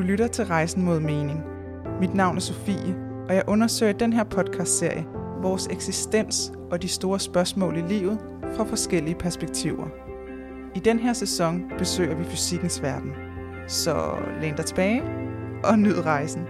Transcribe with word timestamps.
Du 0.00 0.04
lytter 0.04 0.26
til 0.26 0.44
Rejsen 0.44 0.84
mod 0.84 1.00
mening. 1.00 1.42
Mit 2.00 2.14
navn 2.14 2.36
er 2.36 2.40
Sofie, 2.40 2.96
og 3.28 3.34
jeg 3.34 3.42
undersøger 3.46 3.92
den 3.92 4.12
her 4.12 4.24
podcastserie 4.24 5.06
vores 5.42 5.66
eksistens 5.66 6.52
og 6.70 6.82
de 6.82 6.88
store 6.88 7.20
spørgsmål 7.20 7.76
i 7.76 7.80
livet 7.80 8.18
fra 8.56 8.64
forskellige 8.64 9.14
perspektiver. 9.14 9.86
I 10.74 10.78
den 10.78 10.98
her 10.98 11.12
sæson 11.12 11.62
besøger 11.78 12.14
vi 12.14 12.24
fysikkens 12.24 12.82
verden. 12.82 13.12
Så 13.68 14.16
læn 14.40 14.56
dig 14.56 14.64
tilbage 14.66 15.02
og 15.64 15.78
nyd 15.78 16.00
rejsen. 16.00 16.46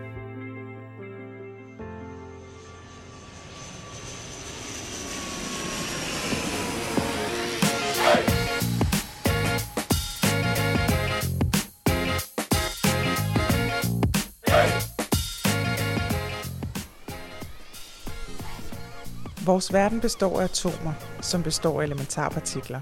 Vores 19.61 19.73
verden 19.73 20.01
består 20.01 20.41
af 20.41 20.45
atomer, 20.45 20.93
som 21.21 21.43
består 21.43 21.81
af 21.81 21.85
elementarpartikler. 21.85 22.81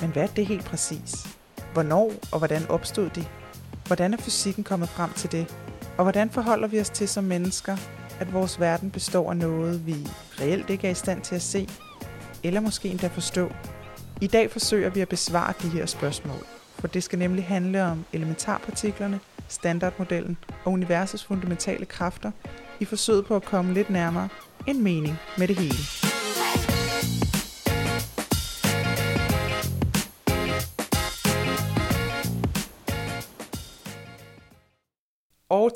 Men 0.00 0.10
hvad 0.10 0.22
er 0.22 0.26
det 0.26 0.46
helt 0.46 0.64
præcis? 0.64 1.26
Hvornår 1.72 2.12
og 2.32 2.38
hvordan 2.38 2.66
opstod 2.68 3.10
de? 3.10 3.24
Hvordan 3.86 4.14
er 4.14 4.18
fysikken 4.18 4.64
kommet 4.64 4.88
frem 4.88 5.12
til 5.12 5.32
det? 5.32 5.54
Og 5.98 6.04
hvordan 6.04 6.30
forholder 6.30 6.68
vi 6.68 6.80
os 6.80 6.90
til 6.90 7.08
som 7.08 7.24
mennesker, 7.24 7.76
at 8.20 8.32
vores 8.32 8.60
verden 8.60 8.90
består 8.90 9.30
af 9.30 9.36
noget, 9.36 9.86
vi 9.86 9.94
reelt 10.40 10.70
ikke 10.70 10.86
er 10.86 10.90
i 10.90 10.94
stand 10.94 11.20
til 11.22 11.34
at 11.34 11.42
se, 11.42 11.68
eller 12.42 12.60
måske 12.60 12.88
endda 12.88 13.06
forstå? 13.06 13.52
I 14.20 14.26
dag 14.26 14.50
forsøger 14.50 14.90
vi 14.90 15.00
at 15.00 15.08
besvare 15.08 15.52
de 15.62 15.68
her 15.68 15.86
spørgsmål, 15.86 16.46
for 16.78 16.86
det 16.86 17.02
skal 17.02 17.18
nemlig 17.18 17.44
handle 17.44 17.84
om 17.84 18.04
elementarpartiklerne, 18.12 19.20
standardmodellen 19.48 20.36
og 20.64 20.72
universets 20.72 21.24
fundamentale 21.24 21.86
kræfter 21.86 22.30
i 22.80 22.84
forsøget 22.84 23.26
på 23.26 23.36
at 23.36 23.44
komme 23.44 23.74
lidt 23.74 23.90
nærmere 23.90 24.28
en 24.66 24.82
mening 24.82 25.18
med 25.38 25.48
det 25.48 25.56
hele. 25.56 26.15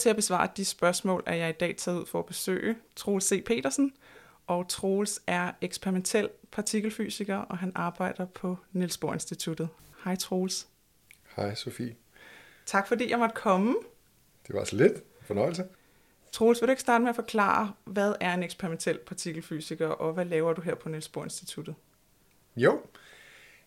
Til 0.01 0.09
at 0.09 0.17
besvare 0.17 0.49
de 0.57 0.65
spørgsmål 0.65 1.23
er 1.27 1.35
jeg 1.35 1.49
i 1.49 1.53
dag 1.61 1.77
taget 1.77 2.01
ud 2.01 2.07
for 2.07 2.19
at 2.19 2.27
besøge 2.27 2.77
Troels 2.97 3.25
C. 3.25 3.45
Petersen. 3.45 3.93
Og 4.47 4.69
Troels 4.69 5.21
er 5.27 5.53
eksperimentel 5.61 6.29
partikelfysiker, 6.51 7.37
og 7.37 7.59
han 7.59 7.73
arbejder 7.75 8.27
på 8.27 8.59
Niels 8.73 8.99
Bohr 8.99 9.13
Instituttet. 9.13 9.69
Hej 10.05 10.17
Troels. 10.17 10.67
Hej 11.37 11.55
Sofie. 11.55 11.97
Tak 12.67 12.89
fordi 12.89 13.11
jeg 13.11 13.19
måtte 13.19 13.35
komme. 13.35 13.75
Det 14.47 14.55
var 14.55 14.65
så 14.65 14.77
lidt. 14.77 14.93
Fornøjelse. 15.23 15.65
Troels, 16.33 16.61
vil 16.61 16.67
du 16.67 16.71
ikke 16.71 16.83
starte 16.83 17.03
med 17.03 17.09
at 17.11 17.17
forklare, 17.17 17.73
hvad 17.85 18.15
er 18.21 18.35
en 18.35 18.43
eksperimentel 18.43 18.99
partikelfysiker, 19.07 19.89
og 19.89 20.13
hvad 20.13 20.25
laver 20.25 20.53
du 20.53 20.61
her 20.61 20.75
på 20.75 20.89
Niels 20.89 21.09
Bohr 21.09 21.25
Instituttet? 21.25 21.75
Jo. 22.57 22.81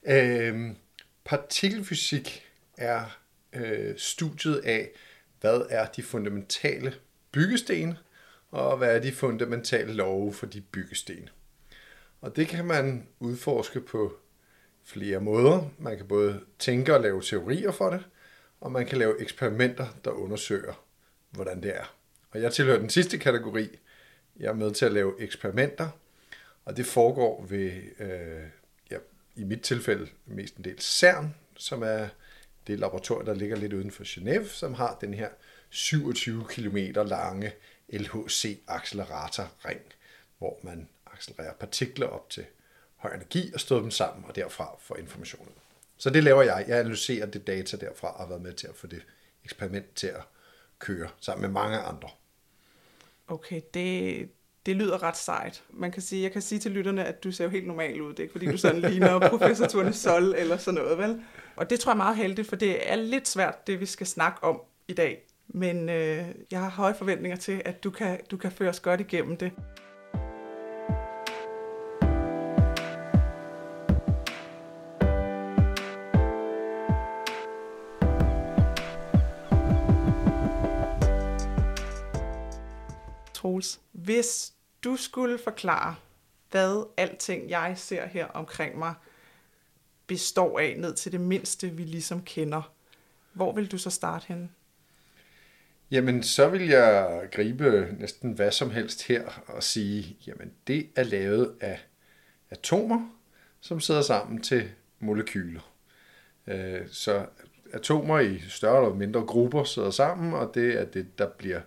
Øhm, 0.03 0.75
partikelfysik 1.23 2.45
er 2.77 3.17
øh, 3.53 3.97
studiet 3.97 4.57
af, 4.57 4.89
hvad 5.43 5.65
er 5.69 5.85
de 5.85 6.03
fundamentale 6.03 6.93
byggesten, 7.31 7.97
og 8.51 8.77
hvad 8.77 8.95
er 8.95 8.99
de 8.99 9.11
fundamentale 9.11 9.93
love 9.93 10.33
for 10.33 10.45
de 10.45 10.61
byggesten. 10.61 11.29
Og 12.21 12.35
det 12.35 12.47
kan 12.47 12.65
man 12.65 13.07
udforske 13.19 13.81
på 13.81 14.13
flere 14.83 15.19
måder. 15.19 15.69
Man 15.77 15.97
kan 15.97 16.07
både 16.07 16.41
tænke 16.59 16.95
og 16.95 17.01
lave 17.01 17.21
teorier 17.21 17.71
for 17.71 17.89
det, 17.89 18.03
og 18.61 18.71
man 18.71 18.85
kan 18.85 18.97
lave 18.97 19.21
eksperimenter, 19.21 19.87
der 20.05 20.11
undersøger, 20.11 20.83
hvordan 21.31 21.63
det 21.63 21.75
er. 21.75 21.95
Og 22.31 22.41
jeg 22.41 22.53
tilhører 22.53 22.79
den 22.79 22.89
sidste 22.89 23.17
kategori. 23.17 23.79
Jeg 24.37 24.47
er 24.47 24.53
med 24.53 24.71
til 24.71 24.85
at 24.85 24.93
lave 24.93 25.21
eksperimenter, 25.21 25.89
og 26.65 26.77
det 26.77 26.85
foregår 26.85 27.45
ved, 27.49 27.71
øh, 27.99 28.43
ja, 28.91 28.97
i 29.35 29.43
mit 29.43 29.61
tilfælde, 29.61 30.07
mest 30.25 30.55
en 30.55 30.63
del 30.63 30.79
CERN, 30.79 31.35
som 31.55 31.83
er 31.83 32.07
det 32.67 32.79
laboratorium, 32.79 33.25
der 33.25 33.33
ligger 33.33 33.55
lidt 33.55 33.73
uden 33.73 33.91
for 33.91 34.03
Genève, 34.03 34.47
som 34.47 34.73
har 34.73 34.97
den 35.01 35.13
her 35.13 35.29
27 35.69 36.45
km 36.49 36.77
lange 36.95 37.51
LHC-acceleratorring, 37.93 39.81
hvor 40.37 40.59
man 40.63 40.89
accelererer 41.05 41.53
partikler 41.53 42.07
op 42.07 42.29
til 42.29 42.45
høj 42.95 43.13
energi 43.13 43.51
og 43.53 43.59
støder 43.59 43.81
dem 43.81 43.91
sammen, 43.91 44.25
og 44.25 44.35
derfra 44.35 44.75
får 44.79 44.95
informationen. 44.95 45.53
Så 45.97 46.09
det 46.09 46.23
laver 46.23 46.41
jeg. 46.41 46.65
Jeg 46.67 46.79
analyserer 46.79 47.25
det 47.25 47.47
data 47.47 47.77
derfra 47.77 48.07
og 48.13 48.19
har 48.19 48.27
været 48.27 48.41
med 48.41 48.53
til 48.53 48.67
at 48.67 48.75
få 48.75 48.87
det 48.87 49.01
eksperiment 49.43 49.95
til 49.95 50.07
at 50.07 50.21
køre 50.79 51.09
sammen 51.19 51.41
med 51.41 51.61
mange 51.61 51.77
andre. 51.77 52.09
Okay, 53.27 53.61
det, 53.73 54.29
det 54.65 54.75
lyder 54.75 55.03
ret 55.03 55.17
sejt. 55.17 55.63
Man 55.69 55.91
kan 55.91 56.01
sige, 56.01 56.23
jeg 56.23 56.31
kan 56.31 56.41
sige 56.41 56.59
til 56.59 56.71
lytterne, 56.71 57.05
at 57.05 57.23
du 57.23 57.31
ser 57.31 57.43
jo 57.43 57.49
helt 57.49 57.67
normal 57.67 58.01
ud. 58.01 58.09
Det 58.09 58.19
er 58.19 58.23
ikke, 58.23 58.31
fordi 58.31 58.45
du 58.45 58.57
sådan 58.57 58.81
ligner 58.81 59.19
professor 59.29 59.65
Tone 59.65 59.93
Sol 59.93 60.35
eller 60.37 60.57
sådan 60.57 60.81
noget, 60.81 60.97
vel? 60.97 61.21
Og 61.55 61.69
det 61.69 61.79
tror 61.79 61.91
jeg 61.91 61.93
er 61.95 62.03
meget 62.03 62.17
heldigt, 62.17 62.49
for 62.49 62.55
det 62.55 62.91
er 62.91 62.95
lidt 62.95 63.27
svært, 63.27 63.67
det 63.67 63.79
vi 63.79 63.85
skal 63.85 64.07
snakke 64.07 64.43
om 64.43 64.61
i 64.87 64.93
dag. 64.93 65.23
Men 65.47 65.89
øh, 65.89 66.25
jeg 66.51 66.59
har 66.59 66.69
høje 66.69 66.93
forventninger 66.93 67.37
til, 67.37 67.61
at 67.65 67.83
du 67.83 67.89
kan, 67.89 68.19
du 68.31 68.37
kan 68.37 68.51
føre 68.51 68.69
os 68.69 68.79
godt 68.79 68.99
igennem 68.99 69.37
det. 69.37 69.51
Troels, 83.43 83.81
hvis 83.91 84.53
du 84.83 84.95
skulle 84.95 85.37
forklare, 85.37 85.95
hvad 86.51 86.85
alting, 86.97 87.49
jeg 87.49 87.73
ser 87.77 88.05
her 88.07 88.25
omkring 88.25 88.77
mig, 88.77 88.93
består 90.07 90.59
af 90.59 90.75
ned 90.77 90.93
til 90.93 91.11
det 91.11 91.21
mindste, 91.21 91.69
vi 91.69 91.83
ligesom 91.83 92.23
kender, 92.23 92.73
hvor 93.33 93.53
vil 93.53 93.71
du 93.71 93.77
så 93.77 93.89
starte 93.89 94.25
henne? 94.27 94.49
Jamen, 95.91 96.23
så 96.23 96.49
vil 96.49 96.67
jeg 96.67 97.21
gribe 97.31 97.95
næsten 97.99 98.31
hvad 98.31 98.51
som 98.51 98.71
helst 98.71 99.07
her 99.07 99.43
og 99.47 99.63
sige, 99.63 100.17
jamen 100.27 100.51
det 100.67 100.89
er 100.95 101.03
lavet 101.03 101.55
af 101.61 101.79
atomer, 102.49 103.09
som 103.61 103.79
sidder 103.79 104.01
sammen 104.01 104.41
til 104.41 104.71
molekyler. 104.99 105.73
Øh, 106.47 106.81
så 106.91 107.25
atomer 107.73 108.19
i 108.19 108.39
større 108.39 108.83
eller 108.83 108.95
mindre 108.95 109.21
grupper 109.21 109.63
sidder 109.63 109.91
sammen, 109.91 110.33
og 110.33 110.51
det 110.55 110.79
er 110.79 110.85
det, 110.85 111.17
der 111.17 111.29
bliver 111.29 111.61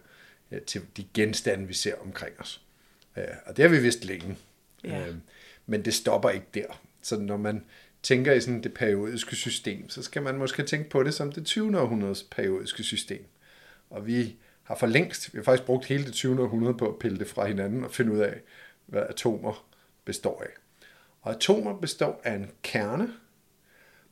til 0.66 0.82
de 0.96 1.04
genstande, 1.14 1.66
vi 1.66 1.74
ser 1.74 1.94
omkring 1.94 2.40
os. 2.40 2.62
Og 3.46 3.56
det 3.56 3.62
har 3.62 3.68
vi 3.68 3.78
vidst 3.78 4.04
længe. 4.04 4.38
Ja. 4.84 5.06
Men 5.66 5.84
det 5.84 5.94
stopper 5.94 6.30
ikke 6.30 6.46
der. 6.54 6.82
Så 7.02 7.18
når 7.18 7.36
man 7.36 7.64
tænker 8.02 8.32
i 8.32 8.40
sådan 8.40 8.62
det 8.62 8.74
periodiske 8.74 9.36
system, 9.36 9.88
så 9.88 10.02
skal 10.02 10.22
man 10.22 10.36
måske 10.38 10.62
tænke 10.62 10.90
på 10.90 11.02
det 11.02 11.14
som 11.14 11.32
det 11.32 11.46
20. 11.46 11.80
århundredes 11.80 12.22
periodiske 12.22 12.82
system. 12.82 13.24
Og 13.90 14.06
vi 14.06 14.36
har 14.62 14.76
for 14.76 14.86
længst, 14.86 15.34
vi 15.34 15.38
har 15.38 15.44
faktisk 15.44 15.66
brugt 15.66 15.84
hele 15.84 16.04
det 16.04 16.12
20. 16.12 16.42
århundrede 16.42 16.78
på 16.78 16.88
at 16.88 16.98
pille 16.98 17.18
det 17.18 17.26
fra 17.26 17.46
hinanden 17.46 17.84
og 17.84 17.90
finde 17.90 18.12
ud 18.12 18.18
af, 18.18 18.40
hvad 18.86 19.02
atomer 19.08 19.68
består 20.04 20.42
af. 20.42 20.50
Og 21.22 21.32
atomer 21.34 21.80
består 21.80 22.20
af 22.24 22.34
en 22.34 22.50
kerne, 22.62 23.12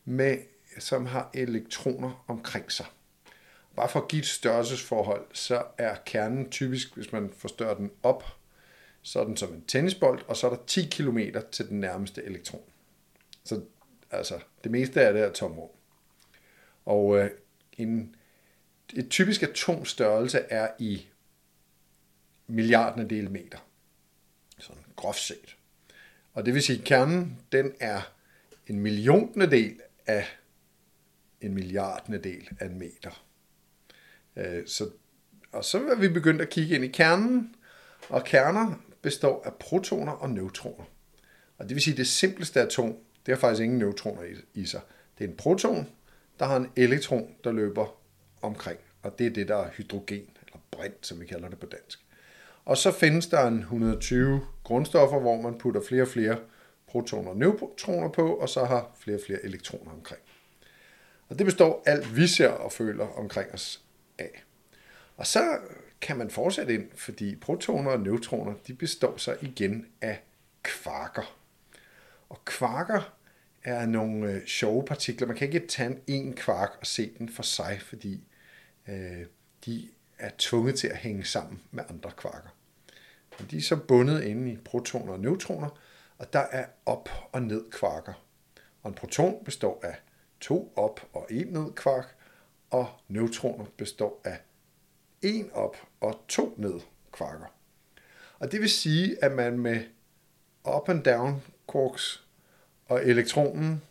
med, 0.04 0.38
som 0.78 1.06
har 1.06 1.30
elektroner 1.34 2.24
omkring 2.28 2.72
sig. 2.72 2.86
Bare 3.76 3.88
for 3.88 4.00
at 4.00 4.08
give 4.08 4.20
et 4.20 4.26
størrelsesforhold, 4.26 5.26
så 5.32 5.64
er 5.78 5.96
kernen 6.06 6.50
typisk, 6.50 6.94
hvis 6.94 7.12
man 7.12 7.32
forstørrer 7.36 7.74
den 7.74 7.90
op, 8.02 8.24
så 9.02 9.20
er 9.20 9.24
den 9.24 9.36
som 9.36 9.54
en 9.54 9.64
tennisbold, 9.64 10.22
og 10.28 10.36
så 10.36 10.46
er 10.46 10.50
der 10.50 10.62
10 10.66 10.88
km 10.88 11.18
til 11.52 11.68
den 11.68 11.80
nærmeste 11.80 12.24
elektron. 12.24 12.62
Så 13.44 13.60
altså, 14.10 14.40
det 14.64 14.70
meste 14.70 15.00
af 15.02 15.12
det 15.12 15.22
er 15.22 15.32
tomrum. 15.32 15.68
Og 16.84 17.18
øh, 17.18 17.30
en, 17.72 18.16
et 18.94 19.10
typisk 19.10 19.42
atomstørrelse 19.42 20.38
er 20.38 20.68
i 20.78 21.06
milliarderne 22.46 23.08
del 23.08 23.30
meter. 23.30 23.58
Sådan 24.58 24.82
groft 24.96 25.20
set. 25.20 25.56
Og 26.32 26.46
det 26.46 26.54
vil 26.54 26.62
sige, 26.62 26.78
at 26.78 26.84
kernen 26.84 27.40
den 27.52 27.72
er 27.80 28.12
en 28.66 28.80
milliontende 28.80 29.50
del 29.50 29.80
af 30.06 30.26
en 31.40 31.54
milliardende 31.54 32.18
del 32.18 32.48
af 32.60 32.66
en 32.66 32.78
meter. 32.78 33.24
Øh, 34.36 34.66
så, 34.66 34.90
og 35.52 35.64
så 35.64 35.78
er 35.78 35.94
vi 35.94 36.08
begyndt 36.08 36.40
at 36.40 36.50
kigge 36.50 36.74
ind 36.74 36.84
i 36.84 36.88
kernen, 36.88 37.54
og 38.08 38.24
kerner 38.24 38.74
består 39.02 39.42
af 39.44 39.54
protoner 39.54 40.12
og 40.12 40.30
neutroner. 40.30 40.84
Og 41.58 41.68
det 41.68 41.74
vil 41.74 41.82
sige, 41.82 41.94
at 41.94 41.98
det 41.98 42.06
simpleste 42.06 42.60
atom, 42.60 42.96
det 43.26 43.34
har 43.34 43.40
faktisk 43.40 43.62
ingen 43.62 43.78
neutroner 43.78 44.22
i, 44.22 44.60
i 44.60 44.66
sig. 44.66 44.80
Det 45.18 45.24
er 45.24 45.28
en 45.28 45.36
proton, 45.36 45.88
der 46.38 46.46
har 46.46 46.56
en 46.56 46.70
elektron, 46.76 47.34
der 47.44 47.52
løber 47.52 47.96
omkring. 48.42 48.78
Og 49.02 49.18
det 49.18 49.26
er 49.26 49.30
det, 49.30 49.48
der 49.48 49.56
er 49.56 49.70
hydrogen, 49.70 50.30
eller 50.46 50.58
brint, 50.70 51.06
som 51.06 51.20
vi 51.20 51.26
kalder 51.26 51.48
det 51.48 51.58
på 51.58 51.66
dansk. 51.66 52.04
Og 52.64 52.76
så 52.76 52.92
findes 52.92 53.26
der 53.26 53.46
en 53.46 53.58
120 53.58 54.40
grundstoffer, 54.64 55.20
hvor 55.20 55.40
man 55.40 55.58
putter 55.58 55.80
flere 55.88 56.02
og 56.02 56.08
flere 56.08 56.38
protoner 56.86 57.30
og 57.30 57.36
neutroner 57.36 58.08
på, 58.08 58.34
og 58.34 58.48
så 58.48 58.64
har 58.64 58.96
flere 58.98 59.16
og 59.16 59.22
flere 59.26 59.44
elektroner 59.44 59.92
omkring. 59.92 60.20
Og 61.28 61.38
det 61.38 61.46
består 61.46 61.82
alt, 61.86 62.16
vi 62.16 62.26
ser 62.26 62.48
og 62.48 62.72
føler 62.72 63.06
omkring 63.06 63.52
os 63.52 63.84
af. 64.18 64.44
Og 65.16 65.26
så 65.26 65.58
kan 66.00 66.16
man 66.16 66.30
fortsætte 66.30 66.74
ind, 66.74 66.90
fordi 66.94 67.36
protoner 67.36 67.90
og 67.90 68.00
neutroner, 68.00 68.54
de 68.66 68.74
består 68.74 69.16
så 69.16 69.36
igen 69.40 69.86
af 70.00 70.22
kvarker. 70.62 71.38
Og 72.28 72.44
kvarker 72.44 73.16
er 73.64 73.86
nogle 73.86 74.32
øh, 74.32 74.46
sjove 74.46 74.84
partikler. 74.84 75.26
Man 75.26 75.36
kan 75.36 75.46
ikke 75.46 75.66
tage 75.66 75.98
en 76.06 76.34
kvark 76.34 76.70
og 76.80 76.86
se 76.86 77.12
den 77.18 77.28
for 77.28 77.42
sig, 77.42 77.80
fordi 77.82 78.24
øh, 78.88 79.26
de 79.66 79.88
er 80.18 80.30
tvunget 80.38 80.74
til 80.78 80.88
at 80.88 80.96
hænge 80.96 81.24
sammen 81.24 81.62
med 81.70 81.84
andre 81.88 82.10
kvarker. 82.16 82.48
Men 83.38 83.48
de 83.50 83.56
er 83.56 83.62
så 83.62 83.76
bundet 83.76 84.22
inde 84.22 84.52
i 84.52 84.56
protoner 84.56 85.12
og 85.12 85.20
neutroner, 85.20 85.80
og 86.18 86.32
der 86.32 86.38
er 86.52 86.66
op- 86.86 87.28
og 87.32 87.42
ned 87.42 87.70
kvarker. 87.70 88.24
Og 88.82 88.88
en 88.88 88.94
proton 88.94 89.44
består 89.44 89.80
af 89.84 89.96
to 90.40 90.72
op- 90.76 91.08
og 91.12 91.26
en 91.30 91.46
ned 91.46 91.72
kvark, 91.72 92.13
og 92.74 92.86
neutroner 93.08 93.64
består 93.76 94.20
af 94.24 94.38
en 95.22 95.50
op 95.52 95.76
og 96.00 96.24
to 96.28 96.54
ned 96.58 96.80
kvarker. 97.12 97.46
Og 98.38 98.52
det 98.52 98.60
vil 98.60 98.70
sige, 98.70 99.24
at 99.24 99.32
man 99.32 99.58
med 99.58 99.80
up 100.76 100.88
and 100.88 101.04
down 101.04 101.42
quarks 101.72 102.26
og 102.86 103.04
elektronen 103.04 103.82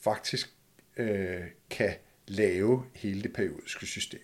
faktisk 0.00 0.54
øh, 0.96 1.40
kan 1.70 1.94
lave 2.26 2.84
hele 2.94 3.22
det 3.22 3.32
periodiske 3.32 3.86
system. 3.86 4.20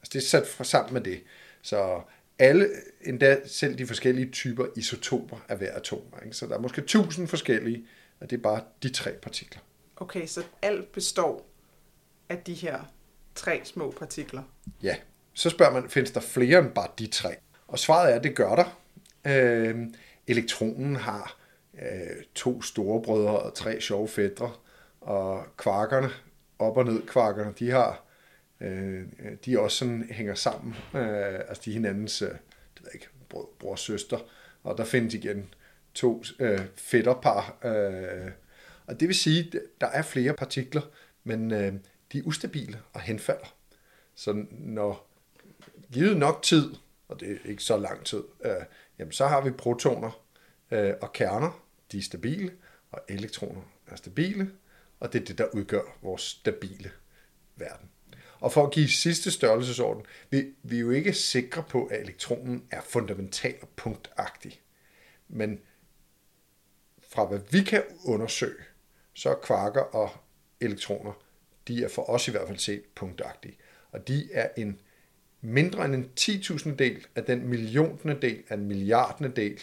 Altså 0.00 0.10
det 0.12 0.16
er 0.16 0.28
sat 0.28 0.46
for 0.46 0.64
sammen 0.64 0.94
med 0.94 1.00
det. 1.00 1.22
Så 1.62 2.02
alle, 2.38 2.68
endda 3.02 3.46
selv 3.46 3.78
de 3.78 3.86
forskellige 3.86 4.30
typer 4.30 4.66
isotoper 4.76 5.44
af 5.48 5.56
hver 5.58 5.72
atom. 5.72 6.02
Ikke? 6.24 6.36
Så 6.36 6.46
der 6.46 6.54
er 6.54 6.60
måske 6.60 6.80
tusind 6.82 7.28
forskellige, 7.28 7.86
og 8.20 8.30
det 8.30 8.36
er 8.36 8.42
bare 8.42 8.64
de 8.82 8.88
tre 8.88 9.12
partikler. 9.12 9.60
Okay, 9.96 10.26
så 10.26 10.44
alt 10.62 10.92
består 10.92 11.46
af 12.28 12.38
de 12.38 12.54
her 12.54 12.92
tre 13.34 13.60
små 13.64 13.90
partikler? 13.90 14.42
Ja. 14.82 14.96
Så 15.34 15.50
spørger 15.50 15.72
man, 15.72 15.90
findes 15.90 16.10
der 16.10 16.20
flere 16.20 16.58
end 16.58 16.70
bare 16.70 16.88
de 16.98 17.06
tre? 17.06 17.34
Og 17.68 17.78
svaret 17.78 18.12
er, 18.12 18.16
at 18.16 18.24
det 18.24 18.36
gør 18.36 18.54
der. 18.54 18.80
Øh, 19.26 19.86
elektronen 20.26 20.96
har 20.96 21.36
øh, 21.74 22.24
to 22.34 22.62
store 22.62 23.02
brødre 23.02 23.38
og 23.38 23.54
tre 23.54 23.80
sjove 23.80 24.08
fædre, 24.08 24.52
og 25.00 25.44
kvarkerne, 25.56 26.10
op 26.58 26.76
og 26.76 26.84
ned 26.84 27.06
kvarkerne, 27.06 27.52
de 27.58 27.70
har 27.70 28.04
øh, 28.60 29.02
de 29.44 29.60
også 29.60 29.76
sådan 29.76 30.08
hænger 30.10 30.34
sammen, 30.34 30.74
øh, 30.94 31.34
altså 31.34 31.62
de 31.64 31.70
er 31.70 31.74
hinandens, 31.74 32.22
øh, 32.22 32.28
det 32.28 32.38
ved 32.80 32.86
jeg 32.86 32.94
ikke, 32.94 33.08
bror, 33.28 33.50
bror 33.58 33.70
og 33.70 33.78
søster, 33.78 34.18
og 34.62 34.78
der 34.78 34.84
findes 34.84 35.14
igen 35.14 35.54
to 35.94 36.22
øh, 36.38 36.60
fætterpar, 36.76 37.58
øh, 37.64 38.30
og 38.86 39.00
det 39.00 39.08
vil 39.08 39.16
sige, 39.16 39.52
der 39.80 39.86
er 39.86 40.02
flere 40.02 40.34
partikler, 40.34 40.82
men 41.24 41.52
øh, 41.52 41.72
de 42.12 42.18
er 42.18 42.22
ustabile 42.22 42.82
og 42.92 43.00
henfalder. 43.00 43.54
Så 44.14 44.44
når 44.50 45.10
givet 45.92 46.16
nok 46.16 46.42
tid, 46.42 46.74
og 47.08 47.20
det 47.20 47.30
er 47.30 47.48
ikke 47.48 47.62
så 47.62 47.76
lang 47.76 48.04
tid, 48.06 48.22
øh, 48.44 48.52
jamen 48.98 49.12
så 49.12 49.26
har 49.26 49.40
vi 49.40 49.50
protoner 49.50 50.22
øh, 50.70 50.94
og 51.00 51.12
kerner, 51.12 51.64
de 51.92 51.98
er 51.98 52.02
stabile, 52.02 52.52
og 52.92 53.00
elektroner 53.08 53.62
er 53.86 53.96
stabile, 53.96 54.50
og 55.00 55.12
det 55.12 55.20
er 55.20 55.24
det, 55.24 55.38
der 55.38 55.46
udgør 55.52 55.98
vores 56.02 56.22
stabile 56.22 56.90
verden. 57.56 57.88
Og 58.40 58.52
for 58.52 58.66
at 58.66 58.72
give 58.72 58.88
sidste 58.88 59.30
størrelsesorden, 59.30 60.06
vi, 60.30 60.44
vi 60.62 60.76
er 60.76 60.80
jo 60.80 60.90
ikke 60.90 61.12
sikre 61.12 61.62
på, 61.62 61.86
at 61.86 62.00
elektronen 62.00 62.66
er 62.70 62.80
fundamental 62.80 63.54
og 63.62 63.68
punktagtig. 63.76 64.60
Men 65.28 65.60
fra 67.08 67.24
hvad 67.24 67.40
vi 67.50 67.62
kan 67.62 67.82
undersøge, 68.04 68.64
så 69.14 69.30
er 69.30 69.34
kvarker 69.34 69.80
og 69.80 70.10
elektroner, 70.60 71.12
de 71.68 71.84
er 71.84 71.88
for 71.88 72.10
os 72.10 72.28
i 72.28 72.30
hvert 72.30 72.46
fald 72.46 72.58
set 72.58 72.82
punktagtige. 72.94 73.56
Og 73.92 74.08
de 74.08 74.28
er 74.32 74.48
en 74.56 74.80
mindre 75.40 75.84
end 75.84 75.94
en 75.94 76.10
10.000 76.20 76.74
del 76.74 77.06
af 77.14 77.24
den 77.24 77.48
milliontende 77.48 78.18
del 78.22 78.42
af 78.48 78.54
en 78.54 78.66
milliardende 78.66 79.30
del 79.36 79.60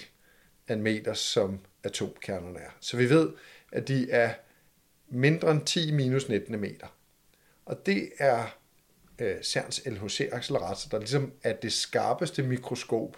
af 0.67 0.73
en 0.73 0.81
meter, 0.81 1.13
som 1.13 1.59
atomkernerne 1.83 2.59
er. 2.59 2.69
Så 2.79 2.97
vi 2.97 3.09
ved, 3.09 3.29
at 3.71 3.87
de 3.87 4.11
er 4.11 4.33
mindre 5.09 5.51
end 5.51 5.65
10 5.65 5.91
minus 5.91 6.29
19 6.29 6.59
meter. 6.59 6.87
Og 7.65 7.85
det 7.85 8.09
er 8.17 8.57
øh, 9.19 9.43
CERNs 9.43 9.81
LHC-accelerator, 9.85 10.89
der 10.89 10.99
ligesom 10.99 11.33
er 11.43 11.53
det 11.53 11.73
skarpeste 11.73 12.43
mikroskop, 12.43 13.17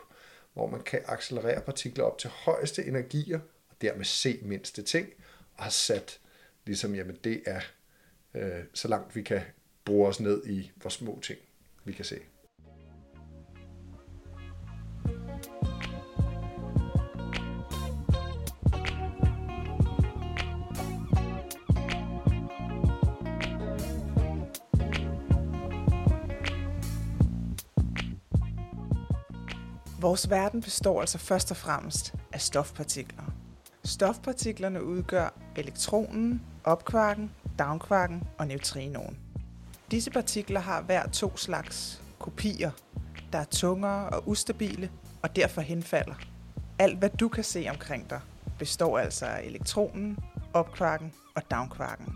hvor 0.53 0.67
man 0.67 0.83
kan 0.83 1.01
accelerere 1.05 1.61
partikler 1.61 2.03
op 2.03 2.17
til 2.17 2.29
højeste 2.29 2.85
energier, 2.85 3.39
og 3.69 3.75
dermed 3.81 4.05
se 4.05 4.39
mindste 4.41 4.81
ting, 4.81 5.09
og 5.53 5.63
har 5.63 5.71
sat 5.71 6.19
ligesom, 6.65 6.95
jamen 6.95 7.17
det 7.23 7.43
er 7.45 7.61
øh, 8.33 8.63
så 8.73 8.87
langt 8.87 9.15
vi 9.15 9.21
kan 9.21 9.41
bruge 9.85 10.07
os 10.07 10.19
ned 10.19 10.45
i, 10.47 10.71
hvor 10.75 10.89
små 10.89 11.19
ting 11.21 11.39
vi 11.85 11.93
kan 11.93 12.05
se. 12.05 12.19
Vores 30.01 30.29
verden 30.29 30.61
består 30.61 31.01
altså 31.01 31.17
først 31.17 31.51
og 31.51 31.57
fremmest 31.57 32.13
af 32.33 32.41
stofpartikler. 32.41 33.23
Stofpartiklerne 33.83 34.83
udgør 34.83 35.33
elektronen, 35.55 36.41
opkvarken, 36.63 37.31
downkvarken 37.59 38.23
og 38.37 38.47
neutrinoen. 38.47 39.17
Disse 39.91 40.11
partikler 40.11 40.59
har 40.59 40.81
hver 40.81 41.07
to 41.07 41.37
slags 41.37 42.01
kopier, 42.19 42.71
der 43.33 43.39
er 43.39 43.45
tungere 43.45 44.09
og 44.09 44.27
ustabile 44.27 44.91
og 45.21 45.35
derfor 45.35 45.61
henfalder. 45.61 46.15
Alt 46.79 46.99
hvad 46.99 47.09
du 47.09 47.27
kan 47.29 47.43
se 47.43 47.67
omkring 47.69 48.09
dig 48.09 48.21
består 48.59 48.99
altså 48.99 49.25
af 49.25 49.43
elektronen, 49.43 50.17
opkvarken 50.53 51.13
og 51.35 51.51
downkvarken. 51.51 52.13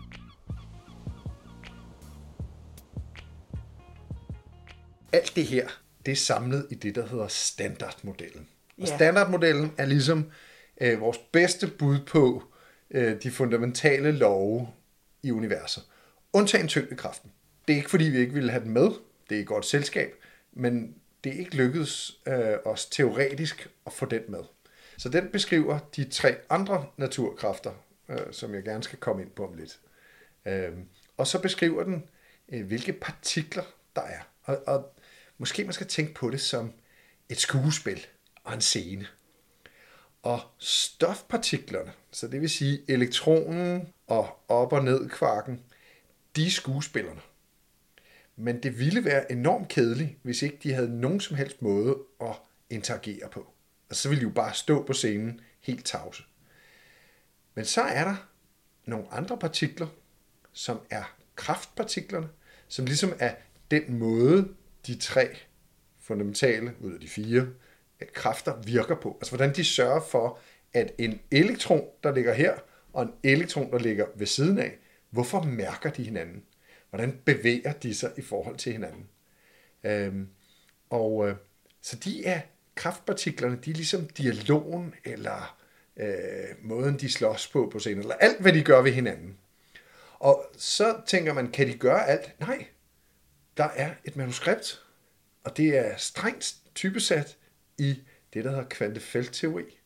Alt 5.12 5.32
det 5.36 5.46
her 5.46 5.68
det 6.06 6.12
er 6.12 6.16
samlet 6.16 6.66
i 6.70 6.74
det, 6.74 6.94
der 6.94 7.06
hedder 7.06 7.28
standardmodellen. 7.28 8.48
Og 8.78 8.88
Ja. 8.88 8.96
standardmodellen 8.96 9.72
er 9.78 9.86
ligesom 9.86 10.30
øh, 10.80 11.00
vores 11.00 11.18
bedste 11.32 11.66
bud 11.78 11.98
på 12.06 12.42
øh, 12.90 13.22
de 13.22 13.30
fundamentale 13.30 14.12
love 14.12 14.68
i 15.24 15.30
universet. 15.30 15.82
Undtagen 16.32 16.68
tyngdekraften. 16.68 17.32
Det 17.68 17.72
er 17.72 17.76
ikke 17.76 17.90
fordi, 17.90 18.04
vi 18.04 18.18
ikke 18.18 18.34
ville 18.34 18.50
have 18.50 18.64
den 18.64 18.70
med. 18.70 18.90
Det 19.30 19.36
er 19.36 19.40
et 19.40 19.46
godt 19.46 19.66
selskab. 19.66 20.14
Men 20.52 20.94
det 21.24 21.34
er 21.34 21.38
ikke 21.38 21.56
lykkedes 21.56 22.20
øh, 22.26 22.56
os 22.64 22.86
teoretisk 22.86 23.70
at 23.86 23.92
få 23.92 24.06
den 24.06 24.22
med. 24.28 24.40
Så 24.96 25.08
den 25.08 25.28
beskriver 25.32 25.78
de 25.96 26.04
tre 26.04 26.36
andre 26.50 26.86
naturkræfter, 26.96 27.72
øh, 28.08 28.32
som 28.32 28.54
jeg 28.54 28.62
gerne 28.62 28.82
skal 28.82 28.98
komme 28.98 29.22
ind 29.22 29.30
på 29.30 29.46
om 29.46 29.54
lidt. 29.54 29.80
Øh, 30.46 30.72
og 31.16 31.26
så 31.26 31.42
beskriver 31.42 31.84
den, 31.84 32.04
øh, 32.48 32.66
hvilke 32.66 32.92
partikler 32.92 33.64
der 33.96 34.02
er. 34.02 34.20
Og, 34.42 34.62
og 34.66 34.94
måske 35.38 35.64
man 35.64 35.72
skal 35.72 35.86
tænke 35.86 36.14
på 36.14 36.30
det 36.30 36.40
som 36.40 36.72
et 37.28 37.38
skuespil 37.38 38.06
og 38.44 38.54
en 38.54 38.60
scene. 38.60 39.06
Og 40.24 40.40
stofpartiklerne, 40.58 41.92
så 42.10 42.28
det 42.28 42.40
vil 42.40 42.50
sige 42.50 42.82
elektronen 42.88 43.88
og 44.06 44.38
op- 44.48 44.72
og 44.72 44.84
ned 44.84 45.08
kvarken, 45.08 45.62
de 46.36 46.46
er 46.46 46.50
skuespillerne. 46.50 47.20
Men 48.36 48.62
det 48.62 48.78
ville 48.78 49.04
være 49.04 49.32
enormt 49.32 49.68
kedeligt, 49.68 50.18
hvis 50.22 50.42
ikke 50.42 50.58
de 50.62 50.72
havde 50.72 51.00
nogen 51.00 51.20
som 51.20 51.36
helst 51.36 51.62
måde 51.62 51.96
at 52.20 52.36
interagere 52.70 53.28
på. 53.32 53.52
Og 53.90 53.96
så 53.96 54.08
ville 54.08 54.20
de 54.20 54.28
jo 54.28 54.34
bare 54.34 54.54
stå 54.54 54.82
på 54.82 54.92
scenen 54.92 55.40
helt 55.60 55.84
tavse. 55.84 56.22
Men 57.54 57.64
så 57.64 57.80
er 57.80 58.04
der 58.04 58.28
nogle 58.84 59.12
andre 59.12 59.38
partikler, 59.38 59.86
som 60.52 60.80
er 60.90 61.16
kraftpartiklerne, 61.36 62.28
som 62.68 62.84
ligesom 62.84 63.12
er 63.18 63.34
den 63.70 63.98
måde, 63.98 64.48
de 64.86 64.96
tre 64.96 65.36
fundamentale 66.00 66.74
ud 66.80 66.92
af 66.92 67.00
de 67.00 67.08
fire 67.08 67.48
kræfter 68.12 68.62
virker 68.64 68.94
på. 68.94 69.16
Altså 69.20 69.36
hvordan 69.36 69.56
de 69.56 69.64
sørger 69.64 70.00
for, 70.00 70.38
at 70.72 70.92
en 70.98 71.20
elektron, 71.30 71.84
der 72.02 72.14
ligger 72.14 72.32
her, 72.32 72.54
og 72.92 73.02
en 73.02 73.12
elektron, 73.22 73.70
der 73.70 73.78
ligger 73.78 74.06
ved 74.16 74.26
siden 74.26 74.58
af, 74.58 74.78
hvorfor 75.10 75.42
mærker 75.42 75.90
de 75.90 76.04
hinanden? 76.04 76.42
Hvordan 76.90 77.20
bevæger 77.24 77.72
de 77.72 77.94
sig 77.94 78.12
i 78.16 78.22
forhold 78.22 78.56
til 78.56 78.72
hinanden? 78.72 79.08
Øhm, 79.84 80.28
og 80.90 81.28
øh, 81.28 81.36
så 81.80 81.96
de 81.96 82.26
er 82.26 82.40
kraftpartiklerne, 82.74 83.58
de 83.64 83.70
er 83.70 83.74
ligesom 83.74 84.08
dialogen, 84.08 84.94
eller 85.04 85.58
øh, 85.96 86.08
måden, 86.62 86.98
de 86.98 87.12
slås 87.12 87.48
på 87.48 87.68
på 87.72 87.78
scenen, 87.78 87.98
eller 87.98 88.14
alt, 88.14 88.40
hvad 88.40 88.52
de 88.52 88.62
gør 88.62 88.82
ved 88.82 88.92
hinanden. 88.92 89.38
Og 90.18 90.46
så 90.56 91.00
tænker 91.06 91.34
man, 91.34 91.50
kan 91.50 91.66
de 91.66 91.78
gøre 91.78 92.06
alt? 92.06 92.40
Nej, 92.40 92.66
der 93.56 93.64
er 93.64 93.90
et 94.04 94.16
manuskript, 94.16 94.82
og 95.44 95.56
det 95.56 95.78
er 95.78 95.96
strengt 95.96 96.54
typesat 96.74 97.36
i 97.78 98.02
det, 98.34 98.44
der 98.44 98.50
hedder 98.50 98.68
kvantefeltteori. 98.68 99.80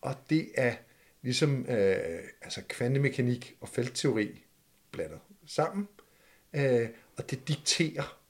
Og 0.00 0.16
det 0.30 0.48
er 0.54 0.74
ligesom 1.22 1.66
øh, 1.68 2.20
altså 2.42 2.62
kvantemekanik 2.68 3.56
og 3.60 3.68
feltteori 3.68 4.44
blandet 4.90 5.18
sammen. 5.46 5.88
Øh, 6.52 6.88
og 7.16 7.30
det 7.30 7.48
dikterer, 7.48 8.20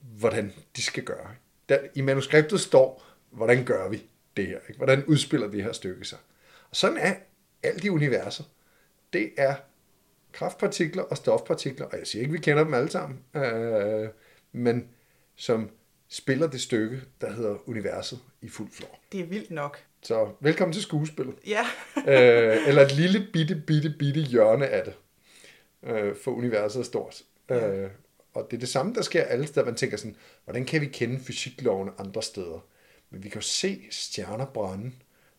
hvordan 0.00 0.52
de 0.76 0.82
skal 0.82 1.04
gøre. 1.04 1.34
Der, 1.68 1.78
I 1.94 2.00
manuskriptet 2.00 2.60
står, 2.60 3.04
hvordan 3.30 3.64
gør 3.64 3.88
vi 3.88 4.06
det 4.36 4.46
her? 4.46 4.58
Ikke? 4.68 4.76
Hvordan 4.76 5.04
udspiller 5.04 5.50
det 5.50 5.64
her 5.64 5.72
stykke 5.72 6.04
sig? 6.04 6.18
Og 6.70 6.76
sådan 6.76 6.96
er 6.96 7.14
alt 7.62 7.84
i 7.84 7.88
universet. 7.88 8.46
Det 9.12 9.32
er 9.36 9.54
kraftpartikler 10.32 11.02
og 11.02 11.16
stofpartikler, 11.16 11.86
og 11.86 11.98
jeg 11.98 12.06
siger 12.06 12.22
ikke, 12.22 12.32
vi 12.32 12.38
kender 12.38 12.64
dem 12.64 12.74
alle 12.74 12.90
sammen, 12.90 13.24
øh, 13.34 14.08
men 14.52 14.88
som 15.36 15.70
spiller 16.12 16.46
det 16.46 16.60
stykke, 16.60 17.00
der 17.20 17.32
hedder 17.32 17.68
universet 17.68 18.20
i 18.40 18.48
fuld 18.48 18.70
flor. 18.72 18.98
Det 19.12 19.20
er 19.20 19.24
vildt 19.24 19.50
nok. 19.50 19.78
Så 20.02 20.28
velkommen 20.40 20.72
til 20.72 20.82
skuespillet. 20.82 21.34
Ja. 21.46 21.66
øh, 21.96 22.68
eller 22.68 22.82
et 22.82 22.92
lille 22.92 23.26
bitte, 23.32 23.62
bitte, 23.66 23.94
bitte 23.98 24.20
hjørne 24.20 24.66
af 24.66 24.84
det. 24.84 24.94
Øh, 25.82 26.16
for 26.16 26.30
universet 26.30 26.80
er 26.80 26.84
stort. 26.84 27.22
Ja. 27.50 27.68
Øh, 27.68 27.90
og 28.34 28.46
det 28.50 28.56
er 28.56 28.60
det 28.60 28.68
samme, 28.68 28.94
der 28.94 29.02
sker 29.02 29.22
alle 29.22 29.46
steder. 29.46 29.66
Man 29.66 29.74
tænker 29.74 29.96
sådan, 29.96 30.16
hvordan 30.44 30.64
kan 30.64 30.80
vi 30.80 30.86
kende 30.86 31.20
fysiklovene 31.20 31.92
andre 31.98 32.22
steder? 32.22 32.66
Men 33.10 33.24
vi 33.24 33.28
kan 33.28 33.40
jo 33.40 33.46
se 33.46 33.82
stjerner 33.90 34.46
brænde 34.46 34.92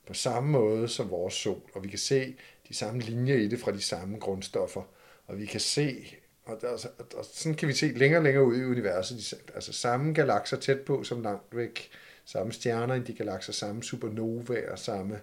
på 0.08 0.14
samme 0.14 0.50
måde 0.50 0.88
som 0.88 1.10
vores 1.10 1.34
sol, 1.34 1.62
og 1.74 1.84
vi 1.84 1.90
kan 1.90 2.00
se 2.00 2.36
de 2.70 2.74
samme 2.74 3.02
linjer 3.02 3.36
i 3.36 3.48
det 3.48 3.60
fra 3.60 3.72
de 3.72 3.82
samme 3.82 4.20
grundstoffer, 4.20 4.82
og 5.28 5.40
vi 5.40 5.46
kan 5.46 5.60
se, 5.60 6.16
og, 6.46 6.58
der, 6.62 6.70
og, 7.00 7.06
og 7.18 7.26
sådan 7.26 7.56
kan 7.56 7.68
vi 7.68 7.74
se 7.74 7.88
længere 7.88 8.20
og 8.20 8.24
længere 8.24 8.46
ud 8.46 8.58
i 8.58 8.64
universet, 8.64 9.34
altså 9.56 9.74
samme 9.74 10.14
galakser 10.14 10.58
tæt 10.58 10.80
på 10.80 11.04
som 11.04 11.22
langt 11.22 11.56
væk, 11.56 11.90
samme 12.26 12.54
stjerner 12.54 12.96
i 12.96 13.00
de 13.00 13.14
galakser, 13.14 13.54
samme 13.54 13.84
supernovaer, 13.84 14.76
samme 14.76 15.22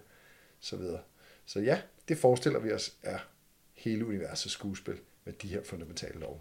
så 0.60 0.76
videre. 0.76 1.00
Så 1.46 1.60
ja, 1.60 1.80
det 2.08 2.18
forestiller 2.18 2.58
vi 2.58 2.72
os 2.72 2.94
er 3.02 3.18
hele 3.74 4.06
universets 4.06 4.54
skuespil 4.54 4.98
med 5.24 5.32
de 5.32 5.48
her 5.48 5.62
fundamentale 5.64 6.20
love. 6.20 6.38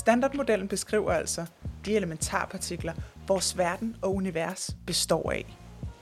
Standardmodellen 0.00 0.68
beskriver 0.68 1.12
altså 1.12 1.46
de 1.84 1.96
elementarpartikler, 1.96 2.92
vores 3.28 3.58
verden 3.58 3.96
og 4.02 4.14
univers 4.14 4.76
består 4.86 5.30
af. 5.30 5.56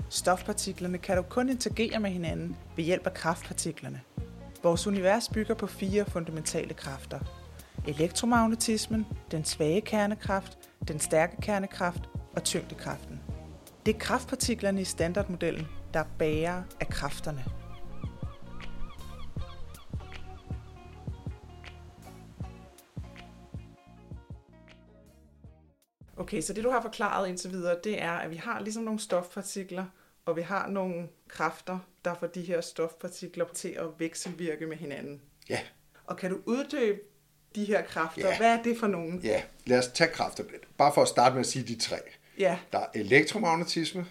Stofpartiklerne 0.08 0.98
kan 0.98 1.16
dog 1.16 1.28
kun 1.28 1.48
interagere 1.48 2.00
med 2.00 2.10
hinanden 2.10 2.56
ved 2.76 2.84
hjælp 2.84 3.06
af 3.06 3.14
kraftpartiklerne. 3.14 4.00
Vores 4.62 4.86
univers 4.86 5.28
bygger 5.28 5.54
på 5.54 5.66
fire 5.66 6.04
fundamentale 6.04 6.74
kræfter. 6.74 7.18
Elektromagnetismen, 7.86 9.06
den 9.30 9.44
svage 9.44 9.80
kernekraft, 9.80 10.58
den 10.88 11.00
stærke 11.00 11.36
kernekraft 11.42 12.08
og 12.36 12.44
tyngdekraften. 12.44 13.20
Det 13.86 13.94
er 13.94 13.98
kraftpartiklerne 13.98 14.80
i 14.80 14.84
standardmodellen, 14.84 15.66
der 15.94 16.04
bærer 16.18 16.62
af 16.80 16.88
kræfterne. 16.88 17.44
Okay, 26.18 26.40
så 26.40 26.52
det 26.52 26.64
du 26.64 26.70
har 26.70 26.82
forklaret 26.82 27.28
indtil 27.28 27.50
videre, 27.50 27.78
det 27.84 28.02
er, 28.02 28.12
at 28.12 28.30
vi 28.30 28.36
har 28.36 28.60
ligesom 28.60 28.82
nogle 28.82 29.00
stofpartikler, 29.00 29.84
og 30.24 30.36
vi 30.36 30.42
har 30.42 30.68
nogle 30.68 31.08
kræfter, 31.28 31.78
der 32.04 32.14
får 32.14 32.26
de 32.26 32.42
her 32.42 32.60
stofpartikler 32.60 33.44
til 33.54 33.68
at 33.68 33.86
vekselvirke 33.98 34.66
med 34.66 34.76
hinanden. 34.76 35.20
Ja. 35.48 35.60
Og 36.04 36.16
kan 36.16 36.30
du 36.30 36.40
uddybe 36.44 37.00
de 37.54 37.64
her 37.64 37.82
kræfter? 37.82 38.28
Ja. 38.28 38.36
Hvad 38.36 38.58
er 38.58 38.62
det 38.62 38.78
for 38.78 38.86
nogen? 38.86 39.20
Ja, 39.22 39.42
lad 39.66 39.78
os 39.78 39.88
tage 39.88 40.10
kræfter. 40.10 40.44
Bare 40.78 40.94
for 40.94 41.02
at 41.02 41.08
starte 41.08 41.34
med 41.34 41.40
at 41.40 41.46
sige 41.46 41.64
de 41.64 41.78
tre. 41.78 41.96
Ja. 42.38 42.58
Der 42.72 42.78
er 42.78 42.86
elektromagnetisme, 42.94 44.06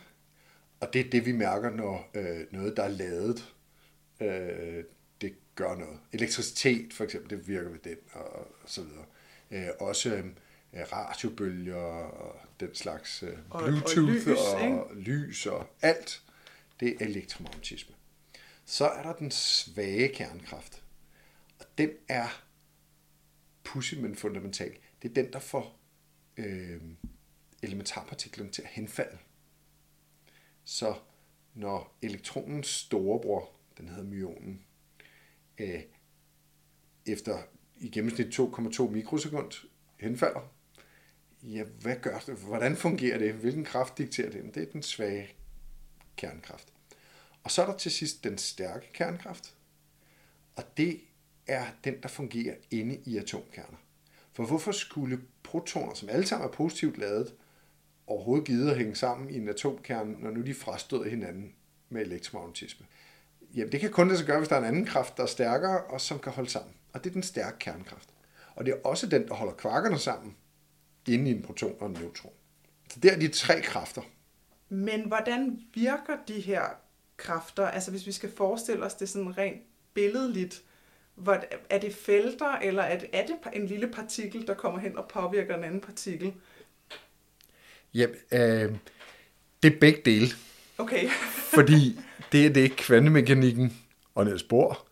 og 0.80 0.94
det 0.94 1.06
er 1.06 1.10
det, 1.10 1.26
vi 1.26 1.32
mærker, 1.32 1.70
når 1.70 2.10
øh, 2.14 2.40
noget, 2.52 2.78
der 2.78 2.84
er 2.84 2.90
ladet, 2.90 3.54
øh, 4.22 4.84
det 5.22 5.36
gør 5.56 5.76
noget. 5.76 6.00
Elektricitet, 6.12 6.94
for 6.94 7.04
eksempel, 7.04 7.30
det 7.30 7.48
virker 7.48 7.70
ved 7.70 7.80
den, 7.80 7.98
og, 8.14 8.26
og 8.40 8.48
så 8.66 8.82
videre. 8.82 9.06
Øh, 9.52 9.68
også 9.80 10.10
øh, 10.10 10.26
radiobølger 10.74 11.76
og 11.76 12.40
den 12.60 12.76
slags 12.76 13.24
øh, 13.24 13.38
Og- 13.50 13.62
og 13.62 13.68
Bluetooth 13.70 14.12
lys, 14.14 14.28
og, 14.28 14.62
ikke? 14.64 14.84
og 14.84 14.96
lys 14.96 15.46
og 15.46 15.68
alt, 15.82 16.24
det 16.80 16.90
er 17.02 17.06
elektromagnetisme. 17.06 17.96
Så 18.66 18.88
er 18.88 19.04
der 19.04 19.14
den 19.14 19.32
svage 19.32 20.08
kernekraft, 20.08 20.84
og 21.60 21.66
den 21.78 21.90
er 22.08 22.44
pudsig, 23.64 24.02
men 24.02 24.16
fundamental. 24.16 24.78
Det 25.02 25.10
er 25.10 25.14
den, 25.14 25.34
der 25.34 25.40
får 25.40 25.80
øh, 26.38 26.82
elementarpartiklerne 27.64 28.52
til 28.52 28.62
at 28.62 28.68
henfalde. 28.68 29.18
Så 30.64 30.96
når 31.54 31.98
elektronens 32.02 32.68
storebror, 32.68 33.50
den 33.78 33.90
hedder 33.90 34.04
myonen, 34.04 34.64
øh, 35.58 35.82
efter 37.06 37.42
i 37.78 37.90
gennemsnit 37.90 38.40
2,2 38.40 38.90
mikrosekund 38.90 39.52
henfalder, 40.00 40.54
ja, 41.56 41.64
hvad 41.64 41.96
gør 41.96 42.20
det? 42.20 42.36
Hvordan 42.36 42.76
fungerer 42.76 43.18
det? 43.18 43.34
Hvilken 43.34 43.66
kraft 43.66 43.98
dikterer 43.98 44.30
det? 44.30 44.56
Det 44.56 44.64
er 44.64 44.72
den 44.72 44.84
svage 44.84 45.30
kernekraft. 46.16 46.74
Og 47.44 47.52
så 47.52 47.62
er 47.62 47.66
der 47.66 47.78
til 47.78 47.92
sidst 47.92 48.24
den 48.24 48.38
stærke 48.38 48.90
kernekraft, 48.94 49.54
og 50.56 50.64
det 50.78 51.00
er 51.48 51.66
den, 51.84 52.02
der 52.02 52.10
fungerer 52.10 52.56
inde 52.72 52.98
i 53.06 53.18
atomkerner. 53.18 53.78
For 54.34 54.46
hvorfor 54.46 54.72
skulle 54.72 55.22
protoner, 55.44 55.94
som 55.94 56.10
alle 56.10 56.26
sammen 56.26 56.48
er 56.48 56.52
positivt 56.52 56.98
ladet, 56.98 57.34
overhovedet 58.08 58.48
gide 58.48 58.72
at 58.72 58.78
hænge 58.78 58.96
sammen 58.96 59.30
i 59.30 59.38
en 59.38 59.50
atomkerne, 59.50 60.20
når 60.20 60.32
nu 60.32 60.42
de 60.42 60.54
frastøder 60.54 61.10
hinanden 61.10 61.54
med 61.90 62.02
elektromagnetisme? 62.02 62.86
Jamen, 63.54 63.72
det 63.72 63.80
kan 63.80 63.92
kun 63.92 64.10
det 64.10 64.18
så 64.18 64.26
gøre, 64.26 64.38
hvis 64.38 64.50
der 64.50 64.56
er 64.56 64.60
en 64.60 64.66
anden 64.66 64.86
kraft, 64.86 65.18
der 65.18 65.24
er 65.24 65.28
stærkere, 65.28 65.84
og 65.84 66.02
som 66.02 66.20
kan 66.20 66.32
holde 66.32 66.50
sammen. 66.50 66.74
Og 66.94 67.04
det 67.04 67.10
er 67.10 67.14
den 67.14 67.24
stærke 67.24 67.60
kernekraft. 67.60 68.10
Og 68.56 68.66
det 68.66 68.74
er 68.74 68.78
også 68.84 69.08
den, 69.08 69.28
der 69.28 69.34
holder 69.34 69.54
kvarkerne 69.54 70.00
sammen 70.00 70.36
inde 71.08 71.32
i 71.32 71.34
en 71.34 71.42
proton 71.42 71.76
og 71.80 71.88
en 71.88 71.94
neutron. 71.94 72.32
Så 72.90 73.00
det 73.00 73.14
er 73.14 73.20
de 73.20 73.28
tre 73.28 73.62
kræfter. 73.62 74.02
Men 74.70 75.02
hvordan 75.08 75.60
virker 75.74 76.18
de 76.28 76.40
her 76.40 76.64
kræfter? 77.18 77.68
Altså 77.68 77.92
hvis 77.92 78.08
vi 78.08 78.12
skal 78.12 78.32
forestille 78.38 78.86
os 78.86 78.94
det 78.94 79.10
sådan 79.10 79.38
rent 79.38 79.62
billedligt, 79.94 80.64
hvor, 81.16 81.44
er 81.70 81.80
det 81.80 81.96
felter, 81.96 82.52
eller 82.52 82.84
er 82.84 83.00
det, 83.00 83.10
er 83.14 83.26
det 83.26 83.36
en 83.54 83.66
lille 83.66 83.88
partikel, 83.88 84.48
der 84.48 84.54
kommer 84.54 84.80
hen 84.80 84.98
og 84.98 85.08
påvirker 85.08 85.58
en 85.58 85.64
anden 85.64 85.82
partikel? 85.82 86.34
Ja, 87.94 88.08
øh, 88.32 88.76
det 89.64 89.74
er 89.74 89.80
begge 89.80 90.02
dele. 90.06 90.28
Okay, 90.78 91.10
Fordi 91.56 92.00
det 92.32 92.46
er 92.46 92.50
det, 92.50 92.76
kvantemekanikken 92.76 93.78
og 94.16 94.26
Niels 94.26 94.44
Bohr 94.44 94.88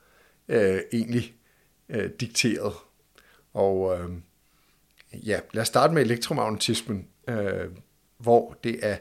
øh, 0.47 0.81
egentlig 0.93 1.35
øh, 1.89 2.09
dikteret. 2.19 2.73
Og 3.53 3.99
øh, 3.99 4.09
ja, 5.23 5.39
lad 5.53 5.61
os 5.61 5.67
starte 5.67 5.93
med 5.93 6.01
elektromagnetismen, 6.01 7.07
øh, 7.27 7.71
hvor 8.17 8.57
det 8.63 8.79
er 8.81 8.97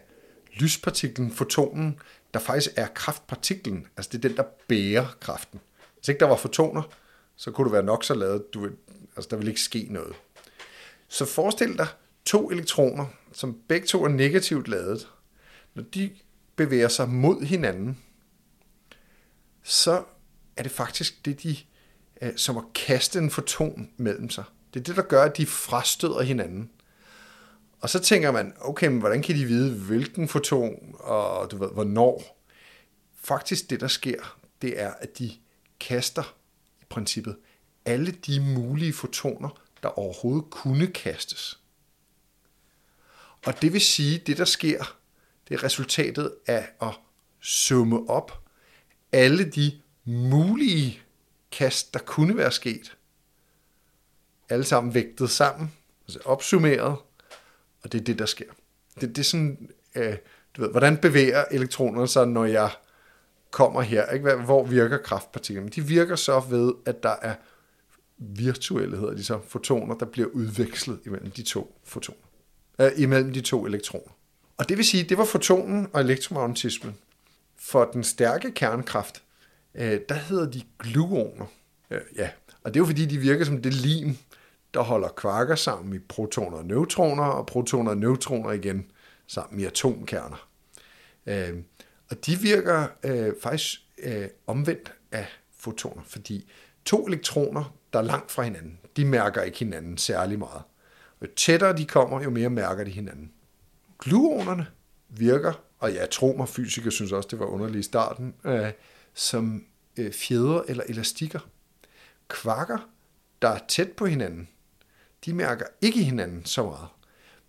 lyspartiklen, 0.61 1.30
fotonen, 1.30 2.00
der 2.35 2.40
faktisk 2.40 2.71
er 2.76 2.87
kraftpartiklen. 2.87 3.87
Altså 3.97 4.11
det 4.12 4.25
er 4.25 4.28
den, 4.28 4.37
der 4.37 4.44
bærer 4.68 5.16
kraften. 5.21 5.61
Hvis 5.99 6.09
ikke 6.09 6.21
der 6.21 6.26
var 6.26 6.37
fotoner, 6.37 6.83
så 7.37 7.50
kunne 7.50 7.64
det 7.64 7.73
være 7.73 7.83
nok 7.83 8.04
så 8.04 8.14
lavet, 8.14 8.54
du 8.54 8.61
vil, 8.61 8.73
altså 9.16 9.28
der 9.30 9.37
ville 9.37 9.50
ikke 9.50 9.61
ske 9.61 9.87
noget. 9.90 10.14
Så 11.09 11.25
forestil 11.25 11.78
dig 11.78 11.87
to 12.25 12.50
elektroner, 12.50 13.06
som 13.33 13.61
begge 13.68 13.87
to 13.87 14.04
er 14.04 14.09
negativt 14.09 14.68
ladet. 14.68 15.09
Når 15.75 15.83
de 15.83 16.11
bevæger 16.56 16.88
sig 16.88 17.09
mod 17.09 17.44
hinanden, 17.44 17.99
så 19.62 20.04
er 20.56 20.62
det 20.62 20.73
faktisk 20.73 21.25
det, 21.25 21.42
de 21.42 21.56
øh, 22.23 22.33
som 22.37 22.56
at 22.56 22.64
kaste 22.75 23.18
en 23.18 23.30
foton 23.30 23.90
mellem 23.97 24.30
sig. 24.30 24.44
Det 24.74 24.80
er 24.80 24.84
det, 24.84 24.96
der 24.96 25.02
gør, 25.02 25.22
at 25.22 25.36
de 25.36 25.46
frastøder 25.46 26.22
hinanden. 26.22 26.70
Og 27.80 27.90
så 27.90 27.98
tænker 27.98 28.30
man, 28.30 28.54
okay, 28.60 28.88
men 28.88 29.00
hvordan 29.00 29.22
kan 29.22 29.34
de 29.36 29.44
vide, 29.44 29.74
hvilken 29.74 30.28
foton, 30.28 30.94
og 30.98 31.50
du 31.50 31.56
ved, 31.56 31.68
hvornår? 31.72 32.40
Faktisk 33.16 33.70
det, 33.70 33.80
der 33.80 33.88
sker, 33.88 34.38
det 34.62 34.80
er, 34.80 34.90
at 34.90 35.18
de 35.18 35.32
kaster 35.80 36.36
i 36.80 36.84
princippet 36.90 37.36
alle 37.84 38.10
de 38.10 38.40
mulige 38.40 38.92
fotoner, 38.92 39.60
der 39.82 39.98
overhovedet 39.98 40.50
kunne 40.50 40.86
kastes. 40.86 41.60
Og 43.46 43.62
det 43.62 43.72
vil 43.72 43.80
sige, 43.80 44.18
det 44.18 44.38
der 44.38 44.44
sker, 44.44 44.96
det 45.48 45.54
er 45.54 45.64
resultatet 45.64 46.34
af 46.46 46.68
at 46.82 46.94
summe 47.40 48.10
op 48.10 48.48
alle 49.12 49.50
de 49.50 49.80
mulige 50.04 51.00
kast, 51.50 51.94
der 51.94 52.00
kunne 52.00 52.36
være 52.36 52.52
sket. 52.52 52.96
Alle 54.54 54.64
sammen 54.64 54.94
vægtet 54.94 55.30
sammen, 55.30 55.73
altså 56.06 56.18
opsummeret, 56.25 56.96
og 57.82 57.92
det 57.92 58.00
er 58.00 58.04
det, 58.04 58.18
der 58.18 58.26
sker. 58.26 58.44
Det, 59.00 59.08
det 59.08 59.18
er 59.18 59.25
sådan, 59.25 59.68
øh, 59.94 60.16
du 60.56 60.62
ved, 60.62 60.70
hvordan 60.70 60.96
bevæger 60.96 61.44
elektronerne 61.50 62.08
sig, 62.08 62.26
når 62.26 62.44
jeg 62.44 62.70
kommer 63.50 63.80
her? 63.82 64.06
Ikke? 64.06 64.34
Hvor 64.34 64.64
virker 64.64 64.99
kraftpartiklerne? 64.99 65.68
De 65.68 65.87
virker 65.87 66.16
så 66.16 66.40
ved, 66.40 66.73
at 66.87 67.02
der 67.02 67.14
er 67.23 67.34
virtuelle, 68.18 68.96
hedder 68.96 69.14
de 69.14 69.25
så, 69.25 69.40
fotoner, 69.49 69.94
der 69.94 70.06
bliver 70.06 70.28
udvekslet 70.28 71.00
imellem 71.06 71.30
de 71.30 71.42
to 71.42 71.80
fotoner. 71.84 72.26
øh, 72.80 72.90
imellem 72.96 73.32
de 73.32 73.40
to 73.40 73.66
elektroner. 73.66 74.12
Og 74.56 74.68
det 74.68 74.76
vil 74.76 74.84
sige, 74.84 75.04
det 75.04 75.18
var 75.18 75.25
fotonen 75.25 75.88
og 75.92 76.00
elektromagnetismen. 76.00 76.94
For 77.56 77.84
den 77.92 78.04
stærke 78.04 78.50
kernekraft, 78.52 79.23
øh, 79.75 80.00
der 80.08 80.14
hedder 80.14 80.50
de 80.50 80.62
gluoner. 80.78 81.46
Øh, 81.90 82.00
ja, 82.16 82.30
og 82.62 82.75
det 82.75 82.80
er 82.80 82.82
jo 82.82 82.87
fordi, 82.87 83.06
de 83.06 83.18
virker 83.18 83.44
som 83.44 83.62
det 83.62 83.75
lim, 83.75 84.16
der 84.74 84.82
holder 84.82 85.08
kvarker 85.08 85.54
sammen 85.54 85.94
i 85.94 85.98
protoner 85.98 86.56
og 86.56 86.64
neutroner, 86.64 87.24
og 87.24 87.46
protoner 87.46 87.90
og 87.90 87.96
neutroner 87.96 88.52
igen 88.52 88.90
sammen 89.26 89.60
i 89.60 89.64
atomkerner. 89.64 90.48
Øh, 91.26 91.54
og 92.10 92.26
de 92.26 92.36
virker 92.36 92.86
øh, 93.04 93.32
faktisk 93.42 93.80
øh, 93.98 94.28
omvendt 94.46 94.92
af 95.12 95.26
fotoner, 95.58 96.02
fordi 96.02 96.50
to 96.84 97.06
elektroner, 97.06 97.74
der 97.92 97.98
er 97.98 98.02
langt 98.02 98.30
fra 98.30 98.42
hinanden, 98.42 98.78
de 98.96 99.04
mærker 99.04 99.42
ikke 99.42 99.58
hinanden 99.58 99.98
særlig 99.98 100.38
meget. 100.38 100.62
Jo 101.22 101.26
tættere 101.36 101.76
de 101.76 101.84
kommer, 101.86 102.22
jo 102.22 102.30
mere 102.30 102.50
mærker 102.50 102.84
de 102.84 102.90
hinanden. 102.90 103.32
Gluonerne 103.98 104.66
virker, 105.08 105.52
og 105.78 105.92
ja, 105.92 106.06
tro 106.06 106.34
mig, 106.36 106.48
fysikere 106.48 106.92
synes 106.92 107.12
også, 107.12 107.28
det 107.30 107.38
var 107.38 107.46
underligt 107.46 107.78
i 107.78 107.82
starten, 107.82 108.34
øh, 108.44 108.72
som 109.14 109.64
øh, 109.96 110.12
fjeder 110.12 110.62
eller 110.68 110.84
elastikker. 110.88 111.40
Kvakker, 112.28 112.78
der 113.42 113.48
er 113.48 113.58
tæt 113.68 113.92
på 113.92 114.06
hinanden, 114.06 114.48
de 115.24 115.34
mærker 115.34 115.66
ikke 115.80 116.02
hinanden 116.02 116.44
så 116.44 116.64
meget. 116.64 116.88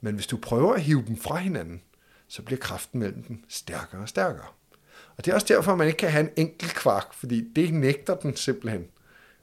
Men 0.01 0.15
hvis 0.15 0.27
du 0.27 0.37
prøver 0.37 0.73
at 0.73 0.81
hive 0.81 1.03
dem 1.07 1.17
fra 1.17 1.37
hinanden, 1.37 1.81
så 2.27 2.41
bliver 2.41 2.59
kraften 2.59 2.99
mellem 2.99 3.23
dem 3.23 3.43
stærkere 3.49 4.01
og 4.01 4.09
stærkere. 4.09 4.47
Og 5.17 5.25
det 5.25 5.31
er 5.31 5.35
også 5.35 5.47
derfor, 5.47 5.71
at 5.71 5.77
man 5.77 5.87
ikke 5.87 5.97
kan 5.97 6.11
have 6.11 6.23
en 6.23 6.33
enkelt 6.35 6.75
kvark, 6.75 7.13
fordi 7.13 7.49
det 7.55 7.73
nægter 7.73 8.15
den 8.15 8.35
simpelthen. 8.35 8.87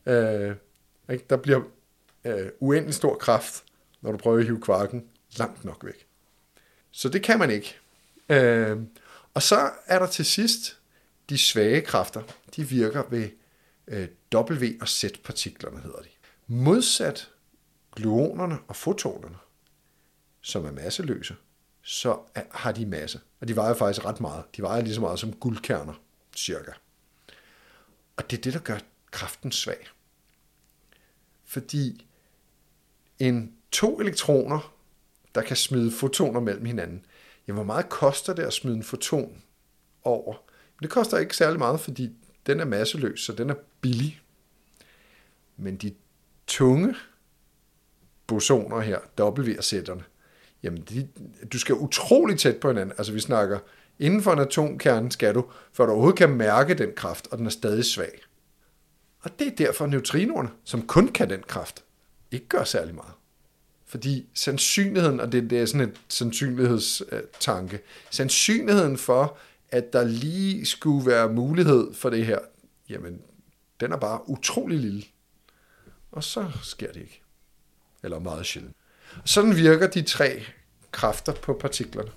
Øh, 0.07 0.57
ikke? 1.11 1.25
Der 1.31 1.37
bliver 1.37 1.61
øh, 2.25 2.49
uendelig 2.61 2.95
stor 2.95 3.17
kraft, 3.17 3.65
når 4.01 4.13
du 4.13 4.19
prøver 4.19 4.39
at 4.39 4.45
hive 4.45 4.61
kvarken 4.61 5.05
langt 5.37 5.65
nok 5.65 5.85
væk. 5.85 6.07
Så 6.91 7.09
det 7.09 7.23
kan 7.23 7.39
man 7.39 7.51
ikke. 7.51 7.79
Øh, 8.29 8.79
og 9.35 9.43
så 9.43 9.71
er 9.87 9.99
der 9.99 10.07
til 10.07 10.25
sidst 10.25 10.79
de 11.29 11.39
svage 11.39 11.81
kræfter. 11.81 12.23
De 12.57 12.69
virker 12.69 13.03
ved 13.11 13.29
øh, 13.89 14.09
W- 14.35 14.79
og 14.81 14.89
Z-partiklerne, 14.89 15.81
hedder 15.81 16.01
de. 16.01 16.09
Modsat 16.47 17.32
gluonerne 17.97 18.59
og 18.69 18.77
fotonerne, 18.77 19.37
som 20.41 20.67
er 20.67 20.71
masseløse, 20.73 21.37
så 21.83 22.19
har 22.51 22.73
de 22.73 22.87
masse. 22.87 23.21
Og 23.41 23.49
de 23.49 23.57
vejer 23.57 23.75
faktisk 23.75 24.05
ret 24.07 24.21
meget. 24.21 24.45
De 24.57 24.63
vejer 24.63 24.83
lige 24.83 24.95
så 24.95 25.01
meget 25.01 25.19
som 25.19 25.33
guldkerner, 25.33 25.95
cirka. 26.37 26.73
Og 28.17 28.31
det 28.31 28.39
er 28.39 28.43
det, 28.43 28.53
der 28.53 28.61
gør 28.61 28.79
kraften 29.11 29.53
svag. 29.53 29.89
Fordi 31.45 32.07
en 33.19 33.57
to 33.71 34.01
elektroner, 34.01 34.75
der 35.35 35.43
kan 35.43 35.57
smide 35.57 35.93
fotoner 35.93 36.41
mellem 36.41 36.65
hinanden, 36.65 37.07
jamen 37.47 37.57
hvor 37.57 37.75
meget 37.75 37.89
koster 37.89 38.35
det 38.35 38.43
at 38.43 38.53
smide 38.53 38.77
en 38.77 38.83
foton 38.83 39.43
over? 40.05 40.35
Men 40.77 40.83
det 40.83 40.91
koster 40.91 41.19
ikke 41.19 41.37
særlig 41.37 41.59
meget, 41.59 41.81
fordi 41.81 42.11
den 42.47 42.61
er 42.61 42.65
masseløs, 42.65 43.21
så 43.21 43.33
den 43.33 43.51
er 43.51 43.55
billig. 43.81 44.23
Men 45.57 45.77
de 45.77 45.95
tunge 46.47 46.95
bosoner 48.33 48.81
her, 48.81 48.99
W 49.21 49.59
og 49.59 49.65
Z'erne, 49.65 50.03
jamen 50.63 50.83
de, 50.83 51.09
du 51.53 51.59
skal 51.59 51.75
utrolig 51.75 52.39
tæt 52.39 52.57
på 52.57 52.69
hinanden. 52.69 52.95
Altså 52.99 53.13
vi 53.13 53.21
snakker, 53.21 53.59
inden 53.99 54.23
for 54.23 54.33
en 54.33 54.39
atomkerne 54.39 55.13
skal 55.13 55.35
du, 55.35 55.45
for 55.73 55.87
du 55.87 55.93
overhovedet 55.93 56.19
kan 56.19 56.31
mærke 56.31 56.75
den 56.75 56.91
kraft, 56.97 57.29
og 57.31 57.39
den 57.39 57.47
er 57.47 57.51
stadig 57.51 57.85
svag. 57.85 58.21
Og 59.21 59.39
det 59.39 59.47
er 59.47 59.57
derfor 59.57 59.87
neutrinoerne, 59.87 60.51
som 60.65 60.87
kun 60.87 61.09
kan 61.09 61.31
den 61.31 61.43
kraft, 61.43 61.85
ikke 62.31 62.49
gør 62.49 62.65
særlig 62.65 62.95
meget. 62.95 63.13
Fordi 63.87 64.29
sandsynligheden, 64.35 65.21
og 65.21 65.33
det, 65.33 65.51
det 65.51 65.61
er 65.61 65.67
sådan 65.67 65.89
et 65.89 66.01
sandsynlighedstanke, 66.09 67.81
sandsynligheden 68.11 68.99
for, 68.99 69.37
at 69.69 69.93
der 69.93 70.05
lige 70.05 70.67
skulle 70.67 71.07
være 71.07 71.33
mulighed 71.33 71.95
for 71.95 72.11
det 72.11 72.27
her, 72.27 72.39
jamen, 72.89 73.21
den 73.81 73.93
er 73.93 73.97
bare 73.97 74.29
utrolig 74.29 74.79
lille. 74.79 75.03
Og 76.13 76.25
så 76.25 76.51
sker 76.63 76.93
det 76.93 77.01
ikke. 77.01 77.22
Eller 78.05 78.19
meget 78.19 78.47
sjældent. 78.47 78.77
Sådan 79.25 79.57
virker 79.57 79.87
de 79.87 80.03
tre 80.03 80.43
kræfter 80.93 81.33
på 81.33 81.59
partiklerne. 81.61 82.11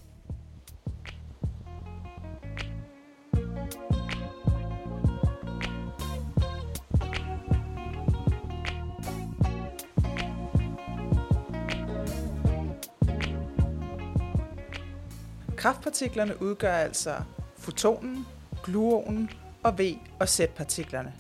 Kraftpartiklerne 15.58 16.42
udgør 16.42 16.74
altså 16.74 17.16
fotonen, 17.58 18.26
gluonen 18.64 19.30
og 19.64 19.80
V- 19.80 19.98
og 20.20 20.30
Z-partiklerne. 20.30 21.14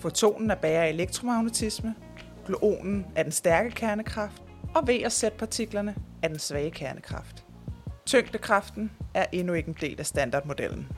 Fotonen 0.00 0.50
er 0.50 0.54
bærer 0.54 0.84
af 0.84 0.88
elektromagnetisme, 0.88 1.94
gluonen 2.48 3.06
er 3.16 3.22
den 3.22 3.32
stærke 3.32 3.70
kernekraft, 3.70 4.42
og 4.74 4.88
V- 4.88 5.04
og 5.04 5.12
Z-partiklerne 5.12 5.94
er 6.22 6.28
den 6.28 6.38
svage 6.38 6.70
kernekraft. 6.70 7.44
Tyngdekraften 8.06 8.90
er 9.14 9.26
endnu 9.32 9.52
ikke 9.52 9.68
en 9.68 9.76
del 9.80 10.00
af 10.00 10.06
standardmodellen. 10.06 10.88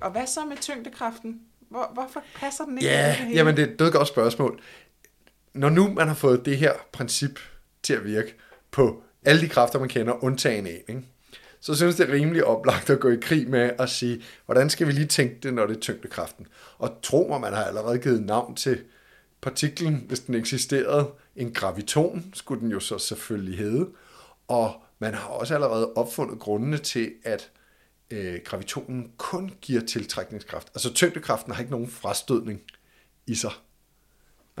Og 0.00 0.10
hvad 0.10 0.26
så 0.26 0.44
med 0.44 0.56
tyngdekraften? 0.56 1.40
Hvor, 1.68 1.90
hvorfor 1.94 2.22
passer 2.34 2.64
den 2.64 2.78
ikke 2.78 2.90
Ja, 2.90 3.22
i 3.22 3.28
det 3.28 3.34
jamen 3.34 3.56
det 3.56 3.68
er 3.68 3.72
et 3.72 3.78
død 3.78 3.92
godt 3.92 4.08
spørgsmål. 4.08 4.60
Når 5.54 5.68
nu 5.68 5.92
man 5.92 6.08
har 6.08 6.14
fået 6.14 6.44
det 6.44 6.58
her 6.58 6.72
princip 6.92 7.38
til 7.82 7.94
at 7.94 8.04
virke 8.04 8.34
på 8.70 9.02
alle 9.24 9.40
de 9.40 9.48
kræfter, 9.48 9.78
man 9.78 9.88
kender, 9.88 10.24
undtagen 10.24 10.66
en, 10.66 10.72
ikke? 10.88 11.02
Så 11.66 11.74
synes 11.74 11.96
det 11.96 12.08
er 12.08 12.12
rimelig 12.12 12.44
oplagt 12.44 12.90
at 12.90 13.00
gå 13.00 13.10
i 13.10 13.16
krig 13.22 13.48
med 13.50 13.70
at 13.78 13.90
sige, 13.90 14.22
hvordan 14.44 14.70
skal 14.70 14.86
vi 14.86 14.92
lige 14.92 15.06
tænke 15.06 15.36
det, 15.42 15.54
når 15.54 15.66
det 15.66 15.76
er 15.76 15.80
tyngdekraften? 15.80 16.46
Og 16.78 16.98
tro 17.02 17.26
mig, 17.28 17.40
man 17.40 17.52
har 17.52 17.64
allerede 17.64 17.98
givet 17.98 18.22
navn 18.22 18.54
til 18.54 18.80
partiklen, 19.40 20.04
hvis 20.08 20.20
den 20.20 20.34
eksisterede. 20.34 21.08
En 21.36 21.52
graviton 21.52 22.30
skulle 22.34 22.60
den 22.60 22.70
jo 22.70 22.80
så 22.80 22.98
selvfølgelig 22.98 23.58
hedde. 23.58 23.88
Og 24.48 24.74
man 24.98 25.14
har 25.14 25.28
også 25.28 25.54
allerede 25.54 25.92
opfundet 25.92 26.38
grundene 26.38 26.78
til, 26.78 27.12
at 27.24 27.50
øh, 28.10 28.40
gravitonen 28.44 29.12
kun 29.16 29.50
giver 29.60 29.80
tiltrækningskraft. 29.80 30.68
Altså 30.68 30.92
tyngdekraften 30.92 31.52
har 31.52 31.60
ikke 31.60 31.72
nogen 31.72 31.88
frastødning 31.88 32.62
i 33.26 33.34
sig. 33.34 33.52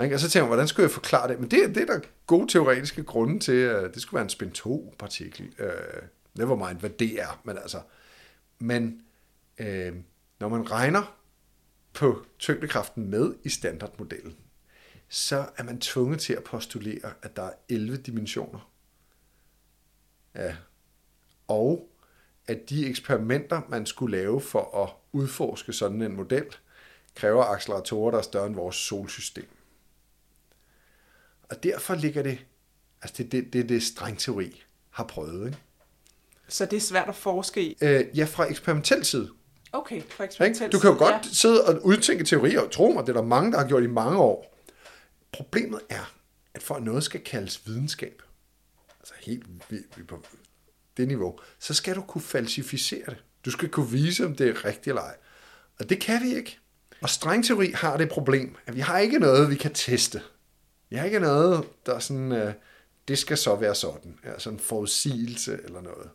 Ikke? 0.02 0.16
Og 0.16 0.20
så 0.20 0.30
tænker 0.30 0.44
man, 0.44 0.48
hvordan 0.48 0.68
skulle 0.68 0.84
jeg 0.84 0.90
forklare 0.90 1.28
det? 1.28 1.40
Men 1.40 1.50
det, 1.50 1.74
det 1.74 1.82
er 1.82 1.86
der 1.86 2.00
gode 2.26 2.52
teoretiske 2.52 3.02
grunde 3.02 3.38
til, 3.40 3.52
at 3.52 3.94
det 3.94 4.02
skulle 4.02 4.18
være 4.18 4.24
en 4.24 4.30
spin 4.30 4.52
2-partikel. 4.58 5.52
Øh, 5.58 6.02
never 6.38 6.68
mind, 6.68 6.78
hvad 6.78 6.90
det 6.90 7.20
er. 7.20 7.40
Men 7.44 7.58
altså, 7.58 7.80
men 8.58 9.02
øh, 9.58 9.94
når 10.40 10.48
man 10.48 10.70
regner 10.70 11.16
på 11.92 12.26
tyngdekraften 12.38 13.10
med 13.10 13.34
i 13.44 13.48
standardmodellen, 13.48 14.36
så 15.08 15.48
er 15.56 15.62
man 15.62 15.80
tvunget 15.80 16.20
til 16.20 16.32
at 16.32 16.44
postulere, 16.44 17.12
at 17.22 17.36
der 17.36 17.42
er 17.42 17.52
11 17.68 17.96
dimensioner. 17.96 18.70
Ja. 20.34 20.56
Og 21.48 21.88
at 22.46 22.70
de 22.70 22.86
eksperimenter, 22.86 23.62
man 23.68 23.86
skulle 23.86 24.16
lave 24.16 24.40
for 24.40 24.82
at 24.84 24.90
udforske 25.12 25.72
sådan 25.72 26.02
en 26.02 26.16
model, 26.16 26.44
kræver 27.14 27.44
acceleratorer, 27.44 28.10
der 28.10 28.18
er 28.18 28.22
større 28.22 28.46
end 28.46 28.54
vores 28.54 28.76
solsystem. 28.76 29.48
Og 31.42 31.62
derfor 31.62 31.94
ligger 31.94 32.22
det, 32.22 32.46
altså 33.02 33.22
det 33.22 33.26
er 33.26 33.30
det, 33.30 33.52
det, 33.52 33.68
det 33.68 33.82
strengteori 33.82 34.62
har 34.90 35.04
prøvet. 35.04 35.46
Ikke? 35.46 35.58
Så 36.48 36.64
det 36.64 36.76
er 36.76 36.80
svært 36.80 37.08
at 37.08 37.16
forske 37.16 37.62
i. 37.62 37.76
Øh, 37.80 38.04
ja, 38.14 38.24
fra 38.24 38.50
eksperimentel 38.50 39.04
side. 39.04 39.30
Okay, 39.72 39.96
Ikke? 39.96 40.24
eksperimentel 40.24 40.72
Du 40.72 40.78
kan 40.78 40.90
jo 40.90 40.96
side, 40.96 41.10
godt 41.10 41.26
sidde 41.36 41.64
og 41.66 41.84
udtænke 41.84 42.24
teorier, 42.24 42.60
og 42.60 42.70
tro 42.70 42.92
mig, 42.92 43.06
det 43.06 43.08
er 43.08 43.20
der 43.20 43.26
mange, 43.26 43.52
der 43.52 43.58
har 43.58 43.68
gjort 43.68 43.82
i 43.82 43.86
mange 43.86 44.18
år. 44.18 44.56
Problemet 45.32 45.80
er, 45.88 46.12
at 46.54 46.62
for 46.62 46.74
at 46.74 46.82
noget 46.82 47.04
skal 47.04 47.20
kaldes 47.20 47.66
videnskab, 47.66 48.22
altså 49.00 49.14
helt 49.20 49.46
på 50.08 50.22
det 50.96 51.08
niveau, 51.08 51.38
så 51.58 51.74
skal 51.74 51.96
du 51.96 52.00
kunne 52.00 52.22
falsificere 52.22 53.04
det. 53.06 53.16
Du 53.44 53.50
skal 53.50 53.68
kunne 53.68 53.90
vise, 53.90 54.24
om 54.24 54.34
det 54.34 54.48
er 54.48 54.64
rigtigt 54.64 54.86
eller 54.86 55.02
ej. 55.02 55.16
Og 55.78 55.90
det 55.90 56.00
kan 56.00 56.22
vi 56.22 56.34
ikke. 56.34 56.58
Og 57.02 57.10
strengteori 57.10 57.70
har 57.74 57.96
det 57.96 58.08
problem, 58.08 58.56
at 58.66 58.74
vi 58.74 58.80
har 58.80 58.98
ikke 58.98 59.18
noget, 59.18 59.50
vi 59.50 59.54
kan 59.54 59.74
teste. 59.74 60.22
Vi 60.90 60.96
har 60.96 61.04
ikke 61.04 61.20
noget, 61.20 61.64
der 61.86 61.94
er 61.94 61.98
sådan, 61.98 62.32
øh, 62.32 62.52
det 63.08 63.18
skal 63.18 63.36
så 63.36 63.54
være 63.54 63.74
sådan. 63.74 64.18
Altså 64.24 64.50
en 64.50 64.58
forudsigelse 64.58 65.58
eller 65.64 65.80
noget. 65.80 66.10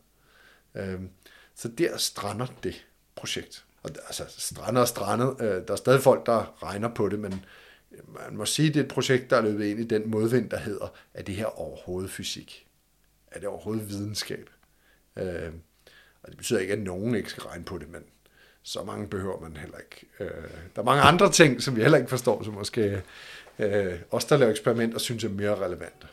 Øhm, 0.75 1.10
så 1.55 1.67
der 1.67 1.97
strander 1.97 2.47
det 2.63 2.86
projekt. 3.15 3.65
Og 3.84 3.89
altså 4.07 4.23
strander 4.27 4.81
og 4.81 4.88
strandet. 4.88 5.36
Øh, 5.41 5.67
der 5.67 5.71
er 5.71 5.75
stadig 5.75 6.01
folk, 6.01 6.25
der 6.25 6.63
regner 6.63 6.93
på 6.93 7.10
det, 7.10 7.19
men 7.19 7.45
øh, 7.91 8.13
man 8.13 8.38
må 8.38 8.45
sige, 8.45 8.67
at 8.67 8.73
det 8.73 8.79
er 8.79 8.84
et 8.84 8.91
projekt, 8.91 9.29
der 9.29 9.38
er 9.38 9.41
løbet 9.41 9.65
ind 9.65 9.79
i 9.79 9.84
den 9.84 10.12
modvind, 10.12 10.49
der 10.49 10.57
hedder, 10.57 10.88
er 11.13 11.23
det 11.23 11.36
her 11.36 11.45
overhovedet 11.45 12.12
fysik? 12.12 12.67
Er 13.27 13.39
det 13.39 13.47
overhovedet 13.47 13.89
videnskab? 13.89 14.49
Øh, 15.15 15.51
og 16.23 16.29
det 16.29 16.38
betyder 16.38 16.60
ikke, 16.60 16.73
at 16.73 16.79
nogen 16.79 17.15
ikke 17.15 17.29
skal 17.29 17.43
regne 17.43 17.63
på 17.63 17.77
det, 17.77 17.89
men 17.89 18.03
så 18.63 18.84
mange 18.84 19.07
behøver 19.07 19.39
man 19.39 19.57
heller 19.57 19.77
ikke. 19.77 20.07
Øh, 20.19 20.49
der 20.75 20.81
er 20.81 20.86
mange 20.86 21.01
andre 21.01 21.31
ting, 21.31 21.62
som 21.62 21.75
vi 21.75 21.81
heller 21.81 21.97
ikke 21.97 22.10
forstår, 22.10 22.43
som 22.43 22.53
måske 22.53 23.01
øh, 23.60 23.99
os, 24.12 24.25
der 24.25 24.38
laver 24.38 24.51
eksperimenter, 24.51 24.99
synes 24.99 25.23
er 25.23 25.29
mere 25.29 25.55
relevante. 25.55 26.07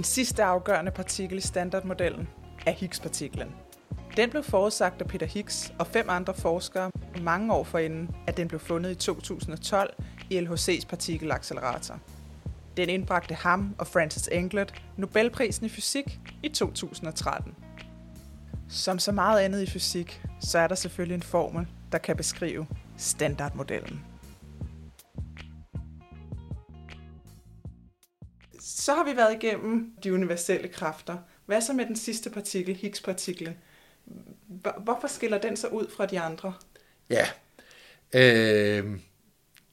En 0.00 0.04
sidste 0.04 0.44
afgørende 0.44 0.90
partikel 0.90 1.38
i 1.38 1.40
standardmodellen 1.40 2.28
er 2.66 2.72
Higgs-partiklen. 2.72 3.48
Den 4.16 4.30
blev 4.30 4.42
forudsagt 4.42 5.00
af 5.02 5.08
Peter 5.08 5.26
Higgs 5.26 5.72
og 5.78 5.86
fem 5.86 6.06
andre 6.08 6.34
forskere 6.34 6.90
mange 7.22 7.54
år 7.54 7.64
forinden, 7.64 8.10
at 8.26 8.36
den 8.36 8.48
blev 8.48 8.60
fundet 8.60 8.90
i 8.90 8.94
2012 8.94 9.94
i 10.30 10.38
LHC's 10.38 10.86
partikelaccelerator. 10.86 11.98
Den 12.76 12.88
indbragte 12.88 13.34
ham 13.34 13.74
og 13.78 13.86
Francis 13.86 14.28
Englert 14.32 14.82
Nobelprisen 14.96 15.66
i 15.66 15.68
fysik 15.68 16.20
i 16.42 16.48
2013. 16.48 17.54
Som 18.68 18.98
så 18.98 19.12
meget 19.12 19.40
andet 19.40 19.62
i 19.62 19.70
fysik, 19.70 20.22
så 20.40 20.58
er 20.58 20.66
der 20.66 20.74
selvfølgelig 20.74 21.14
en 21.14 21.22
formel, 21.22 21.66
der 21.92 21.98
kan 21.98 22.16
beskrive 22.16 22.66
standardmodellen. 22.96 24.04
Så 28.90 28.94
har 28.94 29.04
vi 29.04 29.16
været 29.16 29.34
igennem 29.42 29.92
de 30.04 30.14
universelle 30.14 30.68
kræfter. 30.68 31.16
Hvad 31.46 31.60
så 31.60 31.72
med 31.72 31.86
den 31.86 31.96
sidste 31.96 32.30
partikel, 32.30 32.76
Higgs-partiklen? 32.76 33.56
Hvorfor 34.84 35.08
skiller 35.08 35.38
den 35.38 35.56
sig 35.56 35.72
ud 35.72 35.86
fra 35.96 36.06
de 36.06 36.20
andre? 36.20 36.54
Ja, 37.10 37.26
øh, 38.14 38.86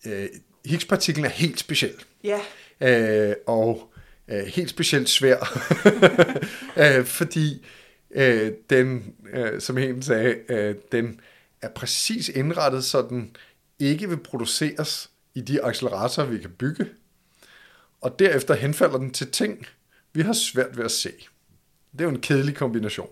øh, 0.06 0.30
Higgs-partiklen 0.65 1.25
er 1.25 1.30
helt 1.30 1.60
speciel. 1.60 2.03
Ja. 2.23 2.39
Øh, 2.82 3.36
og 3.47 3.93
øh, 4.27 4.45
helt 4.45 4.69
specielt 4.69 5.10
svær, 5.10 5.38
øh, 6.84 7.06
fordi 7.06 7.65
øh, 8.12 8.51
den, 8.69 9.15
øh, 9.34 9.62
som 9.62 9.77
en 9.77 10.01
sagde, 10.01 10.36
øh, 10.49 10.75
den 10.91 11.19
er 11.62 11.69
præcis 11.69 12.30
indrettet, 12.30 12.84
så 12.86 13.01
den 13.01 13.36
ikke 13.80 14.10
vil 14.10 14.17
produceres 14.17 15.10
i 15.36 15.41
de 15.41 15.63
acceleratorer, 15.63 16.27
vi 16.27 16.38
kan 16.38 16.51
bygge, 16.60 16.86
og 18.08 18.20
derefter 18.20 18.54
henfalder 18.54 18.98
den 18.98 19.12
til 19.12 19.32
ting, 19.32 19.65
vi 20.13 20.22
har 20.22 20.34
svært 20.34 20.78
ved 20.78 20.86
at 20.86 20.91
se. 20.91 21.12
Det 21.91 22.02
er 22.02 22.04
jo 22.04 22.10
en 22.10 22.22
kedelig 22.22 22.56
kombination. 22.56 23.10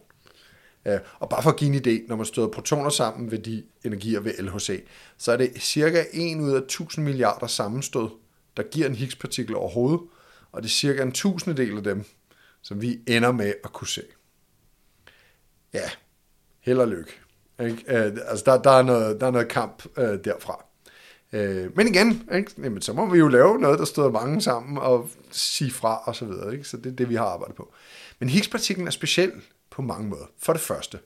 Øh, 0.85 0.99
og 1.19 1.29
bare 1.29 1.43
for 1.43 1.49
at 1.49 1.57
give 1.57 1.75
en 1.75 1.81
idé, 1.81 2.07
når 2.07 2.15
man 2.15 2.25
støder 2.25 2.47
protoner 2.47 2.89
sammen 2.89 3.31
ved 3.31 3.39
de 3.39 3.63
energier 3.85 4.19
ved 4.19 4.33
LHC, 4.39 4.85
så 5.17 5.31
er 5.31 5.37
det 5.37 5.51
cirka 5.59 6.05
1 6.13 6.39
ud 6.39 6.51
af 6.51 6.61
1000 6.61 7.05
milliarder 7.05 7.47
sammenstød, 7.47 8.09
der 8.57 8.63
giver 8.63 8.87
en 8.87 8.95
Higgs-partikel 8.95 9.55
overhovedet, 9.55 10.01
og 10.51 10.63
det 10.63 10.67
er 10.67 10.71
cirka 10.71 11.01
en 11.01 11.11
tusindedel 11.11 11.77
af 11.77 11.83
dem, 11.83 12.05
som 12.61 12.81
vi 12.81 12.99
ender 13.07 13.31
med 13.31 13.53
at 13.63 13.73
kunne 13.73 13.87
se. 13.87 14.03
Ja, 15.73 15.89
held 16.59 16.79
og 16.79 16.87
lykke. 16.87 17.11
Ikke? 17.59 17.83
Øh, 17.87 18.17
altså, 18.27 18.43
der, 18.45 18.61
der, 18.61 18.71
er 18.71 18.83
noget, 18.83 19.21
der 19.21 19.27
er 19.27 19.31
noget 19.31 19.47
kamp 19.47 19.85
øh, 19.97 20.19
derfra. 20.23 20.64
Øh, 21.35 21.77
men 21.77 21.87
igen, 21.87 22.29
ikke? 22.33 22.51
Jamen, 22.57 22.81
så 22.81 22.93
må 22.93 23.05
vi 23.05 23.17
jo 23.17 23.27
lave 23.27 23.59
noget, 23.59 23.79
der 23.79 23.85
støder 23.85 24.09
mange 24.09 24.41
sammen 24.41 24.77
og 24.77 25.09
sige 25.31 25.71
fra 25.71 26.03
og 26.05 26.15
så 26.15 26.25
videre. 26.25 26.53
Ikke? 26.53 26.63
Så 26.63 26.77
det 26.77 26.85
er 26.85 26.95
det, 26.95 27.09
vi 27.09 27.15
har 27.15 27.25
arbejdet 27.25 27.55
på. 27.55 27.73
Men 28.19 28.29
Higgs-partiklen 28.29 28.87
er 28.87 28.91
speciel 28.91 29.31
på 29.69 29.81
mange 29.81 30.09
måder. 30.09 30.25
For 30.37 30.53
det 30.53 30.61
første, 30.61 30.99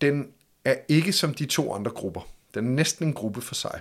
den 0.00 0.32
er 0.64 0.76
ikke 0.88 1.12
som 1.12 1.34
de 1.34 1.46
to 1.46 1.74
andre 1.74 1.90
grupper. 1.90 2.20
Den 2.54 2.66
er 2.66 2.70
næsten 2.70 3.06
en 3.06 3.14
gruppe 3.14 3.40
for 3.40 3.54
sig. 3.54 3.80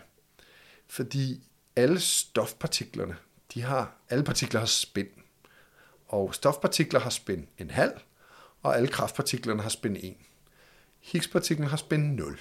Fordi 0.88 1.44
alle 1.76 2.00
stofpartiklerne, 2.00 3.16
de 3.54 3.62
har, 3.62 3.96
alle 4.10 4.24
partikler 4.24 4.60
har 4.60 4.68
spin. 4.68 5.08
Og 6.08 6.36
stofpartikler 6.36 7.00
har 7.00 7.10
spin 7.10 7.48
en 7.58 7.70
halv, 7.70 7.94
og 8.62 8.78
alle 8.78 8.88
kraftpartiklerne 8.88 9.62
har 9.62 9.70
spin 9.70 9.96
1. 9.96 10.16
Higgs-partiklen 11.00 11.68
har 11.68 11.78
spin 11.78 12.00
0. 12.00 12.40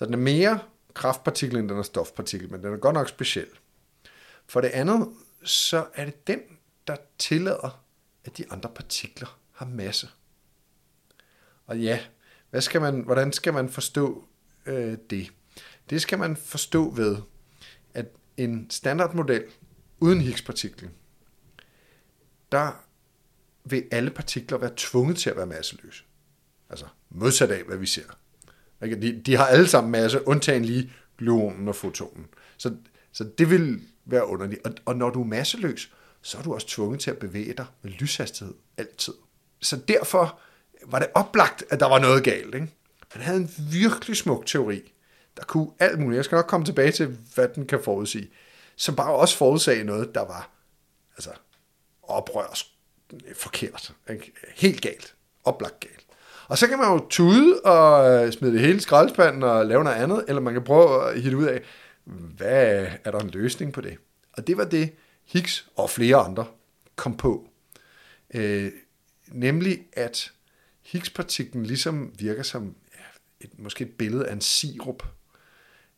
Så 0.00 0.06
den 0.06 0.14
er 0.14 0.18
mere 0.18 0.60
kraftpartikel, 0.94 1.58
end 1.58 1.68
den 1.68 1.78
er 1.78 1.82
stofpartikel, 1.82 2.50
men 2.50 2.62
den 2.62 2.72
er 2.72 2.76
godt 2.76 2.94
nok 2.94 3.08
speciel. 3.08 3.46
For 4.46 4.60
det 4.60 4.68
andet, 4.68 5.08
så 5.44 5.86
er 5.94 6.04
det 6.04 6.26
den, 6.26 6.40
der 6.86 6.96
tillader, 7.18 7.84
at 8.24 8.38
de 8.38 8.52
andre 8.52 8.70
partikler 8.74 9.38
har 9.52 9.66
masse. 9.66 10.08
Og 11.66 11.78
ja, 11.78 12.00
hvad 12.50 12.60
skal 12.60 12.80
man, 12.80 13.00
hvordan 13.00 13.32
skal 13.32 13.52
man 13.52 13.68
forstå 13.68 14.24
øh, 14.66 14.98
det? 15.10 15.32
Det 15.90 16.02
skal 16.02 16.18
man 16.18 16.36
forstå 16.36 16.90
ved, 16.90 17.16
at 17.94 18.06
en 18.36 18.70
standardmodel 18.70 19.44
uden 19.98 20.20
Higgs-partiklen, 20.20 20.90
der 22.52 22.84
vil 23.64 23.88
alle 23.90 24.10
partikler 24.10 24.58
være 24.58 24.72
tvunget 24.76 25.16
til 25.16 25.30
at 25.30 25.36
være 25.36 25.46
masseløse. 25.46 26.04
Altså 26.70 26.86
modsat 27.10 27.50
af, 27.50 27.64
hvad 27.64 27.76
vi 27.76 27.86
ser. 27.86 28.19
De, 28.80 29.22
de 29.26 29.36
har 29.36 29.46
alle 29.46 29.68
sammen 29.68 29.92
masse, 29.92 30.28
undtagen 30.28 30.64
lige 30.64 30.92
gluonen 31.18 31.68
og 31.68 31.76
fotonen. 31.76 32.26
Så, 32.56 32.74
så 33.12 33.24
det 33.38 33.50
vil 33.50 33.80
være 34.04 34.26
underligt. 34.26 34.60
Og, 34.64 34.72
og 34.84 34.96
når 34.96 35.10
du 35.10 35.20
er 35.20 35.26
masseløs, 35.26 35.92
så 36.22 36.38
er 36.38 36.42
du 36.42 36.54
også 36.54 36.68
tvunget 36.68 37.00
til 37.00 37.10
at 37.10 37.18
bevæge 37.18 37.52
dig 37.52 37.66
med 37.82 37.90
lyshastighed 37.90 38.54
altid. 38.76 39.14
Så 39.60 39.76
derfor 39.88 40.40
var 40.86 40.98
det 40.98 41.08
oplagt, 41.14 41.64
at 41.70 41.80
der 41.80 41.86
var 41.86 41.98
noget 41.98 42.24
galt. 42.24 42.54
Ikke? 42.54 42.68
Han 43.08 43.22
havde 43.22 43.38
en 43.38 43.50
virkelig 43.70 44.16
smuk 44.16 44.46
teori, 44.46 44.92
der 45.36 45.44
kunne 45.44 45.70
alt 45.78 45.98
muligt. 45.98 46.16
Jeg 46.16 46.24
skal 46.24 46.36
nok 46.36 46.46
komme 46.46 46.66
tilbage 46.66 46.92
til, 46.92 47.18
hvad 47.34 47.48
den 47.48 47.66
kan 47.66 47.82
forudsige. 47.84 48.30
Som 48.76 48.96
bare 48.96 49.14
også 49.14 49.36
forudsagde 49.36 49.84
noget, 49.84 50.14
der 50.14 50.20
var 50.20 50.50
altså, 51.16 51.30
oprørs 52.02 52.74
forkert. 53.36 53.94
Ikke? 54.10 54.32
Helt 54.54 54.80
galt. 54.80 55.14
Oplagt 55.44 55.80
galt. 55.80 56.06
Og 56.50 56.58
så 56.58 56.66
kan 56.66 56.78
man 56.78 56.88
jo 56.88 57.06
tude 57.10 57.60
og 57.60 58.10
øh, 58.10 58.32
smide 58.32 58.52
det 58.52 58.60
hele 58.60 58.76
i 58.76 58.80
skraldespanden 58.80 59.42
og 59.42 59.66
lave 59.66 59.84
noget 59.84 59.96
andet, 59.96 60.24
eller 60.28 60.40
man 60.40 60.52
kan 60.52 60.64
prøve 60.64 61.10
at 61.10 61.22
hitte 61.22 61.36
ud 61.36 61.44
af, 61.44 61.62
hvad 62.04 62.86
er 63.04 63.10
der 63.10 63.18
en 63.18 63.30
løsning 63.30 63.72
på 63.72 63.80
det? 63.80 63.96
Og 64.32 64.46
det 64.46 64.56
var 64.56 64.64
det, 64.64 64.92
Higgs 65.24 65.68
og 65.76 65.90
flere 65.90 66.16
andre 66.16 66.46
kom 66.96 67.16
på. 67.16 67.48
Øh, 68.34 68.72
nemlig 69.28 69.86
at 69.92 70.32
Higgs-partiklen 70.82 71.66
ligesom 71.66 72.12
virker 72.18 72.42
som 72.42 72.74
ja, 72.94 73.04
et, 73.40 73.58
måske 73.58 73.84
et 73.84 73.92
billede 73.92 74.26
af 74.26 74.32
en 74.32 74.40
sirup, 74.40 75.02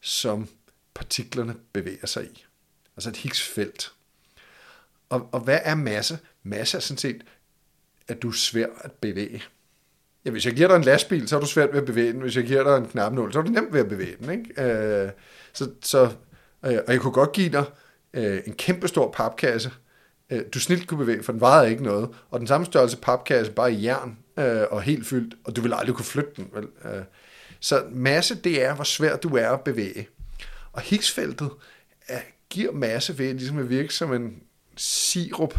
som 0.00 0.48
partiklerne 0.94 1.54
bevæger 1.72 2.06
sig 2.06 2.24
i. 2.24 2.44
Altså 2.96 3.08
et 3.10 3.16
Higgs-felt. 3.16 3.92
Og, 5.08 5.28
og 5.32 5.40
hvad 5.40 5.58
er 5.62 5.74
masse? 5.74 6.18
Masse 6.42 6.76
er 6.76 6.80
sådan 6.80 6.98
set, 6.98 7.24
at 8.08 8.22
du 8.22 8.28
er 8.28 8.32
svær 8.32 8.66
at 8.80 8.92
bevæge. 8.92 9.42
Ja, 10.24 10.30
hvis 10.30 10.46
jeg 10.46 10.54
giver 10.54 10.68
dig 10.68 10.76
en 10.76 10.84
lastbil, 10.84 11.28
så 11.28 11.36
er 11.36 11.40
du 11.40 11.46
svært 11.46 11.72
ved 11.72 11.80
at 11.80 11.86
bevæge 11.86 12.12
den. 12.12 12.20
Hvis 12.20 12.36
jeg 12.36 12.44
giver 12.44 12.62
dig 12.62 12.76
en 12.76 12.90
knapnål, 12.90 13.32
så 13.32 13.38
er 13.38 13.42
du 13.42 13.50
nemt 13.50 13.72
ved 13.72 13.80
at 13.80 13.88
bevæge 13.88 14.16
den. 14.20 14.30
Ikke? 14.30 14.62
Øh, 14.62 15.10
så, 15.52 15.70
så, 15.82 16.02
øh, 16.66 16.78
og 16.86 16.92
jeg 16.92 17.00
kunne 17.00 17.12
godt 17.12 17.32
give 17.32 17.48
dig 17.48 17.64
øh, 18.14 18.40
en 18.46 18.52
kæmpe 18.52 18.88
stor 18.88 19.10
papkasse, 19.10 19.70
øh, 20.30 20.42
du 20.54 20.60
snilt 20.60 20.86
kunne 20.86 20.98
bevæge, 20.98 21.22
for 21.22 21.32
den 21.32 21.40
vejede 21.40 21.70
ikke 21.70 21.82
noget. 21.82 22.08
Og 22.30 22.40
den 22.40 22.48
samme 22.48 22.66
størrelse 22.66 22.96
papkasse, 22.96 23.52
bare 23.52 23.72
i 23.72 23.84
jern 23.84 24.18
øh, 24.38 24.62
og 24.70 24.82
helt 24.82 25.06
fyldt, 25.06 25.34
og 25.44 25.56
du 25.56 25.60
vil 25.60 25.74
aldrig 25.74 25.96
kunne 25.96 26.04
flytte 26.04 26.30
den. 26.36 26.50
Vel? 26.54 26.68
Øh, 26.84 27.02
så 27.60 27.84
masse, 27.90 28.34
det 28.34 28.64
er, 28.64 28.74
hvor 28.74 28.84
svært 28.84 29.22
du 29.22 29.36
er 29.36 29.48
at 29.48 29.60
bevæge. 29.60 30.08
Og 30.72 30.80
Higgsfeltet 30.80 31.50
øh, 32.10 32.16
giver 32.50 32.72
masse 32.72 33.18
ved 33.18 33.34
ligesom 33.34 33.58
at 33.58 33.70
virke 33.70 33.94
som 33.94 34.12
en 34.12 34.42
sirup. 34.76 35.58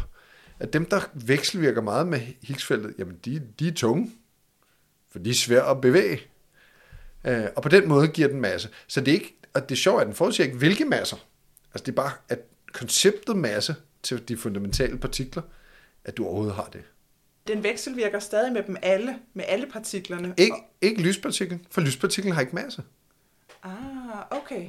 At 0.60 0.74
dem, 0.74 0.86
der 0.86 1.02
vekselvirker 1.14 1.82
meget 1.82 2.08
med 2.08 2.20
Higgsfeltet, 2.42 2.94
jamen 2.98 3.16
de, 3.26 3.42
de 3.60 3.68
er 3.68 3.72
tunge 3.72 4.12
for 5.14 5.20
de 5.20 5.30
er 5.30 5.34
svære 5.34 5.70
at 5.70 5.82
bevæge. 5.82 6.22
Øh, 7.28 7.46
og 7.56 7.64
på 7.64 7.70
den 7.70 7.88
måde 7.88 8.08
giver 8.08 8.28
den 8.28 8.42
masse. 8.42 8.70
Så 8.88 9.02
det 9.02 9.08
er 9.08 9.16
ikke, 9.16 9.36
og 9.54 9.70
det 9.70 9.76
er 9.76 9.80
sjovt, 9.80 10.02
at 10.02 10.08
den 10.08 10.16
forudsiger 10.16 10.46
ikke, 10.46 10.58
hvilke 10.58 10.86
masser. 10.86 11.18
Altså 11.74 11.84
det 11.86 11.92
er 11.92 11.96
bare, 11.96 12.12
at 12.30 12.40
konceptet 12.74 13.38
masse 13.38 13.76
til 14.04 14.28
de 14.28 14.38
fundamentale 14.38 14.98
partikler, 14.98 15.44
at 16.06 16.18
du 16.18 16.26
overhovedet 16.26 16.56
har 16.56 16.70
det. 16.74 16.84
Den 17.48 17.64
vekselvirker 17.64 18.20
stadig 18.20 18.54
med 18.54 18.64
dem 18.64 18.78
alle, 18.82 19.16
med 19.34 19.46
alle 19.48 19.68
partiklerne. 19.68 20.34
Ikke, 20.38 20.56
ikke 20.82 21.02
lyspartiklen, 21.02 21.66
for 21.72 21.82
lyspartiklen 21.82 22.34
har 22.34 22.42
ikke 22.42 22.56
masse. 22.56 22.84
Ah, 23.64 23.72
okay. 24.32 24.68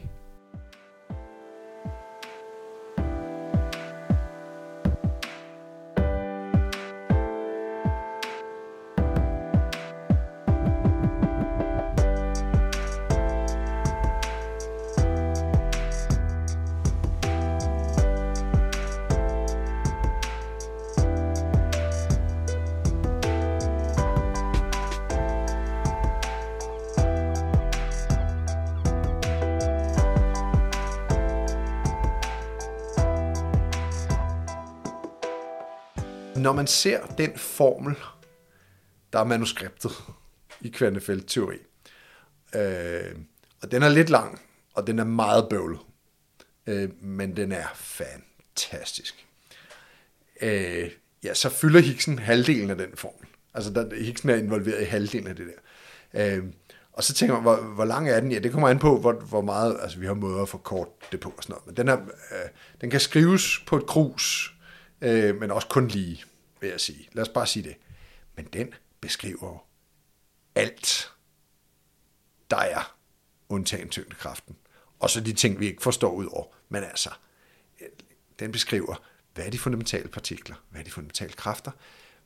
Når 36.44 36.52
man 36.52 36.66
ser 36.66 37.06
den 37.06 37.38
formel, 37.38 37.94
der 39.12 39.18
er 39.18 39.24
manuskriptet 39.24 39.92
i 40.60 40.68
kvantefeltteori, 40.68 41.56
øh, 42.54 43.14
og 43.62 43.70
den 43.70 43.82
er 43.82 43.88
lidt 43.88 44.10
lang, 44.10 44.40
og 44.74 44.86
den 44.86 44.98
er 44.98 45.04
meget 45.04 45.48
bøvlet, 45.50 45.80
øh, 46.66 47.02
men 47.02 47.36
den 47.36 47.52
er 47.52 47.66
fantastisk. 47.74 49.26
Øh, 50.40 50.90
ja, 51.24 51.34
så 51.34 51.48
fylder 51.48 51.80
Higgsen 51.80 52.18
halvdelen 52.18 52.70
af 52.70 52.76
den 52.76 52.96
formel. 52.96 53.28
Altså, 53.54 53.70
der, 53.70 53.94
Higgsen 54.04 54.30
er 54.30 54.36
involveret 54.36 54.82
i 54.82 54.84
halvdelen 54.84 55.26
af 55.26 55.36
det 55.36 55.46
der. 55.46 56.36
Øh, 56.36 56.44
og 56.92 57.04
så 57.04 57.14
tænker 57.14 57.34
man, 57.34 57.42
hvor, 57.42 57.56
hvor 57.56 57.84
lang 57.84 58.08
er 58.08 58.20
den? 58.20 58.32
Ja, 58.32 58.38
det 58.38 58.52
kommer 58.52 58.68
an 58.68 58.78
på, 58.78 59.00
hvor, 59.00 59.12
hvor 59.12 59.40
meget, 59.40 59.76
altså 59.82 59.98
vi 59.98 60.06
har 60.06 60.14
måder 60.14 60.42
at 60.42 60.48
få 60.48 60.58
kort 60.58 60.88
det 61.12 61.20
på 61.20 61.34
og 61.36 61.42
sådan 61.42 61.52
noget. 61.52 61.66
Men 61.66 61.76
den, 61.76 61.88
er, 61.88 61.96
øh, 61.96 62.50
den 62.80 62.90
kan 62.90 63.00
skrives 63.00 63.64
på 63.66 63.76
et 63.76 63.86
krus, 63.86 64.54
øh, 65.00 65.40
men 65.40 65.50
også 65.50 65.68
kun 65.68 65.88
lige, 65.88 66.24
vil 66.64 66.70
jeg 66.70 66.80
sige. 66.80 67.08
Lad 67.12 67.22
os 67.22 67.28
bare 67.28 67.46
sige 67.46 67.62
det. 67.62 67.76
Men 68.36 68.44
den 68.44 68.74
beskriver 69.00 69.48
jo 69.48 69.58
alt, 70.54 71.12
der 72.50 72.56
er 72.56 72.96
undtagen 73.48 73.88
tyngdekraften. 73.88 74.56
Og 74.98 75.10
så 75.10 75.20
de 75.20 75.32
ting, 75.32 75.60
vi 75.60 75.66
ikke 75.66 75.82
forstår 75.82 76.12
ud 76.12 76.26
over. 76.26 76.46
Men 76.68 76.84
altså, 76.84 77.10
den 78.38 78.52
beskriver, 78.52 79.02
hvad 79.34 79.46
er 79.46 79.50
de 79.50 79.58
fundamentale 79.58 80.08
partikler? 80.08 80.56
Hvad 80.70 80.80
er 80.80 80.84
de 80.84 80.90
fundamentale 80.90 81.32
kræfter? 81.32 81.70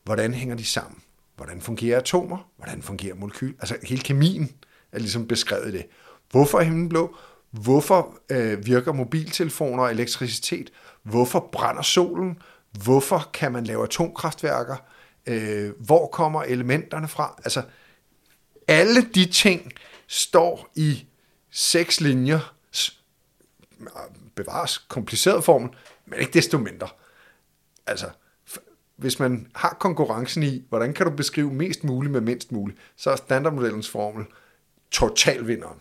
Hvordan 0.04 0.34
hænger 0.34 0.56
de 0.56 0.64
sammen? 0.64 1.02
Hvordan 1.36 1.60
fungerer 1.60 1.98
atomer? 1.98 2.50
Hvordan 2.56 2.82
fungerer 2.82 3.14
molekyl? 3.14 3.54
Altså 3.58 3.76
hele 3.82 4.02
kemien 4.02 4.56
er 4.92 4.98
ligesom 4.98 5.28
beskrevet 5.28 5.72
det. 5.72 5.86
Hvorfor 6.30 6.58
er 6.58 6.62
himlen 6.62 6.88
blå? 6.88 7.16
Hvorfor 7.50 8.18
øh, 8.30 8.66
virker 8.66 8.92
mobiltelefoner 8.92 9.82
og 9.82 9.90
elektricitet? 9.90 10.72
Hvorfor 11.02 11.48
brænder 11.52 11.82
solen? 11.82 12.38
Hvorfor 12.70 13.30
kan 13.32 13.52
man 13.52 13.64
lave 13.64 13.82
atomkraftværker? 13.82 14.76
Øh, 15.26 15.70
hvor 15.80 16.06
kommer 16.06 16.42
elementerne 16.42 17.08
fra? 17.08 17.40
Altså, 17.44 17.62
alle 18.68 19.02
de 19.14 19.24
ting 19.24 19.72
står 20.06 20.72
i 20.74 21.06
seks 21.50 22.00
linjer, 22.00 22.54
bevares 24.34 24.78
kompliceret 24.78 25.44
formen, 25.44 25.74
men 26.06 26.20
ikke 26.20 26.32
desto 26.32 26.58
mindre. 26.58 26.88
Altså, 27.86 28.10
hvis 28.96 29.18
man 29.18 29.50
har 29.54 29.76
konkurrencen 29.80 30.42
i, 30.42 30.64
hvordan 30.68 30.94
kan 30.94 31.06
du 31.06 31.16
beskrive 31.16 31.52
mest 31.52 31.84
muligt 31.84 32.12
med 32.12 32.20
mindst 32.20 32.52
muligt, 32.52 32.78
så 32.96 33.10
er 33.10 33.16
standardmodellens 33.16 33.88
formel 33.88 34.26
totalvinderen. 34.90 35.80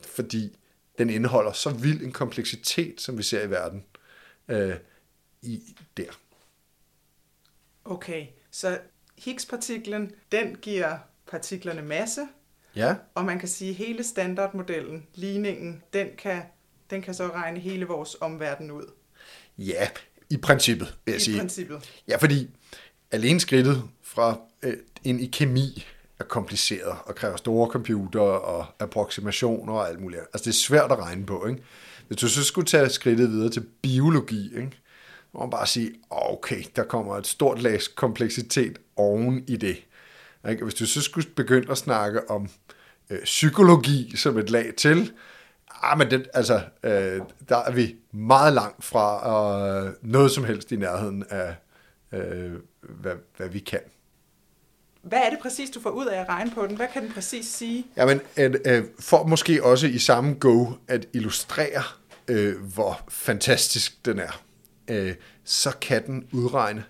Fordi 0.00 0.56
den 0.98 1.10
indeholder 1.10 1.52
så 1.52 1.70
vild 1.70 2.02
en 2.02 2.12
kompleksitet, 2.12 3.00
som 3.00 3.18
vi 3.18 3.22
ser 3.22 3.42
i 3.42 3.50
verden, 3.50 3.84
øh, 4.48 4.74
i 5.46 5.76
der. 5.96 6.10
Okay, 7.84 8.26
så 8.50 8.78
Higgs-partiklen, 9.18 10.12
den 10.32 10.56
giver 10.62 10.98
partiklerne 11.30 11.82
masse, 11.82 12.20
Ja, 12.76 12.94
og 13.14 13.24
man 13.24 13.38
kan 13.38 13.48
sige, 13.48 13.70
at 13.70 13.76
hele 13.76 14.04
standardmodellen, 14.04 15.06
ligningen, 15.14 15.82
den 15.92 16.08
kan, 16.18 16.42
den 16.90 17.02
kan 17.02 17.14
så 17.14 17.26
regne 17.28 17.58
hele 17.58 17.84
vores 17.86 18.16
omverden 18.20 18.70
ud. 18.70 18.84
ja 19.58 19.88
i 20.30 20.36
princippet, 20.36 20.94
vil 21.04 21.12
jeg 21.12 21.20
I 21.20 21.24
sige. 21.24 21.38
princippet. 21.38 21.90
Ja, 22.08 22.16
fordi 22.16 22.50
alene 23.10 23.40
skridtet 23.40 23.82
fra 24.02 24.40
øh, 24.62 24.76
ind 25.04 25.20
i 25.20 25.26
kemi 25.26 25.84
er 26.18 26.24
kompliceret 26.24 26.96
og 27.04 27.14
kræver 27.14 27.36
store 27.36 27.70
computer 27.70 28.20
og 28.20 28.66
approximationer 28.78 29.72
og 29.72 29.88
alt 29.88 30.00
muligt. 30.00 30.20
Altså 30.22 30.44
det 30.44 30.48
er 30.50 30.52
svært 30.52 30.92
at 30.92 30.98
regne 30.98 31.26
på, 31.26 31.46
ikke? 31.46 31.62
Hvis 32.06 32.18
du 32.18 32.28
så 32.28 32.44
skulle 32.44 32.66
tage 32.66 32.88
skridtet 32.90 33.30
videre 33.30 33.50
til 33.50 33.66
biologi, 33.82 34.56
ikke? 34.56 34.70
Må 35.36 35.42
man 35.42 35.50
bare 35.50 35.66
sige, 35.66 35.94
okay, 36.10 36.62
der 36.76 36.84
kommer 36.84 37.16
et 37.16 37.26
stort 37.26 37.62
lag 37.62 37.80
kompleksitet 37.94 38.78
oven 38.96 39.44
i 39.48 39.56
det. 39.56 39.84
Ikke? 40.48 40.64
Hvis 40.64 40.74
du 40.74 40.86
så 40.86 41.00
skulle 41.00 41.28
begynde 41.36 41.70
at 41.70 41.78
snakke 41.78 42.30
om 42.30 42.48
øh, 43.10 43.22
psykologi 43.24 44.16
som 44.16 44.38
et 44.38 44.50
lag 44.50 44.72
til, 44.76 45.12
ah, 45.82 45.98
men 45.98 46.10
det, 46.10 46.28
altså, 46.34 46.60
øh, 46.82 47.20
der 47.48 47.56
er 47.56 47.70
vi 47.70 47.96
meget 48.12 48.52
langt 48.52 48.84
fra 48.84 49.86
øh, 49.86 49.92
noget 50.02 50.30
som 50.30 50.44
helst 50.44 50.72
i 50.72 50.76
nærheden 50.76 51.24
af, 51.30 51.54
øh, 52.12 52.52
hvad, 52.80 53.14
hvad 53.36 53.48
vi 53.48 53.58
kan. 53.58 53.80
Hvad 55.02 55.18
er 55.18 55.30
det 55.30 55.38
præcis, 55.42 55.70
du 55.70 55.80
får 55.80 55.90
ud 55.90 56.06
af 56.06 56.20
at 56.20 56.28
regne 56.28 56.50
på 56.50 56.66
den? 56.66 56.76
Hvad 56.76 56.86
kan 56.92 57.02
den 57.02 57.12
præcis 57.12 57.46
sige? 57.46 57.86
Jamen, 57.96 58.20
at, 58.36 58.56
øh, 58.66 58.84
for 59.00 59.24
måske 59.24 59.64
også 59.64 59.86
i 59.86 59.98
samme 59.98 60.34
go 60.34 60.66
at 60.88 61.06
illustrere, 61.12 61.82
øh, 62.28 62.54
hvor 62.74 63.00
fantastisk 63.08 64.06
den 64.06 64.18
er, 64.18 64.45
øh, 64.90 65.14
så 65.44 65.76
kan 65.80 66.06
den 66.06 66.28
udregne 66.32 66.84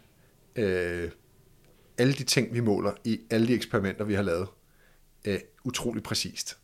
øh, 0.57 1.11
alle 1.99 2.13
de 2.13 2.25
ting, 2.25 2.55
vi 2.55 2.61
måler 2.61 2.93
i 3.05 3.21
alle 3.31 3.49
de 3.49 3.55
eksperimenter, 3.55 4.05
vi 4.05 4.15
har 4.15 4.23
lavet, 4.23 4.49
øh, 5.25 5.39
utrolig 5.65 6.03
præcist. 6.03 6.59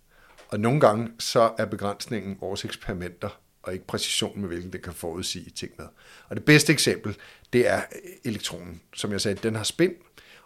Og 0.48 0.60
nogle 0.60 0.80
gange 0.80 1.10
så 1.18 1.54
er 1.58 1.66
begrænsningen 1.66 2.36
vores 2.40 2.64
eksperimenter, 2.64 3.40
og 3.62 3.72
ikke 3.72 3.86
præcisionen 3.86 4.40
med 4.40 4.48
hvilken 4.48 4.72
det 4.72 4.82
kan 4.82 4.92
forudsige 4.92 5.50
ting 5.50 5.72
med. 5.78 5.86
Og 6.28 6.36
det 6.36 6.44
bedste 6.44 6.72
eksempel, 6.72 7.16
det 7.52 7.68
er 7.68 7.78
øh, 7.78 8.10
elektronen. 8.24 8.80
Som 8.94 9.12
jeg 9.12 9.20
sagde, 9.20 9.40
den 9.42 9.54
har 9.54 9.64
spin, 9.64 9.92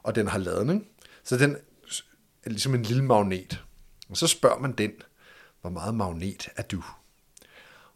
og 0.03 0.15
den 0.15 0.29
har 0.29 0.39
ladning. 0.39 0.87
Så 1.25 1.37
den 1.37 1.57
er 2.45 2.51
ligesom 2.51 2.75
en 2.75 2.83
lille 2.83 3.05
magnet. 3.05 3.65
Og 4.09 4.17
så 4.17 4.27
spørger 4.27 4.59
man 4.59 4.73
den, 4.73 4.93
hvor 5.61 5.71
meget 5.71 5.95
magnet 5.95 6.49
er 6.57 6.63
du? 6.63 6.85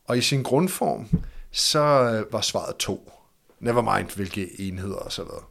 Og 0.05 0.19
i 0.19 0.21
sin 0.21 0.43
grundform, 0.43 1.09
så 1.51 1.81
øh, 1.81 2.33
var 2.33 2.41
svaret 2.41 2.77
2. 2.77 3.13
Never 3.61 3.97
mind, 3.97 4.11
hvilke 4.11 4.61
enheder 4.61 4.97
og 4.97 5.13
så 5.13 5.23
videre. 5.23 5.45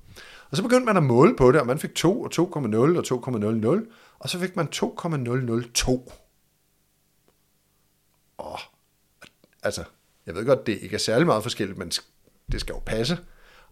Og 0.49 0.57
så 0.57 0.63
begyndte 0.63 0.85
man 0.85 0.97
at 0.97 1.03
måle 1.03 1.35
på 1.35 1.51
det, 1.51 1.61
og 1.61 1.67
man 1.67 1.79
fik 1.79 1.95
2 1.95 2.21
og 2.21 2.31
2,0 2.33 2.39
og 2.41 3.83
2,00, 3.83 3.93
og 4.19 4.29
så 4.29 4.39
fik 4.39 4.55
man 4.55 4.67
2,002. 4.67 6.11
Og 8.37 8.59
altså, 9.63 9.83
jeg 10.25 10.35
ved 10.35 10.45
godt, 10.45 10.67
det 10.67 10.79
ikke 10.81 10.95
er 10.95 10.99
særlig 10.99 11.27
meget 11.27 11.43
forskelligt, 11.43 11.77
men 11.77 11.91
det 12.51 12.61
skal 12.61 12.73
jo 12.73 12.79
passe. 12.85 13.19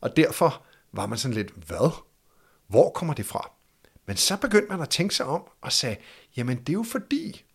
Og 0.02 0.18
derfor 0.18 0.64
var 0.92 1.06
man 1.06 1.18
sådan 1.18 1.36
lidt, 1.36 1.52
hvad? 1.52 1.92
Hvor 2.68 2.90
kommer 2.90 3.14
det 3.14 3.26
fra? 3.26 3.52
Men 4.06 4.18
så 4.18 4.38
begyndte 4.38 4.70
man 4.70 4.82
at 4.82 4.90
tænke 4.90 5.16
sig 5.16 5.26
om 5.26 5.44
og 5.62 5.72
sagde, 5.72 5.96
jamen 6.38 6.58
det 6.58 6.70
er 6.70 6.74
jo 6.74 6.86
fordi, 6.92 7.46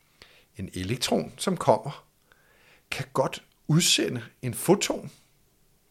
en 0.56 0.70
elektron, 0.74 1.32
som 1.36 1.56
kommer, 1.56 2.06
kan 2.90 3.06
godt 3.12 3.44
udsende 3.72 4.22
en 4.42 4.54
foton. 4.54 5.10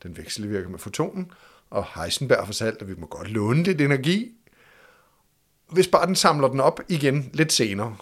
Den 0.04 0.18
vekselvirker 0.18 0.70
med 0.70 0.80
fotonen, 0.80 1.32
og 1.70 1.86
Heisenberg 1.96 2.46
fortalte, 2.46 2.82
at 2.82 2.88
vi 2.88 2.96
må 2.98 3.08
godt 3.08 3.32
låne 3.32 3.64
lidt 3.64 3.82
energi, 3.82 4.32
hvis 5.72 5.88
bare 5.88 6.08
den 6.08 6.16
samler 6.16 6.48
den 6.48 6.60
op 6.60 6.80
igen 6.90 7.30
lidt 7.34 7.54
senere. 7.54 7.98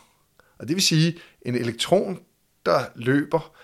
Og 0.57 0.67
det 0.67 0.75
vil 0.75 0.83
sige, 0.83 1.19
en 1.41 1.55
elektron, 1.55 2.19
der 2.65 2.85
løber, 2.95 3.55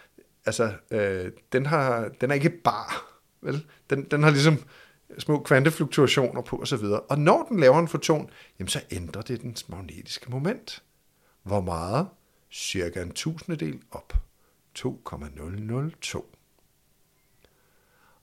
altså, 0.46 0.74
øh, 0.92 1.32
den, 1.52 1.66
har, 1.66 2.10
den 2.22 2.32
er 2.32 2.36
ikke 2.36 2.50
bar, 2.50 3.20
vel? 3.42 3.66
Den, 3.90 4.04
den 4.04 4.24
har 4.24 4.30
ligesom 4.30 4.64
små 5.18 5.44
kvantefluktuationer 5.44 6.42
på 6.42 6.62
osv. 6.62 6.86
Og 7.10 7.20
når 7.20 7.46
den 7.50 7.60
laver 7.60 7.80
en 7.80 7.88
foton, 7.88 8.30
jamen 8.60 8.68
så 8.68 8.82
ændrer 8.92 9.22
det 9.22 9.42
dens 9.42 9.70
magnetiske 9.70 10.32
moment. 10.32 10.84
Hvor 11.44 11.62
meget? 11.62 12.08
Cirka 12.52 13.02
en 13.02 13.12
tusindedel 13.12 13.80
op. 13.92 14.25
2,002. 14.76 16.36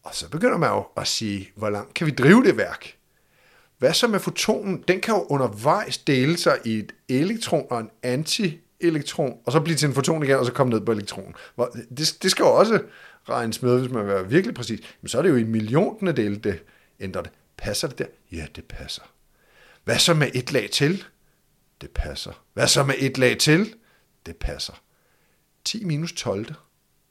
Og 0.02 0.14
så 0.14 0.28
begynder 0.28 0.58
man 0.58 0.70
jo 0.70 0.86
at 0.96 1.06
sige, 1.06 1.52
hvor 1.54 1.70
langt 1.70 1.94
kan 1.94 2.06
vi 2.06 2.10
drive 2.10 2.44
det 2.44 2.56
værk? 2.56 2.96
Hvad 3.78 3.94
så 3.94 4.08
med 4.08 4.20
fotonen? 4.20 4.84
Den 4.88 5.00
kan 5.00 5.14
jo 5.14 5.26
undervejs 5.30 5.98
dele 5.98 6.36
sig 6.36 6.58
i 6.64 6.78
et 6.78 6.92
elektron 7.08 7.66
og 7.70 7.80
en 7.80 7.90
anti-elektron, 8.02 9.38
og 9.46 9.52
så 9.52 9.60
blive 9.60 9.76
til 9.76 9.88
en 9.88 9.94
foton 9.94 10.22
igen, 10.22 10.36
og 10.36 10.46
så 10.46 10.52
komme 10.52 10.70
ned 10.70 10.80
på 10.80 10.92
elektronen. 10.92 11.34
Det, 11.96 12.16
det 12.22 12.30
skal 12.30 12.42
jo 12.42 12.54
også 12.54 12.82
regnes 13.28 13.62
med, 13.62 13.78
hvis 13.80 13.90
man 13.90 14.06
vil 14.06 14.14
være 14.14 14.28
virkelig 14.28 14.54
præcis. 14.54 14.80
Men 15.00 15.08
så 15.08 15.18
er 15.18 15.22
det 15.22 15.30
jo 15.30 15.36
i 15.36 15.44
milliontende 15.44 16.12
dele, 16.12 16.36
det 16.36 16.62
ændrer 17.00 17.22
det. 17.22 17.32
Passer 17.56 17.88
det 17.88 17.98
der? 17.98 18.06
Ja, 18.32 18.46
det 18.56 18.64
passer. 18.64 19.02
Hvad 19.84 19.98
så 19.98 20.14
med 20.14 20.28
et 20.34 20.52
lag 20.52 20.70
til? 20.70 21.04
Det 21.80 21.90
passer. 21.90 22.44
Hvad 22.52 22.66
så 22.66 22.84
med 22.84 22.94
et 22.98 23.18
lag 23.18 23.38
til? 23.38 23.74
Det 24.26 24.36
passer. 24.36 24.74
10 25.64 25.84
minus 25.84 26.12
12, 26.12 26.54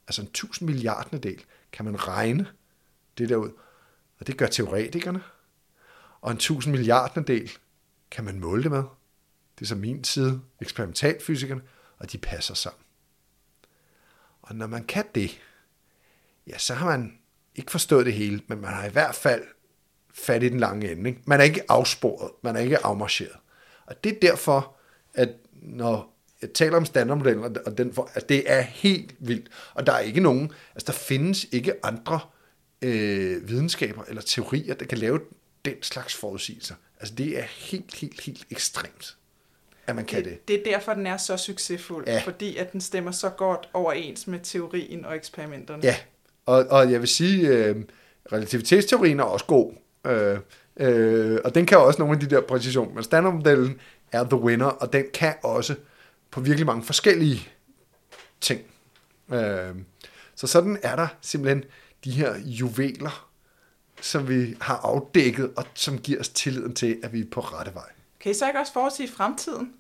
altså 0.07 0.21
en 0.21 0.27
1000 0.27 0.69
milliardende 0.69 1.29
del, 1.29 1.43
kan 1.71 1.85
man 1.85 2.07
regne 2.07 2.47
det 3.17 3.29
der 3.29 3.35
ud. 3.35 3.51
Og 4.19 4.27
det 4.27 4.37
gør 4.37 4.47
teoretikerne. 4.47 5.23
Og 6.21 6.31
en 6.31 6.37
1000 6.37 6.71
milliardende 6.71 7.33
del 7.33 7.51
kan 8.11 8.23
man 8.23 8.39
måle 8.39 8.63
det 8.63 8.71
med. 8.71 8.83
Det 9.59 9.61
er 9.61 9.65
så 9.65 9.75
min 9.75 10.03
side, 10.03 10.41
eksperimentalfysikerne, 10.61 11.61
og 11.97 12.11
de 12.11 12.17
passer 12.17 12.53
sammen. 12.53 12.83
Og 14.41 14.55
når 14.55 14.67
man 14.67 14.83
kan 14.83 15.05
det, 15.15 15.41
ja, 16.47 16.57
så 16.57 16.73
har 16.73 16.85
man 16.85 17.17
ikke 17.55 17.71
forstået 17.71 18.05
det 18.05 18.13
hele, 18.13 18.41
men 18.47 18.61
man 18.61 18.73
har 18.73 18.85
i 18.85 18.91
hvert 18.91 19.15
fald 19.15 19.43
fat 20.13 20.43
i 20.43 20.49
den 20.49 20.59
lange 20.59 20.91
ende. 20.91 21.09
Ikke? 21.09 21.21
Man 21.25 21.39
er 21.39 21.43
ikke 21.43 21.71
afsporet, 21.71 22.31
man 22.41 22.55
er 22.55 22.59
ikke 22.59 22.85
afmarcheret. 22.85 23.37
Og 23.85 24.03
det 24.03 24.15
er 24.15 24.19
derfor, 24.19 24.75
at 25.13 25.29
når 25.53 26.17
jeg 26.41 26.49
taler 26.54 26.77
om 26.77 26.86
standardmodellen, 26.86 27.58
og- 27.65 27.77
den 27.77 27.93
for, 27.93 28.10
at 28.13 28.30
det 28.30 28.43
er 28.51 28.62
helt 28.62 29.13
vildt, 29.19 29.47
og 29.73 29.86
der 29.88 29.93
er 29.93 29.99
ikke 29.99 30.19
nogen, 30.21 30.51
altså 30.75 30.86
der 30.88 30.93
findes 30.93 31.45
ikke 31.51 31.86
andre 31.86 32.19
øh, 32.82 33.49
videnskaber 33.49 34.04
eller 34.08 34.21
teorier, 34.21 34.73
der 34.73 34.86
kan 34.86 34.97
lave 34.97 35.19
den 35.65 35.73
slags 35.82 36.15
forudsigelser. 36.15 36.75
Altså 36.99 37.15
det 37.15 37.39
er 37.39 37.43
helt, 37.58 37.95
helt, 37.95 38.21
helt 38.21 38.45
ekstremt, 38.51 39.15
at 39.88 39.95
man 39.95 40.06
kan 40.06 40.23
det. 40.23 40.47
Det, 40.47 40.62
det 40.65 40.67
er 40.67 40.77
derfor, 40.77 40.93
den 40.93 41.08
er 41.08 41.17
så 41.17 41.38
succesfuld, 41.38 42.04
Ja. 42.08 42.21
fordi 42.25 42.58
at 42.58 42.71
den 42.71 42.82
stemmer 42.82 43.12
så 43.12 43.30
godt 43.30 43.69
overens 43.73 44.27
med 44.27 44.39
teorien 44.43 45.06
og 45.06 45.15
eksperimenterne. 45.15 45.84
Ja, 45.84 45.95
og, 46.45 46.65
og 46.69 46.91
jeg 46.91 46.99
vil 46.99 47.08
sige, 47.10 47.47
øh, 47.47 47.75
relativitetsteorien 48.34 49.19
er 49.19 49.23
også 49.23 49.45
god. 49.45 49.73
Øh, 50.08 50.38
øh, 50.77 51.39
og 51.45 51.56
den 51.56 51.65
kan 51.65 51.77
også 51.77 51.99
nogle 51.99 52.13
af 52.13 52.19
de 52.19 52.36
der 52.36 52.41
præcisioner. 52.41 52.93
Men 52.93 53.04
standardmodellen 53.04 53.80
er 54.12 54.23
the 54.23 54.36
winner, 54.38 54.65
og 54.65 54.93
den 54.93 55.06
kan 55.13 55.34
også 55.43 55.75
på 56.32 56.41
virkelig 56.41 56.65
mange 56.65 56.84
forskellige 56.84 57.50
ting. 58.41 58.62
Øh, 59.34 59.76
så 60.36 60.48
sådan 60.48 60.80
er 60.84 60.96
der 60.96 61.08
simpelthen 61.22 61.63
de 62.04 62.12
her 62.12 62.38
juveler, 62.38 63.30
som 64.02 64.30
vi 64.30 64.56
har 64.62 64.78
afdækket, 64.78 65.54
og 65.56 65.65
som 65.74 66.00
giver 66.00 66.20
os 66.20 66.30
tilliden 66.30 66.76
til, 66.76 67.00
at 67.04 67.13
vi 67.13 67.22
er 67.22 67.26
på 67.32 67.39
rette 67.39 67.74
vej. 67.74 67.89
Kan 68.20 68.32
I 68.32 68.34
så 68.34 68.48
ikke 68.48 68.60
også 68.60 68.74
forudsige 68.74 69.10
fremtiden? 69.12 69.74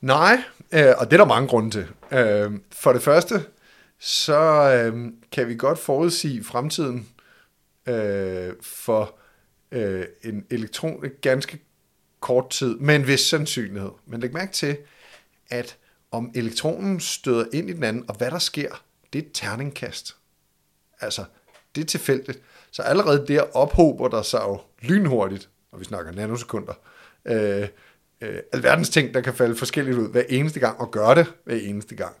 Nej, 0.00 0.42
øh, 0.72 0.94
og 0.98 1.06
det 1.06 1.12
er 1.12 1.16
der 1.16 1.24
mange 1.24 1.48
grunde 1.48 1.70
til. 1.70 1.86
Øh, 2.12 2.52
for 2.72 2.92
det 2.92 3.02
første, 3.02 3.44
så 3.98 4.40
øh, 4.72 5.12
kan 5.32 5.48
vi 5.48 5.56
godt 5.56 5.78
forudsige 5.78 6.44
fremtiden 6.44 7.08
øh, 7.86 8.52
for 8.62 9.18
øh, 9.72 10.04
en 10.24 10.46
elektron 10.50 11.04
ganske 11.20 11.58
kort 12.20 12.50
tid, 12.50 12.76
med 12.76 12.96
en 12.96 13.06
vis 13.06 13.20
sandsynlighed. 13.20 13.90
Men 14.06 14.20
læg 14.20 14.32
mærke 14.32 14.52
til, 14.52 14.76
at 15.50 15.76
om 16.10 16.30
elektronen 16.34 17.00
støder 17.00 17.44
ind 17.52 17.70
i 17.70 17.72
den 17.72 17.84
anden, 17.84 18.04
og 18.08 18.16
hvad 18.16 18.30
der 18.30 18.38
sker, 18.38 18.82
det 19.12 19.18
er 19.18 19.22
et 19.22 19.30
terningkast. 19.34 20.16
Altså, 21.00 21.24
det 21.74 21.80
er 21.80 21.86
tilfældigt. 21.86 22.42
Så 22.70 22.82
allerede 22.82 23.24
der 23.28 23.56
ophober 23.56 24.08
der 24.08 24.22
sig 24.22 24.40
jo 24.42 24.60
lynhurtigt, 24.82 25.48
og 25.72 25.80
vi 25.80 25.84
snakker 25.84 26.12
nanosekunder, 26.12 26.72
øh, 27.24 27.68
øh, 28.20 28.38
alverdens 28.52 28.88
ting, 28.88 29.14
der 29.14 29.20
kan 29.20 29.34
falde 29.34 29.56
forskelligt 29.56 29.98
ud 29.98 30.10
hver 30.10 30.22
eneste 30.28 30.60
gang, 30.60 30.80
og 30.80 30.90
gøre 30.90 31.14
det 31.14 31.26
hver 31.44 31.56
eneste 31.56 31.94
gang. 31.94 32.16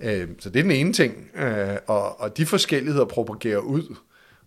Øh, 0.00 0.28
så 0.38 0.50
det 0.50 0.58
er 0.58 0.62
den 0.62 0.72
ene 0.72 0.92
ting, 0.92 1.30
øh, 1.34 1.76
og, 1.86 2.20
og 2.20 2.36
de 2.36 2.46
forskelligheder 2.46 3.04
propagerer 3.04 3.58
ud. 3.58 3.96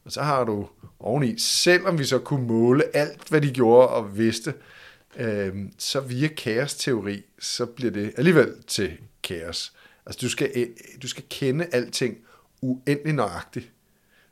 Og 0.05 0.11
så 0.11 0.21
har 0.21 0.43
du 0.43 0.67
oveni, 0.99 1.39
selvom 1.39 1.99
vi 1.99 2.03
så 2.03 2.19
kunne 2.19 2.47
måle 2.47 2.95
alt, 2.95 3.29
hvad 3.29 3.41
de 3.41 3.51
gjorde 3.51 3.87
og 3.87 4.17
vidste, 4.17 4.49
øh, 4.49 4.74
Øhm, 5.17 5.73
så 5.77 5.99
via 5.99 6.27
kaosteori, 6.27 7.23
så 7.39 7.65
bliver 7.65 7.91
det 7.91 8.13
alligevel 8.17 8.53
til 8.67 8.97
kaos. 9.23 9.73
Altså 10.05 10.19
du 10.21 10.29
skal, 10.29 10.51
øh, 10.55 10.67
du 11.01 11.07
skal 11.07 11.23
kende 11.29 11.67
alting 11.71 12.17
uendelig 12.61 13.13
nøjagtigt, 13.13 13.71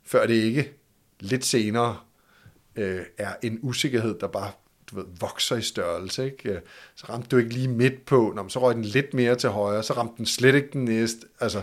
før 0.04 0.26
det 0.26 0.34
ikke 0.34 0.72
lidt 1.20 1.44
senere 1.44 1.98
øh, 2.76 3.02
er 3.18 3.34
en 3.42 3.58
usikkerhed, 3.62 4.18
der 4.20 4.26
bare 4.26 4.52
du 4.90 4.96
ved, 4.96 5.04
vokser 5.20 5.56
i 5.56 5.62
størrelse. 5.62 6.24
Ikke? 6.24 6.50
Øh, 6.50 6.60
så 6.94 7.06
ramte 7.08 7.28
du 7.28 7.36
ikke 7.36 7.54
lige 7.54 7.68
midt 7.68 8.04
på, 8.06 8.32
Nå, 8.36 8.48
så 8.48 8.60
røg 8.60 8.74
den 8.74 8.84
lidt 8.84 9.14
mere 9.14 9.36
til 9.36 9.50
højre, 9.50 9.82
så 9.82 9.92
ramte 9.92 10.14
den 10.18 10.26
slet 10.26 10.54
ikke 10.54 10.68
den 10.72 10.84
næste. 10.84 11.26
Altså, 11.40 11.62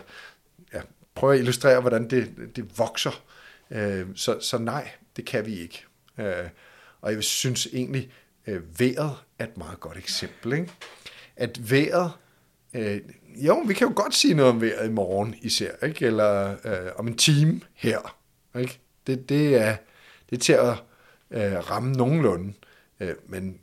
ja, 0.74 0.82
prøv 1.16 1.32
at 1.32 1.40
illustrere, 1.40 1.82
hvordan 1.82 2.10
det, 2.10 2.32
det 2.56 2.78
vokser. 2.78 3.24
Øh, 3.72 4.08
Så, 4.16 4.40
så 4.40 4.58
nej, 4.58 4.92
det 5.16 5.26
kan 5.26 5.46
vi 5.46 5.60
ikke. 5.60 5.86
Øh, 6.18 6.50
Og 7.02 7.14
jeg 7.14 7.24
synes 7.24 7.68
egentlig, 7.74 8.12
øh, 8.48 8.80
vejret 8.80 9.16
er 9.40 9.44
et 9.44 9.58
meget 9.58 9.80
godt 9.80 9.98
eksempel. 9.98 10.54
Ikke? 10.54 10.72
At 11.36 11.72
vejret, 11.72 12.12
øh, 12.74 13.02
jo, 13.36 13.64
vi 13.68 13.74
kan 13.74 13.88
jo 13.88 13.94
godt 13.96 14.16
sige 14.16 14.34
noget 14.34 14.52
om 14.52 14.62
vejret 14.62 14.88
i 14.88 14.92
morgen 14.92 15.36
især, 15.42 15.86
ikke? 15.86 16.06
eller 16.06 16.58
øh, 16.66 16.92
om 16.96 17.08
en 17.08 17.18
time 17.18 17.62
her. 17.74 18.18
Ikke? 18.60 18.80
Det, 19.08 19.30
det, 19.30 19.56
er, 19.56 19.76
det 20.30 20.36
er 20.36 20.40
til 20.40 20.54
at 20.54 20.84
øh, 21.32 21.70
ramme 21.70 21.92
nogenlunde, 21.92 22.54
øh, 23.00 23.16
men 23.28 23.60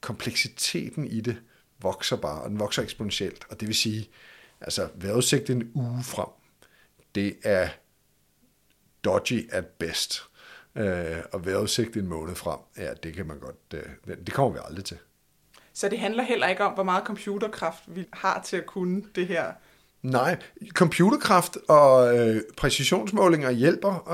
kompleksiteten 0.00 1.06
i 1.06 1.20
det 1.20 1.36
vokser 1.80 2.16
bare, 2.16 2.42
og 2.42 2.50
den 2.50 2.60
vokser 2.60 2.82
eksponentielt, 2.82 3.44
og 3.50 3.60
det 3.60 3.68
vil 3.68 3.76
sige, 3.76 4.10
altså 4.60 4.88
vejrudsigt 4.94 5.50
en 5.50 5.70
uge 5.74 6.02
frem, 6.02 6.28
det 7.14 7.36
er 7.42 7.68
dodgy 9.04 9.52
at 9.52 9.66
best. 9.66 10.22
Øh, 10.78 11.16
og 11.32 11.46
vejrudsigt 11.46 11.96
en 11.96 12.06
måned 12.06 12.34
frem, 12.34 12.58
ja, 12.78 12.88
det 13.02 13.14
kan 13.14 13.26
man 13.26 13.38
godt, 13.38 13.56
øh, 13.74 13.80
det- 14.06 14.18
det 14.26 14.34
kommer 14.34 14.52
vi 14.52 14.58
aldrig 14.68 14.84
til. 14.84 14.96
Så 15.74 15.88
det 15.88 15.98
handler 15.98 16.22
heller 16.22 16.46
ikke 16.48 16.64
om, 16.64 16.72
hvor 16.72 16.82
meget 16.82 17.04
computerkraft 17.04 17.82
vi 17.86 18.06
har 18.12 18.42
til 18.46 18.56
at 18.56 18.66
kunne 18.66 19.02
det 19.14 19.26
her. 19.26 19.44
Nej, 20.02 20.36
computerkraft 20.72 21.56
og 21.68 22.18
øh, 22.18 22.42
præcisionsmålinger 22.56 23.50
hjælper 23.50 24.08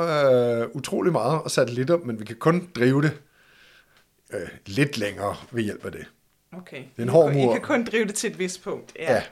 øh, 0.63 0.69
utrolig 0.77 1.13
meget, 1.13 1.43
og 1.43 1.51
satellitter, 1.51 1.97
men 1.97 2.21
vi 2.21 2.25
kan 2.25 2.37
kun 2.37 2.69
drive 2.77 3.03
det 3.03 3.21
øh, 4.33 4.49
lidt 4.67 4.99
længere 4.99 5.37
ved 5.51 5.63
hjælp 5.63 5.85
af 5.85 5.93
det. 5.93 6.07
Okay. 6.57 6.83
er 6.97 7.03
en 7.03 7.09
hård 7.09 7.31
kan- 7.31 7.41
I 7.41 7.45
mur. 7.45 7.53
kan 7.53 7.63
kun 7.63 7.85
drive 7.85 8.05
det 8.07 8.15
til 8.15 8.31
et 8.31 8.39
vist 8.39 8.63
punkt. 8.65 8.93
Ja. 8.99 9.13
Ja. 9.15 9.23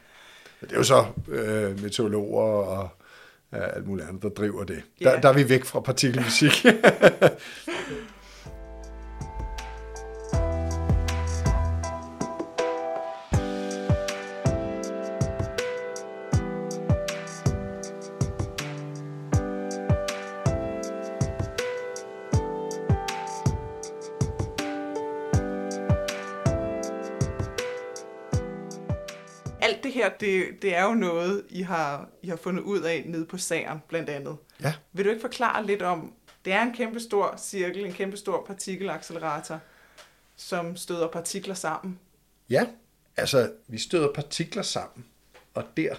Det 0.61 0.73
er 0.73 0.77
jo 0.77 0.83
så 0.83 1.05
øh, 1.29 1.83
meteorologer 1.83 2.43
og 2.67 2.89
alt 3.53 3.87
muligt 3.87 4.09
andet, 4.09 4.23
der 4.23 4.29
driver 4.29 4.65
det. 4.65 4.83
Ja. 5.01 5.11
Der, 5.11 5.21
der 5.21 5.29
er 5.29 5.33
vi 5.33 5.49
væk 5.49 5.65
fra 5.65 5.81
partikelfysik. 5.81 6.67
det 30.23 30.63
det 30.63 30.75
er 30.75 30.85
jo 30.85 30.95
noget, 30.95 31.45
I 31.49 31.63
har, 31.63 32.09
I 32.23 32.29
har 32.29 32.37
fundet 32.37 32.63
ud 32.63 32.81
af 32.81 33.03
nede 33.07 33.27
på 33.27 33.39
sagen, 33.39 33.79
blandt 33.89 34.09
andet. 34.11 34.37
ja, 34.63 34.75
Vil 34.93 35.05
du 35.05 35.11
ikke 35.11 35.21
forklare 35.21 35.67
lidt 35.67 35.83
om, 35.83 36.13
det 36.45 36.53
er 36.53 36.63
en 36.63 36.75
kæmpe 36.75 37.01
stor 37.01 37.35
cirkel, 37.39 37.85
en 37.87 37.93
kæmpe 37.93 38.17
stor 38.17 38.45
partikelaccelerator, 38.47 39.61
som 40.37 40.77
støder 40.77 41.09
partikler 41.09 41.55
sammen. 41.55 41.99
ja, 42.51 42.67
altså 43.17 43.53
vi 43.69 43.79
støder 43.79 44.13
partikler 44.13 44.63
sammen, 44.63 45.05
og 45.55 45.65
der, 45.77 45.95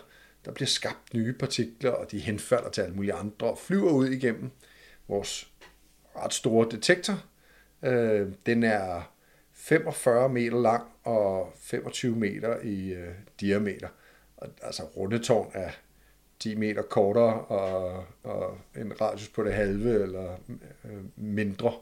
der 0.46 0.52
bliver 0.52 0.68
skabt 0.68 1.14
nye 1.14 1.34
partikler, 1.34 1.92
og 1.92 2.12
de 2.12 2.20
henfalder 2.20 2.70
til 2.70 2.82
alle 2.82 2.96
mulige 2.96 3.14
andre, 3.14 3.48
og 3.48 3.58
flyver 3.58 3.92
ud 3.92 4.08
igennem 4.08 4.52
vores 5.08 5.52
ret 6.16 6.34
store 6.34 6.68
detektor. 6.72 7.24
Øh, 7.84 8.28
den 8.46 8.64
er 8.64 9.12
45 9.54 10.30
meter 10.30 10.62
lang 10.62 10.84
og 11.04 11.54
25 11.58 12.16
meter 12.16 12.60
i 12.64 12.94
øh, 12.94 13.14
diameter. 13.40 13.88
Og, 14.44 14.50
altså 14.62 14.84
rundetårn 14.84 15.52
er 15.54 15.70
10 16.40 16.56
meter 16.56 16.82
kortere 16.82 17.42
og, 17.42 18.06
og 18.24 18.58
en 18.78 19.02
radius 19.02 19.30
på 19.30 19.44
det 19.44 19.54
halve 19.54 20.04
eller 20.04 20.38
øh, 20.86 21.04
mindre. 21.16 21.74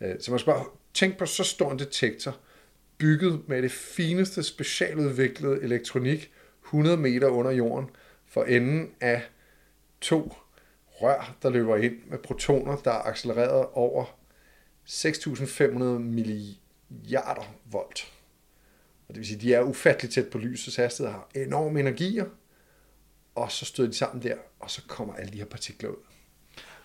Øh, 0.00 0.20
så 0.20 0.30
man 0.30 0.40
skal 0.40 0.52
bare 0.52 0.64
tænke 0.94 1.18
på 1.18 1.26
så 1.26 1.44
stor 1.44 1.72
en 1.72 1.78
detektor, 1.78 2.36
bygget 2.98 3.48
med 3.48 3.62
det 3.62 3.72
fineste 3.72 4.42
specialudviklede 4.42 5.62
elektronik 5.62 6.32
100 6.64 6.96
meter 6.96 7.28
under 7.28 7.50
jorden 7.50 7.90
for 8.26 8.44
enden 8.44 8.90
af 9.00 9.22
to 10.00 10.34
rør, 11.02 11.36
der 11.42 11.50
løber 11.50 11.76
ind 11.76 11.98
med 12.06 12.18
protoner, 12.18 12.76
der 12.76 12.90
er 12.90 13.02
accelereret 13.02 13.66
over 13.72 14.04
6.500 14.88 15.84
milliarder 15.84 17.54
volt. 17.64 18.12
Og 19.10 19.14
det 19.14 19.20
vil 19.20 19.26
sige, 19.26 19.40
de 19.40 19.54
er 19.54 19.62
ufatteligt 19.62 20.14
tæt 20.14 20.28
på 20.28 20.38
lysets 20.38 20.76
hastighed, 20.76 21.12
har 21.12 21.28
enorme 21.34 21.80
energier, 21.80 22.24
og 23.34 23.52
så 23.52 23.64
støder 23.64 23.90
de 23.90 23.96
sammen 23.96 24.22
der, 24.22 24.36
og 24.60 24.70
så 24.70 24.82
kommer 24.88 25.14
alle 25.14 25.32
de 25.32 25.38
her 25.38 25.44
partikler 25.44 25.88
ud. 25.88 25.96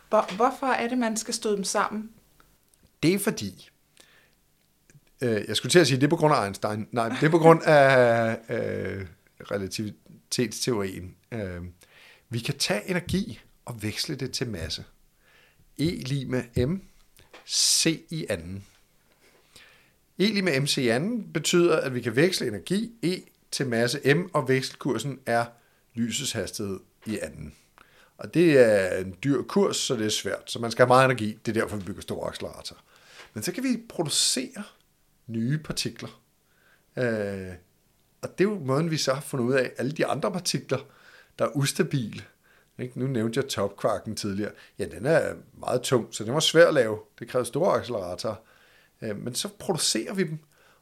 Hvor, 0.09 0.35
hvorfor 0.35 0.67
er 0.67 0.87
det, 0.87 0.97
man 0.97 1.17
skal 1.17 1.33
støde 1.33 1.55
dem 1.55 1.63
sammen? 1.63 2.11
Det 3.03 3.13
er 3.13 3.19
fordi, 3.19 3.69
øh, 5.21 5.45
jeg 5.47 5.55
skulle 5.55 5.69
til 5.69 5.79
at 5.79 5.87
sige, 5.87 5.97
det 5.97 6.03
er 6.05 6.09
på 6.09 6.15
grund 6.15 6.33
af 6.33 6.45
Einstein. 6.45 6.87
Nej, 6.91 7.09
det 7.09 7.23
er 7.23 7.29
på 7.29 7.39
grund 7.39 7.63
af 7.63 8.37
øh, 8.49 9.07
relativitetsteorien. 9.41 11.15
Øh, 11.31 11.61
vi 12.29 12.39
kan 12.39 12.57
tage 12.57 12.89
energi 12.89 13.39
og 13.65 13.83
veksle 13.83 14.15
det 14.15 14.31
til 14.31 14.49
masse. 14.49 14.85
E 15.77 15.83
lige 15.83 16.25
med 16.25 16.67
M, 16.67 16.81
C 17.47 18.05
i 18.09 18.25
anden. 18.29 18.65
Eli 20.17 20.41
med 20.41 20.59
MC 20.59 20.87
anden 20.91 21.33
betyder, 21.33 21.79
at 21.79 21.93
vi 21.93 22.01
kan 22.01 22.15
veksle 22.15 22.47
energi 22.47 22.91
E 23.03 23.15
til 23.51 23.67
masse 23.67 24.15
M, 24.15 24.29
og 24.33 24.47
vekselkursen 24.47 25.19
er 25.25 25.45
lysets 25.93 26.31
hastighed 26.31 26.79
i 27.05 27.19
anden. 27.21 27.53
Og 28.17 28.33
det 28.33 28.59
er 28.59 28.97
en 28.97 29.15
dyr 29.23 29.41
kurs, 29.41 29.77
så 29.77 29.95
det 29.95 30.05
er 30.05 30.09
svært. 30.09 30.51
Så 30.51 30.59
man 30.59 30.71
skal 30.71 30.83
have 30.83 30.87
meget 30.87 31.05
energi. 31.05 31.39
Det 31.45 31.57
er 31.57 31.61
derfor, 31.61 31.77
vi 31.77 31.83
bygger 31.83 32.01
store 32.01 32.29
acceleratorer. 32.29 32.79
Men 33.33 33.43
så 33.43 33.51
kan 33.51 33.63
vi 33.63 33.81
producere 33.89 34.63
nye 35.27 35.57
partikler. 35.57 36.21
Øh, 36.97 37.53
og 38.21 38.37
det 38.37 38.45
er 38.45 38.49
jo 38.49 38.59
måden, 38.59 38.91
vi 38.91 38.97
så 38.97 39.13
har 39.13 39.21
fundet 39.21 39.45
ud 39.45 39.53
af, 39.53 39.71
alle 39.77 39.91
de 39.91 40.05
andre 40.05 40.31
partikler, 40.31 40.77
der 41.39 41.45
er 41.45 41.49
ustabile, 41.55 42.23
Ikke? 42.79 42.99
Nu 42.99 43.07
nævnte 43.07 43.39
jeg 43.39 43.49
topkvarken 43.49 44.15
tidligere. 44.15 44.51
Ja, 44.79 44.85
den 44.85 45.05
er 45.05 45.33
meget 45.59 45.81
tung, 45.81 46.07
så 46.11 46.23
den 46.23 46.33
var 46.33 46.39
svær 46.39 46.67
at 46.67 46.73
lave. 46.73 46.99
Det 47.19 47.27
kræver 47.27 47.43
store 47.45 47.79
acceleratorer. 47.79 48.35
Øh, 49.01 49.17
men 49.17 49.35
så 49.35 49.47
producerer 49.47 50.13
vi 50.13 50.23
dem, 50.23 50.39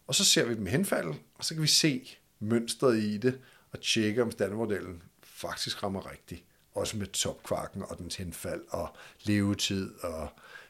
og 0.07 0.15
så 0.15 0.25
ser 0.25 0.45
vi 0.45 0.55
dem 0.55 0.65
henfalde, 0.65 1.15
og 1.35 1.45
så 1.45 1.53
kan 1.53 1.61
vi 1.61 1.67
se 1.67 2.17
mønstret 2.39 2.97
i 2.97 3.17
det, 3.17 3.39
og 3.71 3.81
tjekke, 3.81 4.23
om 4.23 4.31
standardmodellen 4.31 5.03
faktisk 5.23 5.83
rammer 5.83 6.11
rigtigt. 6.11 6.43
Også 6.73 6.97
med 6.97 7.07
topkvarken 7.07 7.83
og 7.83 7.97
dens 7.97 8.15
henfald, 8.15 8.61
og 8.69 8.95
levetid, 9.23 9.93
og 9.99 10.29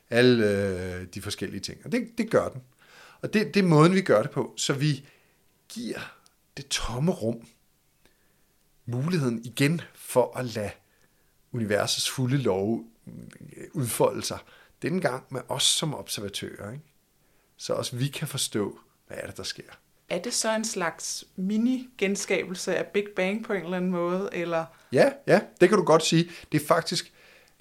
alle 0.10 0.50
øh, 0.50 1.08
de 1.14 1.22
forskellige 1.22 1.60
ting. 1.60 1.86
Og 1.86 1.92
det, 1.92 2.18
det 2.18 2.32
gør 2.32 2.50
den. 2.50 2.62
Og 3.22 3.34
det, 3.34 3.54
det 3.54 3.60
er 3.60 3.68
måden, 3.68 3.94
vi 3.94 4.02
gør 4.02 4.22
det 4.22 4.32
på. 4.32 4.54
Så 4.58 4.74
vi 4.74 5.06
giver 5.70 6.00
det 6.58 6.68
tomme 6.68 7.12
rum 7.12 7.48
muligheden 8.86 9.46
igen 9.46 9.82
for 9.96 10.38
at 10.38 10.46
lade 10.46 10.72
universets 11.52 12.10
fulde 12.10 12.38
lov 12.38 12.86
udfolde 13.74 14.22
sig. 14.22 14.40
Denne 14.82 15.02
gang 15.02 15.24
med 15.30 15.42
os 15.50 15.64
som 15.64 15.94
observatører. 15.94 16.72
Ikke? 16.72 16.93
Så 17.64 17.74
også 17.74 17.96
vi 17.96 18.08
kan 18.08 18.28
forstå, 18.28 18.80
hvad 19.08 19.18
er 19.22 19.28
det, 19.28 19.38
der 19.38 19.44
sker. 19.44 19.64
Er 20.10 20.22
det 20.22 20.34
så 20.34 20.56
en 20.56 20.66
slags 20.66 21.26
mini-genskabelse 21.36 22.76
af 22.76 22.88
Big 22.88 23.06
Bang 23.16 23.46
på 23.46 23.54
en 23.54 23.64
eller 23.64 23.78
anden 23.78 23.92
måde? 23.92 24.30
Eller? 24.32 24.66
Ja, 24.92 25.12
ja, 25.28 25.42
det 25.62 25.70
kan 25.70 25.78
du 25.78 25.84
godt 25.84 26.04
sige. 26.04 26.32
Det 26.52 26.62
er 26.62 26.66
faktisk, 26.66 27.14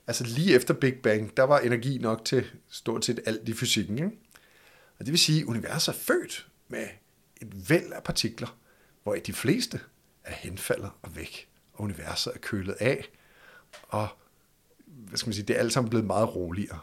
altså 0.06 0.24
lige 0.24 0.54
efter 0.54 0.74
Big 0.74 0.94
Bang, 1.02 1.36
der 1.36 1.42
var 1.42 1.58
energi 1.58 1.98
nok 1.98 2.24
til 2.24 2.50
stort 2.68 3.04
set 3.04 3.20
alt 3.26 3.48
i 3.48 3.54
fysikken. 3.54 3.98
Ikke? 3.98 4.10
Og 4.98 5.06
det 5.06 5.12
vil 5.12 5.18
sige, 5.18 5.40
at 5.40 5.46
universet 5.46 5.94
er 5.94 5.98
født 5.98 6.48
med 6.68 6.86
et 7.42 7.70
væld 7.70 7.92
af 7.92 8.02
partikler, 8.02 8.58
hvor 9.02 9.14
de 9.14 9.32
fleste 9.32 9.80
er 10.24 10.34
henfaldet 10.34 10.90
og 11.02 11.16
væk, 11.16 11.48
og 11.72 11.80
universet 11.80 12.32
er 12.34 12.38
kølet 12.38 12.74
af, 12.80 13.08
og 13.82 14.08
hvad 14.86 15.18
skal 15.18 15.28
man 15.28 15.34
sige, 15.34 15.46
det 15.46 15.56
er 15.56 15.60
alt 15.60 15.72
sammen 15.72 15.90
blevet 15.90 16.06
meget 16.06 16.36
roligere. 16.36 16.78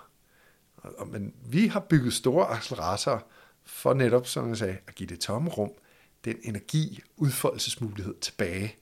Og, 0.84 1.08
men 1.08 1.34
vi 1.46 1.68
har 1.68 1.80
bygget 1.80 2.14
store 2.14 2.48
acceleratorer 2.48 3.20
for 3.66 3.94
netop, 3.94 4.28
som 4.28 4.50
jeg 4.50 4.58
sagde, 4.58 4.78
at 4.88 4.96
give 4.96 5.10
det 5.10 5.20
tomme 5.20 5.50
rum 5.50 5.72
den 6.26 6.36
energi, 6.44 7.02
udfoldelsesmulighed 7.18 8.16
tilbage, 8.22 8.76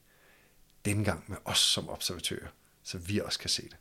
dengang 0.85 1.23
med 1.27 1.37
os 1.45 1.59
som 1.59 1.89
observatører, 1.89 2.47
så 2.83 2.97
vi 2.97 3.19
også 3.19 3.39
kan 3.39 3.49
se 3.49 3.61
det. 3.63 3.77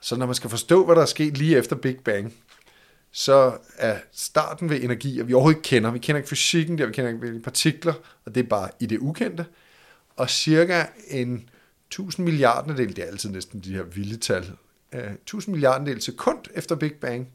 Så 0.00 0.16
når 0.16 0.26
man 0.26 0.34
skal 0.34 0.50
forstå, 0.50 0.84
hvad 0.84 0.96
der 0.96 1.02
er 1.02 1.06
sket 1.06 1.38
lige 1.38 1.56
efter 1.56 1.76
Big 1.76 1.98
Bang, 2.04 2.34
så 3.10 3.58
er 3.76 3.98
starten 4.12 4.70
ved 4.70 4.82
energi, 4.82 5.20
at 5.20 5.28
vi 5.28 5.32
overhovedet 5.32 5.58
ikke 5.58 5.68
kender. 5.68 5.90
Vi 5.90 5.98
kender 5.98 6.16
ikke 6.16 6.28
fysikken 6.28 6.78
der, 6.78 6.86
vi 6.86 6.92
kender 6.92 7.10
ikke 7.10 7.40
partikler, 7.40 7.94
og 8.24 8.34
det 8.34 8.44
er 8.44 8.48
bare 8.48 8.70
i 8.80 8.86
det 8.86 8.98
ukendte. 8.98 9.46
Og 10.16 10.30
cirka 10.30 10.86
en 11.08 11.50
1000 11.86 12.24
milliarderdel, 12.24 12.96
det 12.96 13.04
er 13.04 13.06
altid 13.06 13.30
næsten 13.30 13.60
de 13.60 13.74
her 13.74 13.82
vilde 13.82 14.16
tal, 14.16 14.56
1000 14.92 15.52
milliarderdel 15.52 16.02
sekund 16.02 16.38
efter 16.54 16.74
Big 16.74 16.94
Bang, 16.94 17.28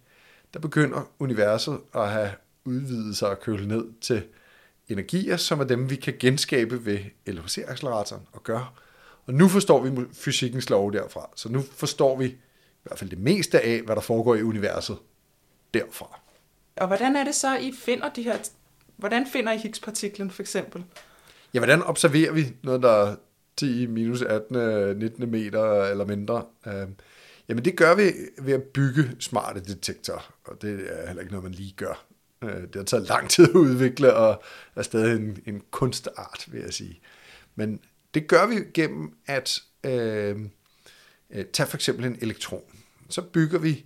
der 0.54 0.60
begynder 0.60 1.12
universet 1.20 1.80
at 1.96 2.10
have 2.10 2.32
udvidet 2.66 3.18
sig 3.18 3.30
og 3.30 3.40
kølet 3.40 3.68
ned 3.68 3.86
til 4.02 4.24
energier, 4.90 5.38
som 5.38 5.60
er 5.60 5.64
dem, 5.64 5.90
vi 5.90 5.96
kan 5.96 6.14
genskabe 6.20 6.86
ved 6.86 7.00
LHC-acceleratoren 7.28 8.28
og 8.32 8.44
gøre. 8.44 8.68
Og 9.26 9.34
nu 9.34 9.48
forstår 9.48 9.84
vi 9.84 10.06
fysikkens 10.14 10.70
lov 10.70 10.94
derfra, 10.94 11.30
så 11.36 11.50
nu 11.50 11.62
forstår 11.62 12.18
vi 12.18 12.26
i 12.26 12.38
hvert 12.84 13.00
fald 13.00 13.10
det 13.10 13.20
meste 13.20 13.62
af, 13.62 13.82
hvad 13.82 13.96
der 13.96 14.02
foregår 14.02 14.36
i 14.36 14.44
universet 14.44 14.98
derfra. 15.74 16.20
Og 16.76 16.88
hvordan 16.88 17.16
er 17.16 17.24
det 17.24 17.36
så, 17.36 17.58
I 17.58 17.72
finder 17.72 18.10
de 18.10 18.24
her... 18.24 18.38
Hvordan 18.98 19.28
finder 19.28 19.52
I 19.52 19.58
Higgs-partiklen 19.58 20.32
for 20.32 20.42
eksempel? 20.42 20.84
Ja, 21.54 21.60
hvordan 21.60 21.84
observerer 21.84 22.32
vi 22.32 22.54
noget, 22.64 22.82
der 22.82 22.90
er 22.90 23.16
10 23.58 23.88
minus 23.88 24.22
18, 24.22 24.58
19 24.98 25.32
meter 25.32 25.84
eller 25.84 26.06
mindre? 26.06 26.46
Jamen 27.52 27.66
det 27.66 27.76
gør 27.76 27.96
vi 27.96 28.12
ved 28.38 28.54
at 28.54 28.64
bygge 28.64 29.16
smarte 29.20 29.60
detektorer, 29.60 30.34
og 30.44 30.62
det 30.62 30.88
er 30.90 31.08
heller 31.08 31.22
ikke 31.22 31.32
noget, 31.32 31.44
man 31.44 31.54
lige 31.54 31.74
gør. 31.78 32.06
Øh, 32.44 32.62
det 32.62 32.76
har 32.76 32.84
taget 32.84 33.08
lang 33.08 33.30
tid 33.30 33.44
at 33.50 33.56
udvikle, 33.56 34.14
og 34.14 34.44
er 34.76 34.82
stadig 34.82 35.16
en, 35.16 35.38
en 35.46 35.62
kunstart, 35.72 36.46
vil 36.48 36.62
jeg 36.62 36.74
sige. 36.74 37.02
Men 37.56 37.80
det 38.14 38.28
gør 38.28 38.48
vi 38.48 38.56
gennem 38.74 39.14
at 39.26 39.62
øh, 39.84 40.40
øh 41.30 41.46
tage 41.54 41.68
for 41.68 41.78
eksempel 41.78 42.06
en 42.06 42.18
elektron. 42.22 42.64
Så 43.10 43.22
bygger 43.22 43.60
vi 43.60 43.86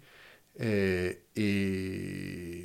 øh, 0.60 1.12
øh, 1.36 2.64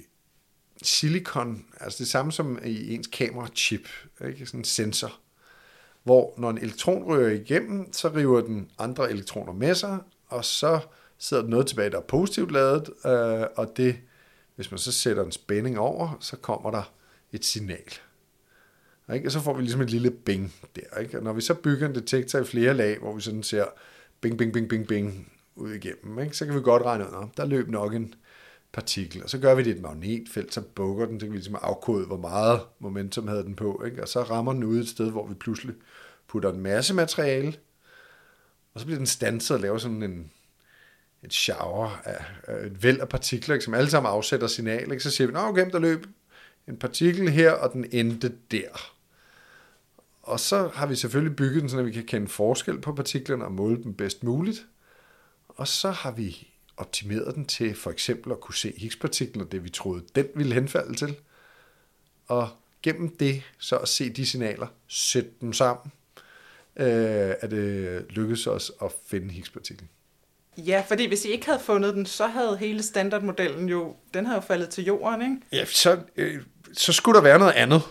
silikon, 0.83 1.65
altså 1.81 1.99
det 1.99 2.09
samme 2.09 2.33
som 2.33 2.59
i 2.65 2.95
ens 2.95 3.07
kamera-chip, 3.07 3.89
ikke? 4.29 4.47
sådan 4.47 4.61
en 4.61 4.65
sensor, 4.65 5.21
hvor 6.03 6.35
når 6.39 6.51
en 6.51 6.59
elektron 6.59 7.05
ryger 7.05 7.31
igennem, 7.31 7.93
så 7.93 8.09
river 8.09 8.41
den 8.41 8.71
andre 8.79 9.11
elektroner 9.11 9.53
med 9.53 9.75
sig, 9.75 9.99
og 10.31 10.45
så 10.45 10.81
sidder 11.19 11.43
der 11.43 11.51
noget 11.51 11.67
tilbage, 11.67 11.91
der 11.91 11.97
er 11.97 12.03
positivt 12.03 12.53
lavet, 12.53 12.91
øh, 13.07 13.47
og 13.57 13.77
det, 13.77 13.97
hvis 14.57 14.71
man 14.71 14.79
så 14.79 14.93
sætter 14.93 15.25
en 15.25 15.33
spænding 15.33 15.79
over, 15.79 16.17
så 16.21 16.37
kommer 16.37 16.71
der 16.71 16.93
et 17.33 17.45
signal. 17.45 17.93
Ikke? 19.15 19.29
Og 19.29 19.33
så 19.33 19.41
får 19.41 19.55
vi 19.55 19.63
ligesom 19.63 19.81
et 19.81 19.91
lille 19.91 20.11
bing 20.11 20.55
der. 20.77 21.01
Ikke? 21.01 21.19
Og 21.19 21.25
når 21.25 21.33
vi 21.33 21.41
så 21.41 21.55
bygger 21.55 21.89
en 21.89 21.95
detektor 21.95 22.39
i 22.39 22.45
flere 22.45 22.75
lag, 22.75 22.99
hvor 22.99 23.15
vi 23.15 23.21
sådan 23.21 23.43
ser 23.43 23.65
bing, 24.21 24.39
bing, 24.39 24.53
bing, 24.53 24.69
bing, 24.69 24.87
bing 24.87 25.33
ud 25.57 25.71
igennem, 25.73 26.19
ikke? 26.19 26.37
så 26.37 26.47
kan 26.47 26.55
vi 26.55 26.61
godt 26.61 26.83
regne 26.83 27.05
ud, 27.05 27.23
at 27.23 27.37
der 27.37 27.47
løb 27.47 27.69
nok 27.69 27.95
en 27.95 28.15
partikel. 28.73 29.23
Og 29.23 29.31
så 29.31 29.39
gør 29.39 29.55
vi 29.55 29.63
det 29.63 29.71
i 29.71 29.77
et 29.77 29.83
magnetfelt, 29.83 30.55
så 30.55 30.61
bukker 30.61 31.07
den, 31.07 31.21
så 31.21 31.27
kan 31.27 31.33
vi 31.33 31.37
ligesom 31.37 31.59
afkode, 31.63 32.07
hvor 32.07 32.17
meget 32.17 32.61
momentum 32.79 33.29
havde 33.29 33.45
den 33.45 33.57
på. 33.57 33.83
Ikke? 33.87 34.03
Og 34.03 34.09
så 34.09 34.23
rammer 34.23 34.53
den 34.53 34.65
ud 34.65 34.79
et 34.79 34.89
sted, 34.89 35.11
hvor 35.11 35.27
vi 35.27 35.35
pludselig 35.35 35.75
putter 36.29 36.53
en 36.53 36.61
masse 36.61 36.95
materiale, 36.95 37.55
og 38.75 38.81
så 38.81 38.87
bliver 38.87 38.99
den 38.99 39.07
stanset 39.07 39.55
og 39.55 39.61
laver 39.61 39.79
sådan 39.79 40.03
en, 40.03 40.31
et 41.23 41.33
shower 41.33 42.01
af, 42.05 42.25
af 42.45 42.67
et 42.67 42.83
væld 42.83 43.01
af 43.01 43.09
partikler, 43.09 43.55
ikke, 43.55 43.65
som 43.65 43.75
alle 43.75 43.91
sammen 43.91 44.13
afsætter 44.13 44.47
signal. 44.47 44.93
Ikke? 44.93 45.03
Så 45.03 45.11
siger 45.11 45.27
vi, 45.27 45.33
nå 45.33 45.41
okay, 45.41 45.71
der 45.71 45.79
løb 45.79 46.07
en 46.69 46.77
partikel 46.77 47.29
her, 47.29 47.53
og 47.53 47.73
den 47.73 47.87
endte 47.93 48.33
der. 48.51 48.93
Og 50.23 50.41
så 50.41 50.71
har 50.75 50.87
vi 50.87 50.97
selvfølgelig 50.97 51.37
bygget 51.37 51.61
den, 51.61 51.71
så 51.71 51.83
vi 51.83 51.93
kan 51.93 52.07
kende 52.07 52.29
forskel 52.29 52.81
på 52.81 52.95
partiklerne 52.95 53.45
og 53.45 53.53
måle 53.53 53.83
dem 53.83 53.95
bedst 53.95 54.25
muligt. 54.25 54.67
Og 55.49 55.69
så 55.69 55.91
har 55.91 56.11
vi 56.11 56.49
optimeret 56.77 57.35
den 57.35 57.47
til 57.47 57.75
for 57.75 57.91
eksempel 57.91 58.33
at 58.33 58.41
kunne 58.41 58.55
se 58.55 58.75
Higgs-partiklen 58.77 59.47
det, 59.47 59.65
vi 59.65 59.69
troede, 59.69 60.05
den 60.15 60.27
ville 60.35 60.55
henfalde 60.55 60.95
til. 60.95 61.17
Og 62.27 62.49
gennem 62.83 63.17
det, 63.17 63.43
så 63.59 63.77
at 63.77 63.89
se 63.89 64.11
de 64.11 64.27
signaler, 64.27 64.67
sætte 64.89 65.31
dem 65.41 65.53
sammen, 65.53 65.93
øh, 66.81 67.35
at 67.41 67.51
det 67.51 68.07
lykkedes 68.11 68.47
os 68.47 68.73
at 68.83 68.93
finde 69.07 69.31
Higgs-partiklen. 69.31 69.89
Ja, 70.57 70.85
fordi 70.89 71.07
hvis 71.07 71.25
I 71.25 71.29
ikke 71.29 71.47
havde 71.47 71.61
fundet 71.61 71.95
den, 71.95 72.07
så 72.07 72.27
havde 72.27 72.57
hele 72.57 72.83
standardmodellen 72.83 73.69
jo, 73.69 73.97
den 74.15 74.27
havde 74.27 74.37
jo 74.37 74.47
faldet 74.47 74.69
til 74.69 74.85
jorden, 74.85 75.23
ikke? 75.23 75.37
Ja, 75.53 75.65
så, 75.65 75.99
øh, 76.17 76.43
så 76.73 76.93
skulle 76.93 77.17
der 77.17 77.23
være 77.23 77.39
noget 77.39 77.53
andet. 77.53 77.83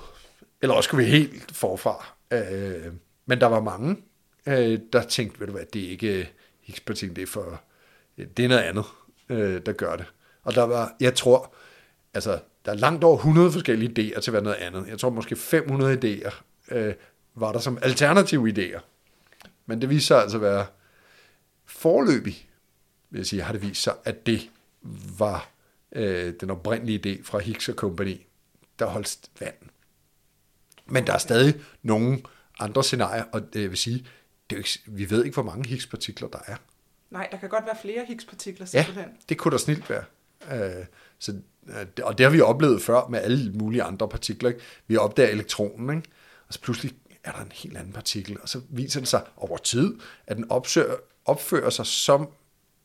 Eller 0.61 0.75
også 0.75 0.87
skulle 0.87 1.05
vi 1.05 1.11
helt 1.11 1.55
forfra. 1.55 2.13
Øh, 2.31 2.93
men 3.25 3.41
der 3.41 3.47
var 3.47 3.61
mange, 3.61 3.97
øh, 4.45 4.79
der 4.93 5.03
tænkte, 5.03 5.39
ved 5.39 5.47
du 5.47 5.53
hvad, 5.53 5.65
det 5.73 5.85
er 5.85 5.89
ikke 5.89 6.29
Higgs-partiklen, 6.61 7.15
det 7.15 7.21
er 7.21 7.27
for 7.27 7.61
det 8.37 8.45
er 8.45 8.49
noget 8.49 8.61
andet, 8.61 8.85
øh, 9.29 9.61
der 9.65 9.71
gør 9.71 9.95
det. 9.95 10.05
Og 10.43 10.55
der 10.55 10.63
var, 10.63 10.95
jeg 10.99 11.15
tror, 11.15 11.53
altså, 12.13 12.39
der 12.65 12.71
er 12.71 12.75
langt 12.75 13.03
over 13.03 13.17
100 13.17 13.51
forskellige 13.51 14.13
idéer 14.13 14.19
til 14.19 14.31
hvad 14.31 14.41
noget 14.41 14.55
andet. 14.55 14.87
Jeg 14.87 14.99
tror 14.99 15.09
måske 15.09 15.35
500 15.35 15.93
idéer 16.03 16.33
øh, 16.71 16.93
var 17.39 17.51
der 17.51 17.59
som 17.59 17.77
alternative 17.81 18.49
idéer. 18.49 18.79
Men 19.65 19.81
det 19.81 19.89
viser 19.89 20.05
sig 20.05 20.21
altså 20.21 20.37
at 20.37 20.41
være 20.41 20.65
forløbig, 21.65 22.49
vil 23.09 23.19
jeg 23.19 23.25
sige, 23.25 23.41
har 23.41 23.53
det 23.53 23.61
vist 23.61 23.83
sig, 23.83 23.93
at 24.05 24.25
det 24.25 24.49
var 25.17 25.49
øh, 25.91 26.33
den 26.39 26.49
oprindelige 26.49 26.99
idé 27.05 27.23
fra 27.23 27.39
Higgs 27.39 27.69
Company, 27.75 28.21
der 28.79 28.85
holdt 28.85 29.29
vand. 29.39 29.55
Men 30.85 31.07
der 31.07 31.13
er 31.13 31.17
stadig 31.17 31.55
nogle 31.81 32.21
andre 32.59 32.83
scenarier, 32.83 33.23
og 33.31 33.53
det 33.53 33.69
vil 33.69 33.77
sige, 33.77 34.07
det 34.49 34.55
er 34.55 34.57
ikke, 34.57 34.79
vi 34.85 35.09
ved 35.09 35.25
ikke, 35.25 35.33
hvor 35.33 35.43
mange 35.43 35.69
Higgs-partikler 35.69 36.27
der 36.27 36.39
er. 36.45 36.55
Nej, 37.09 37.27
der 37.31 37.37
kan 37.37 37.49
godt 37.49 37.65
være 37.65 37.77
flere 37.81 38.05
Higgs-partikler 38.05 38.65
simpelthen. 38.65 39.05
Ja, 39.05 39.11
det 39.29 39.37
kunne 39.37 39.51
der 39.51 39.57
snilt 39.57 39.89
være. 39.89 40.03
Øh, 40.51 40.85
så, 41.19 41.35
øh, 41.67 41.85
og 42.03 42.17
det 42.17 42.23
har 42.23 42.31
vi 42.31 42.41
oplevet 42.41 42.81
før 42.81 43.07
med 43.07 43.19
alle 43.19 43.51
mulige 43.51 43.83
andre 43.83 44.09
partikler. 44.09 44.49
Ikke? 44.49 44.61
Vi 44.87 44.97
opdager 44.97 45.29
elektronen, 45.29 45.97
ikke? 45.97 46.09
og 46.47 46.53
så 46.53 46.61
pludselig 46.61 46.95
er 47.29 47.33
der 47.33 47.43
en 47.43 47.51
helt 47.51 47.77
anden 47.77 47.93
partikel, 47.93 48.37
og 48.41 48.49
så 48.49 48.61
viser 48.69 48.99
den 48.99 49.05
sig 49.05 49.23
over 49.37 49.57
tid, 49.57 49.95
at 50.27 50.37
den 50.37 50.51
opsøger, 50.51 50.95
opfører 51.25 51.69
sig 51.69 51.85
som 51.85 52.29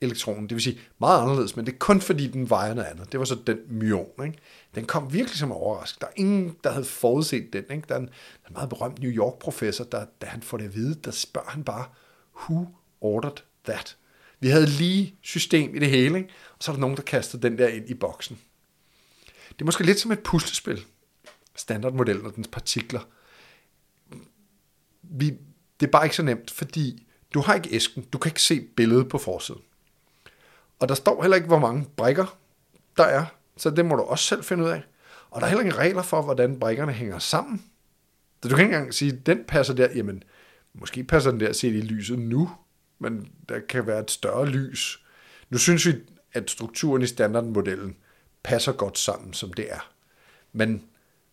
elektronen. 0.01 0.42
Det 0.42 0.55
vil 0.55 0.62
sige 0.62 0.80
meget 1.01 1.22
anderledes, 1.22 1.57
men 1.57 1.66
det 1.66 1.72
er 1.72 1.78
kun 1.78 2.01
fordi, 2.01 2.26
den 2.26 2.51
vejer 2.51 2.74
noget 2.74 2.88
andet. 2.88 3.12
Det 3.12 3.20
var 3.20 3.26
så 3.26 3.36
den 3.47 3.59
myon. 3.68 4.07
Ikke? 4.24 4.38
Den 4.74 4.84
kom 4.84 5.12
virkelig 5.12 5.38
som 5.38 5.53
overraskelse. 5.53 6.01
Der 6.01 6.07
er 6.07 6.12
ingen, 6.16 6.57
der 6.64 6.70
havde 6.70 6.84
forudset 6.84 7.53
den. 7.53 7.64
Ikke? 7.70 7.84
Der, 7.88 7.95
er 7.95 7.99
en, 7.99 8.07
der 8.07 8.11
er 8.45 8.49
en 8.49 8.53
meget 8.53 8.68
berømt 8.68 8.99
New 8.99 9.11
York-professor, 9.11 9.84
der, 9.84 10.07
da 10.20 10.26
han 10.26 10.42
får 10.42 10.57
det 10.57 10.64
at 10.64 10.74
vide, 10.74 10.95
der 10.95 11.11
spørger 11.11 11.51
han 11.51 11.64
bare, 11.64 11.86
who 12.36 12.66
ordered 13.01 13.42
that? 13.64 13.97
Vi 14.40 14.49
havde 14.49 14.66
lige 14.66 15.14
system 15.22 15.74
i 15.76 15.78
det 15.78 15.90
hele, 15.90 16.18
ikke? 16.18 16.30
og 16.51 16.57
så 16.61 16.70
er 16.70 16.74
der 16.74 16.80
nogen, 16.80 16.97
der 16.97 17.03
kaster 17.03 17.38
den 17.38 17.59
der 17.59 17.68
ind 17.68 17.90
i 17.90 17.95
boksen. 17.95 18.38
Det 19.49 19.61
er 19.61 19.64
måske 19.64 19.84
lidt 19.84 20.01
som 20.01 20.12
et 20.12 20.20
puslespil, 20.20 20.84
standardmodellen 21.57 22.26
og 22.26 22.36
dens 22.36 22.49
partikler. 22.49 23.01
Vi, 25.11 25.30
det 25.80 25.86
er 25.86 25.90
bare 25.90 26.05
ikke 26.05 26.16
så 26.16 26.22
nemt, 26.22 26.50
fordi 26.50 27.05
Du 27.34 27.40
har 27.40 27.55
ikke 27.55 27.68
æsken, 27.72 28.02
du 28.02 28.18
kan 28.18 28.30
ikke 28.30 28.42
se 28.42 28.61
billedet 28.76 29.09
på 29.09 29.18
forsiden. 29.18 29.62
Og 30.78 30.88
der 30.88 30.94
står 30.94 31.22
heller 31.22 31.36
ikke, 31.36 31.46
hvor 31.46 31.59
mange 31.59 31.86
brikker 31.96 32.38
der 32.96 33.05
er, 33.05 33.26
så 33.57 33.70
det 33.70 33.86
må 33.86 33.96
du 33.96 34.02
også 34.02 34.24
selv 34.24 34.44
finde 34.44 34.64
ud 34.64 34.68
af. 34.68 34.82
Og 35.30 35.40
der 35.40 35.46
er 35.46 35.50
heller 35.50 35.64
ikke 35.64 35.78
regler 35.78 36.02
for, 36.02 36.22
hvordan 36.22 36.61
brikkerne 36.61 36.92
hænger 36.92 37.18
sammen. 37.18 37.64
Så 38.42 38.48
du 38.48 38.57
kan 38.57 38.64
ikke 38.64 38.74
engang 38.74 38.94
sige, 38.94 39.12
at 39.12 39.26
den 39.26 39.44
passer 39.44 39.74
der, 39.74 39.88
jamen, 39.94 40.22
måske 40.74 41.05
passer 41.05 41.30
den 41.30 41.40
der 41.40 41.52
set 41.52 41.74
i 41.74 41.80
lyset 41.80 42.18
nu, 42.18 42.50
men 42.98 43.28
der 43.48 43.61
kan 43.68 43.86
være 43.86 44.00
et 44.00 44.11
større 44.11 44.46
lys. 44.46 45.05
Nu 45.50 45.59
synes 45.59 45.86
vi, 45.86 45.92
at 46.32 46.50
strukturen 46.50 47.02
i 47.02 47.07
standardmodellen 47.07 47.96
passer 48.42 48.72
godt 48.72 48.98
sammen, 48.98 49.32
som 49.32 49.52
det 49.52 49.72
er. 49.72 49.92
Men 50.52 50.84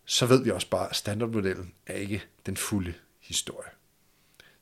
så 0.04 0.26
ved 0.26 0.44
vi 0.44 0.50
også 0.50 0.70
bare, 0.70 0.90
at 0.90 0.96
standardmodellen 0.96 1.72
er 1.86 1.94
ikke 1.94 2.22
den 2.46 2.56
fulde 2.56 2.94
historie. 3.22 3.70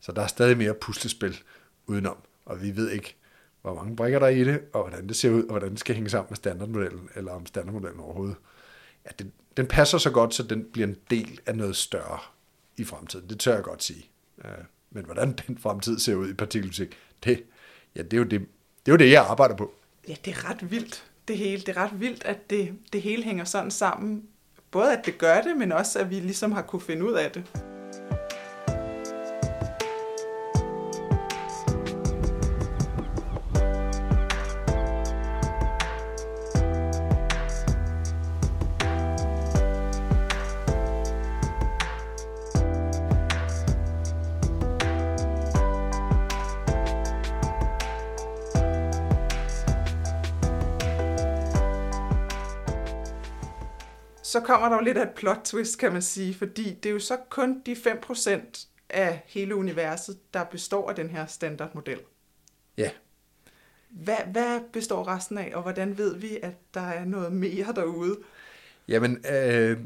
Så 0.00 0.12
der 0.12 0.22
er 0.22 0.26
stadig 0.26 0.56
mere 0.56 0.74
puslespil 0.74 1.42
udenom, 1.86 2.16
og 2.44 2.62
vi 2.62 2.76
ved 2.76 2.90
ikke, 2.90 3.16
hvor 3.62 3.74
mange 3.74 3.96
brikker 3.96 4.18
der 4.18 4.26
er 4.26 4.30
i 4.30 4.44
det, 4.44 4.61
og 4.72 4.82
hvordan 4.82 5.08
det 5.08 5.16
ser 5.16 5.30
ud, 5.30 5.42
og 5.42 5.50
hvordan 5.50 5.70
det 5.70 5.80
skal 5.80 5.94
hænge 5.94 6.11
sammen 6.11 6.26
med 6.30 6.36
standardmodellen, 6.36 7.08
eller 7.14 7.32
om 7.32 7.46
standardmodellen 7.46 8.00
overhovedet. 8.00 8.36
Ja, 9.04 9.11
den, 9.18 9.32
den 9.56 9.66
passer 9.66 9.98
så 9.98 10.11
godt, 10.11 10.34
så 10.34 10.42
den 10.42 10.64
bliver 10.72 10.88
en 10.88 10.96
del 11.11 11.40
af 11.46 11.56
noget 11.56 11.76
større 11.76 12.18
i 12.76 12.84
fremtiden. 12.84 13.28
Det 13.28 13.40
tør 13.40 13.54
jeg 13.54 13.62
godt 13.62 13.82
sige. 13.82 14.11
Øh, 14.44 14.50
men 14.90 15.04
hvordan 15.04 15.38
den 15.46 15.58
fremtid 15.58 15.98
ser 15.98 16.14
ud 16.14 16.28
i 16.30 16.34
partikelfysik, 16.34 16.96
det, 17.24 17.42
ja, 17.96 18.02
det, 18.02 18.12
er 18.12 18.18
jo 18.18 18.24
det, 18.24 18.40
det 18.86 18.88
er 18.88 18.92
jo 18.92 18.96
det, 18.96 19.11
jeg 19.11 19.26
arbejder 19.26 19.56
på. 19.56 19.74
Ja, 20.08 20.14
det 20.24 20.30
er 20.30 20.50
ret 20.50 20.70
vildt, 20.70 21.04
det 21.28 21.38
hele. 21.38 21.62
Det 21.62 21.68
er 21.68 21.76
ret 21.76 22.00
vildt, 22.00 22.24
at 22.24 22.50
det, 22.50 22.78
det 22.92 23.02
hele 23.02 23.22
hænger 23.22 23.44
sådan 23.44 23.70
sammen. 23.70 24.28
Både 24.70 24.98
at 24.98 25.06
det 25.06 25.18
gør 25.18 25.42
det, 25.42 25.56
men 25.56 25.72
også 25.72 25.98
at 25.98 26.11
vi 26.11 26.14
ligesom 26.14 26.52
har 26.52 26.62
kunne 26.62 26.82
finde 26.82 27.04
ud 27.04 27.12
af 27.12 27.30
det. 27.30 27.44
Så 54.31 54.41
kommer 54.41 54.68
der 54.68 54.76
jo 54.76 54.83
lidt 54.83 54.99
af 54.99 55.03
et 55.03 55.14
plot 55.16 55.41
twist, 55.45 55.78
kan 55.78 55.93
man 55.93 56.03
sige, 56.03 56.35
fordi 56.35 56.74
det 56.74 56.89
er 56.89 56.93
jo 56.93 56.99
så 56.99 57.16
kun 57.31 57.62
de 57.66 57.72
5% 57.72 58.66
af 58.89 59.22
hele 59.26 59.55
universet, 59.55 60.18
der 60.35 60.45
består 60.45 60.89
af 60.89 60.95
den 60.95 61.11
her 61.11 61.26
standardmodel. 61.26 61.99
Ja. 62.76 62.91
Hvad, 63.91 64.16
hvad 64.33 64.61
består 64.72 65.09
resten 65.09 65.39
af, 65.39 65.53
og 65.55 65.62
hvordan 65.62 65.99
ved 65.99 66.16
vi, 66.16 66.39
at 66.43 66.55
der 66.74 66.81
er 66.81 67.05
noget 67.05 67.33
mere 67.33 67.72
derude? 67.76 68.18
Jamen, 68.89 69.24
øh, 69.31 69.78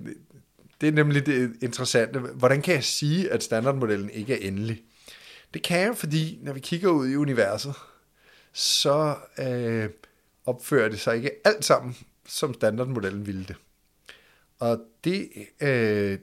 det 0.80 0.88
er 0.88 0.92
nemlig 0.92 1.26
det 1.26 1.57
interessante. 1.62 2.18
Hvordan 2.18 2.62
kan 2.62 2.74
jeg 2.74 2.84
sige, 2.84 3.30
at 3.30 3.42
standardmodellen 3.42 4.11
ikke 4.11 4.34
er 4.34 4.49
endelig? 4.49 4.82
Det 5.55 5.62
kan 5.62 5.80
jeg, 5.80 5.97
fordi 5.97 6.38
når 6.42 6.53
vi 6.53 6.61
kigger 6.61 6.90
ud 6.90 7.09
i 7.09 7.16
universet, 7.16 7.74
så 8.53 9.16
øh, 9.38 9.88
opfører 10.47 10.88
det 10.88 11.01
sig 11.01 11.16
ikke 11.16 11.30
alt 11.45 11.64
sammen, 11.64 11.97
som 12.26 12.55
standardmodellen 12.55 13.26
ville 13.26 13.45
det. 13.45 13.57
Og 14.59 14.80
det 15.05 15.30
øh, 15.61 16.18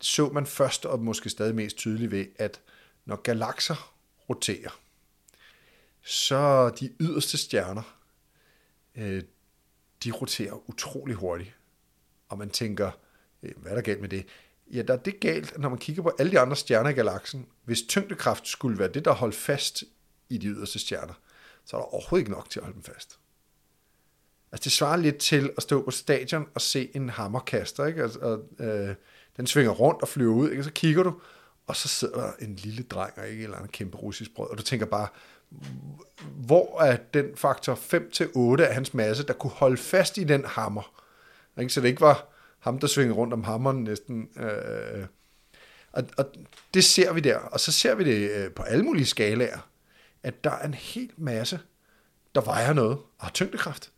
så 0.00 0.28
man 0.28 0.46
først 0.46 0.86
og 0.86 1.00
måske 1.00 1.30
stadig 1.30 1.54
mest 1.54 1.76
tydeligt 1.76 2.10
ved, 2.10 2.26
at 2.36 2.60
når 3.04 3.16
galakser 3.16 3.94
roterer, 4.28 4.80
så 6.02 6.70
de 6.80 6.92
yderste 7.00 7.38
stjerner, 7.38 7.98
øh, 8.94 9.22
de 10.04 10.10
roterer 10.10 10.68
utrolig 10.70 11.16
hurtigt. 11.16 11.56
Og 12.28 12.38
man 12.38 12.50
tænker, 12.50 12.90
øh, 13.42 13.52
hvad 13.56 13.70
er 13.70 13.74
der 13.74 13.82
galt 13.82 14.00
med 14.00 14.08
det? 14.08 14.26
Ja, 14.72 14.82
der 14.82 14.94
er 14.94 14.98
det 14.98 15.20
galt, 15.20 15.58
når 15.58 15.68
man 15.68 15.78
kigger 15.78 16.02
på 16.02 16.12
alle 16.18 16.32
de 16.32 16.40
andre 16.40 16.56
stjerner 16.56 16.90
i 16.90 16.92
galaksen, 16.92 17.46
hvis 17.64 17.82
tyngdekraft 17.82 18.48
skulle 18.48 18.78
være 18.78 18.92
det, 18.92 19.04
der 19.04 19.12
holdt 19.12 19.34
fast 19.34 19.84
i 20.28 20.38
de 20.38 20.46
yderste 20.46 20.78
stjerner, 20.78 21.14
så 21.64 21.76
er 21.76 21.80
der 21.80 21.86
overhovedet 21.86 22.20
ikke 22.22 22.30
nok 22.32 22.50
til 22.50 22.60
at 22.60 22.64
holde 22.64 22.74
dem 22.74 22.82
fast. 22.82 23.18
Altså 24.52 24.64
det 24.64 24.72
svarer 24.72 24.96
lidt 24.96 25.16
til 25.16 25.50
at 25.56 25.62
stå 25.62 25.84
på 25.84 25.90
stadion 25.90 26.46
og 26.54 26.60
se 26.60 26.90
en 26.94 27.08
hammerkaster, 27.08 27.86
ikke? 27.86 28.02
Altså, 28.02 28.18
og, 28.18 28.64
øh, 28.66 28.94
den 29.36 29.46
svinger 29.46 29.72
rundt 29.72 30.02
og 30.02 30.08
flyver 30.08 30.34
ud, 30.34 30.50
ikke? 30.50 30.60
Og 30.60 30.64
så 30.64 30.72
kigger 30.72 31.02
du, 31.02 31.14
og 31.66 31.76
så 31.76 31.88
sidder 31.88 32.20
der 32.20 32.32
en 32.38 32.56
lille 32.56 32.82
dreng 32.82 33.12
og 33.16 33.28
ikke 33.28 33.44
eller 33.44 33.56
andet 33.56 33.72
kæmpe 33.72 33.96
russisk 33.96 34.34
brød, 34.34 34.50
og 34.50 34.58
du 34.58 34.62
tænker 34.62 34.86
bare, 34.86 35.08
hvor 36.36 36.80
er 36.82 36.96
den 37.14 37.36
faktor 37.36 37.74
5-8 38.60 38.62
af 38.62 38.74
hans 38.74 38.94
masse, 38.94 39.26
der 39.26 39.32
kunne 39.32 39.50
holde 39.50 39.76
fast 39.76 40.18
i 40.18 40.24
den 40.24 40.44
hammer? 40.44 41.02
Ikke? 41.60 41.72
Så 41.72 41.80
det 41.80 41.88
ikke 41.88 42.00
var 42.00 42.26
ham, 42.58 42.78
der 42.78 42.86
svinger 42.86 43.14
rundt 43.14 43.32
om 43.32 43.44
hammeren 43.44 43.84
næsten. 43.84 44.28
Øh, 44.36 45.06
og, 45.92 46.04
og 46.18 46.24
det 46.74 46.84
ser 46.84 47.12
vi 47.12 47.20
der, 47.20 47.36
og 47.36 47.60
så 47.60 47.72
ser 47.72 47.94
vi 47.94 48.04
det 48.04 48.30
øh, 48.30 48.50
på 48.50 48.62
alle 48.62 48.84
mulige 48.84 49.06
skalaer, 49.06 49.58
at 50.22 50.44
der 50.44 50.50
er 50.50 50.66
en 50.66 50.74
hel 50.74 51.10
masse, 51.16 51.60
der 52.34 52.40
vejer 52.40 52.72
noget 52.72 52.98
og 53.18 53.24
har 53.26 53.30
tyngdekraft 53.30 53.92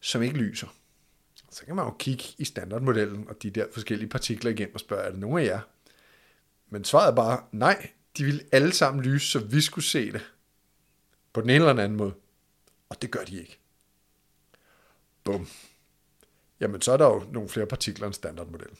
som 0.00 0.22
ikke 0.22 0.36
lyser. 0.36 0.68
Så 1.50 1.64
kan 1.64 1.76
man 1.76 1.84
jo 1.84 1.94
kigge 1.98 2.24
i 2.38 2.44
standardmodellen 2.44 3.28
og 3.28 3.42
de 3.42 3.50
der 3.50 3.66
forskellige 3.72 4.08
partikler 4.08 4.50
igen 4.50 4.68
og 4.74 4.80
spørge, 4.80 5.02
er 5.02 5.10
det 5.10 5.18
nogen 5.18 5.38
af 5.38 5.44
jer? 5.44 5.60
Men 6.68 6.84
svaret 6.84 7.10
er 7.10 7.14
bare, 7.16 7.44
nej, 7.52 7.90
de 8.16 8.24
vil 8.24 8.44
alle 8.52 8.72
sammen 8.72 9.04
lyse, 9.04 9.26
så 9.26 9.38
vi 9.38 9.60
skulle 9.60 9.84
se 9.84 10.12
det. 10.12 10.32
På 11.32 11.40
den 11.40 11.50
ene 11.50 11.68
eller 11.68 11.84
anden 11.84 11.98
måde. 11.98 12.14
Og 12.88 13.02
det 13.02 13.10
gør 13.10 13.24
de 13.24 13.40
ikke. 13.40 13.58
Bum. 15.24 15.48
Jamen, 16.60 16.82
så 16.82 16.92
er 16.92 16.96
der 16.96 17.06
jo 17.06 17.24
nogle 17.32 17.48
flere 17.48 17.66
partikler 17.66 18.06
end 18.06 18.14
standardmodellen. 18.14 18.78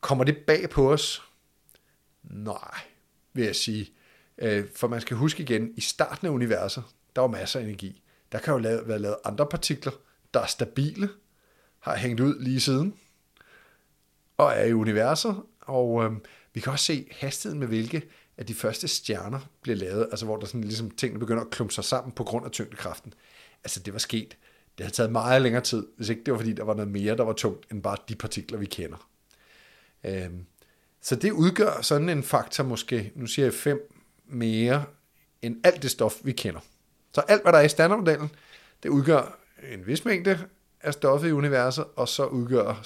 Kommer 0.00 0.24
det 0.24 0.36
bag 0.46 0.70
på 0.70 0.92
os? 0.92 1.22
Nej, 2.22 2.80
vil 3.32 3.44
jeg 3.44 3.56
sige. 3.56 3.92
Øh, 4.38 4.68
for 4.74 4.88
man 4.88 5.00
skal 5.00 5.16
huske 5.16 5.42
igen, 5.42 5.74
i 5.76 5.80
starten 5.80 6.26
af 6.26 6.30
universet, 6.30 6.84
der 7.16 7.20
var 7.20 7.28
masser 7.28 7.60
af 7.60 7.64
energi. 7.64 8.02
Der 8.34 8.40
kan 8.40 8.54
jo 8.54 8.82
være 8.86 8.98
lavet 8.98 9.16
andre 9.24 9.46
partikler, 9.46 9.92
der 10.34 10.40
er 10.40 10.46
stabile, 10.46 11.08
har 11.78 11.96
hængt 11.96 12.20
ud 12.20 12.40
lige 12.40 12.60
siden, 12.60 12.94
og 14.36 14.52
er 14.52 14.64
i 14.64 14.72
universet. 14.72 15.42
Og 15.60 16.04
øh, 16.04 16.12
vi 16.54 16.60
kan 16.60 16.72
også 16.72 16.84
se 16.84 17.08
hastigheden 17.10 17.60
med 17.60 17.68
hvilke 17.68 18.02
af 18.36 18.46
de 18.46 18.54
første 18.54 18.88
stjerner 18.88 19.40
bliver 19.62 19.76
lavet, 19.76 20.08
altså 20.10 20.26
hvor 20.26 20.36
der 20.36 20.46
sådan 20.46 20.64
ligesom 20.64 20.90
tingene 20.90 21.20
begynder 21.20 21.42
at 21.42 21.50
klumpe 21.50 21.74
sig 21.74 21.84
sammen 21.84 22.12
på 22.12 22.24
grund 22.24 22.44
af 22.44 22.50
tyngdekraften. 22.50 23.14
Altså 23.64 23.80
det 23.80 23.92
var 23.92 23.98
sket. 23.98 24.36
Det 24.78 24.86
har 24.86 24.90
taget 24.90 25.12
meget 25.12 25.42
længere 25.42 25.62
tid, 25.62 25.86
hvis 25.96 26.08
ikke 26.08 26.22
det 26.24 26.32
var 26.32 26.38
fordi, 26.38 26.52
der 26.52 26.64
var 26.64 26.74
noget 26.74 26.90
mere, 26.90 27.16
der 27.16 27.24
var 27.24 27.32
tungt, 27.32 27.72
end 27.72 27.82
bare 27.82 27.96
de 28.08 28.14
partikler, 28.14 28.58
vi 28.58 28.66
kender. 28.66 29.08
Øh, 30.04 30.30
så 31.00 31.16
det 31.16 31.30
udgør 31.30 31.80
sådan 31.82 32.08
en 32.08 32.22
faktor 32.22 32.64
måske, 32.64 33.12
nu 33.14 33.26
siger 33.26 33.46
jeg 33.46 33.54
fem 33.54 33.92
mere, 34.26 34.84
end 35.42 35.60
alt 35.64 35.82
det 35.82 35.90
stof, 35.90 36.14
vi 36.24 36.32
kender. 36.32 36.60
Så 37.14 37.20
alt, 37.20 37.42
hvad 37.42 37.52
der 37.52 37.58
er 37.58 37.62
i 37.62 37.68
standardmodellen, 37.68 38.30
det 38.82 38.88
udgør 38.88 39.38
en 39.72 39.86
vis 39.86 40.04
mængde 40.04 40.38
af 40.80 40.92
stoffet 40.92 41.28
i 41.28 41.32
universet, 41.32 41.84
og 41.96 42.08
så 42.08 42.26
udgør 42.26 42.82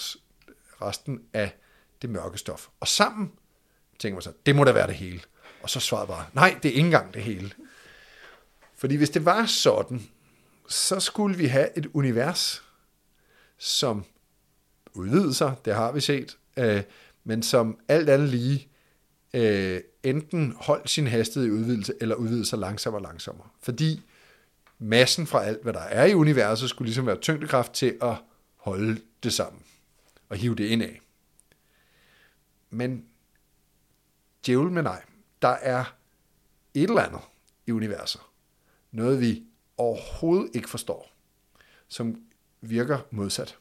resten 0.83 1.23
af 1.33 1.57
det 2.03 2.11
mørke 2.11 2.39
stof. 2.39 2.69
Og 2.81 2.89
sammen 2.89 3.33
tænker 3.99 4.15
man 4.15 4.23
så, 4.23 4.33
det 4.47 4.57
må 4.57 4.65
da 4.65 4.73
være 4.73 4.87
det 4.87 4.95
hele. 4.95 5.21
Og 5.63 5.71
så 5.71 5.81
svarer 5.81 6.07
bare, 6.07 6.27
nej, 6.33 6.59
det 6.63 6.69
er 6.69 6.73
ikke 6.73 6.87
engang 6.87 7.15
det 7.15 7.23
hele. 7.23 7.51
Fordi 8.77 8.97
hvis 8.97 9.11
det 9.11 9.25
var 9.25 9.47
sådan, 9.47 10.03
så 10.69 11.01
skulle 11.01 11.37
vi 11.37 11.47
have 11.47 11.79
et 11.79 11.87
univers, 11.87 12.63
som 13.59 14.05
udvider 14.95 15.33
sig, 15.33 15.55
det 15.65 15.75
har 15.75 15.93
vi 15.93 16.01
set, 16.01 16.39
øh, 16.57 16.83
men 17.25 17.43
som 17.43 17.79
alt 17.89 18.09
andet 18.09 18.29
lige 18.29 18.69
øh, 19.35 19.81
enten 20.03 20.55
holdt 20.61 20.91
sin 20.91 21.07
hastighed 21.07 21.49
i 21.49 21.53
udvidelse, 21.53 21.95
eller 22.01 22.15
udvidede 22.15 22.47
sig 22.47 22.59
langsommere 22.59 22.99
og 22.99 23.03
langsommere. 23.03 23.49
Fordi 23.63 24.03
massen 24.79 25.27
fra 25.27 25.45
alt, 25.45 25.63
hvad 25.63 25.73
der 25.73 25.81
er 25.81 26.05
i 26.05 26.15
universet, 26.15 26.71
skulle 26.71 26.87
ligesom 26.87 27.07
være 27.07 27.21
tyngdekraft 27.21 27.73
til 27.73 27.99
at 28.03 28.15
holde 28.57 29.01
det 29.23 29.33
sammen 29.33 29.63
og 30.29 30.37
hive 30.37 30.55
det 30.55 30.65
ind 30.65 30.83
af. 30.83 31.01
Men 32.71 33.07
djævel 34.47 34.71
med 34.71 34.83
nej, 34.83 35.03
der 35.43 35.49
er 35.49 35.97
et 36.75 36.83
eller 36.83 37.03
andet 37.03 37.21
i 37.67 37.73
universet, 37.73 38.21
noget 38.91 39.21
vi 39.21 39.45
overhovedet 39.77 40.51
ikke 40.55 40.71
forstår, 40.71 41.13
som 41.89 42.23
virker 42.61 42.99
modsat, 43.11 43.59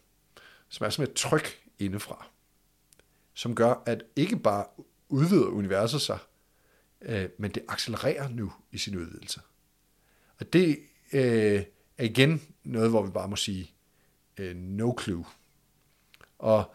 som 0.70 0.86
er 0.86 0.90
som 0.90 1.04
et 1.04 1.14
tryk 1.14 1.64
indefra, 1.80 2.28
som 3.34 3.56
gør, 3.56 3.84
at 3.86 4.04
ikke 4.16 4.38
bare 4.38 4.66
udvider 5.10 5.48
universet 5.48 6.02
sig, 6.02 6.20
øh, 7.02 7.30
men 7.38 7.52
det 7.52 7.64
accelererer 7.68 8.30
nu 8.30 8.54
i 8.72 8.78
sin 8.78 8.98
udvidelse. 8.98 9.42
Og 10.40 10.54
det 10.54 10.80
øh, 11.14 11.64
er 11.98 12.04
igen 12.04 12.42
noget, 12.64 12.90
hvor 12.90 13.04
vi 13.04 13.12
bare 13.12 13.28
må 13.28 13.36
sige 13.36 13.72
øh, 14.38 14.56
no 14.56 14.94
clue. 15.02 15.26
Og 16.40 16.74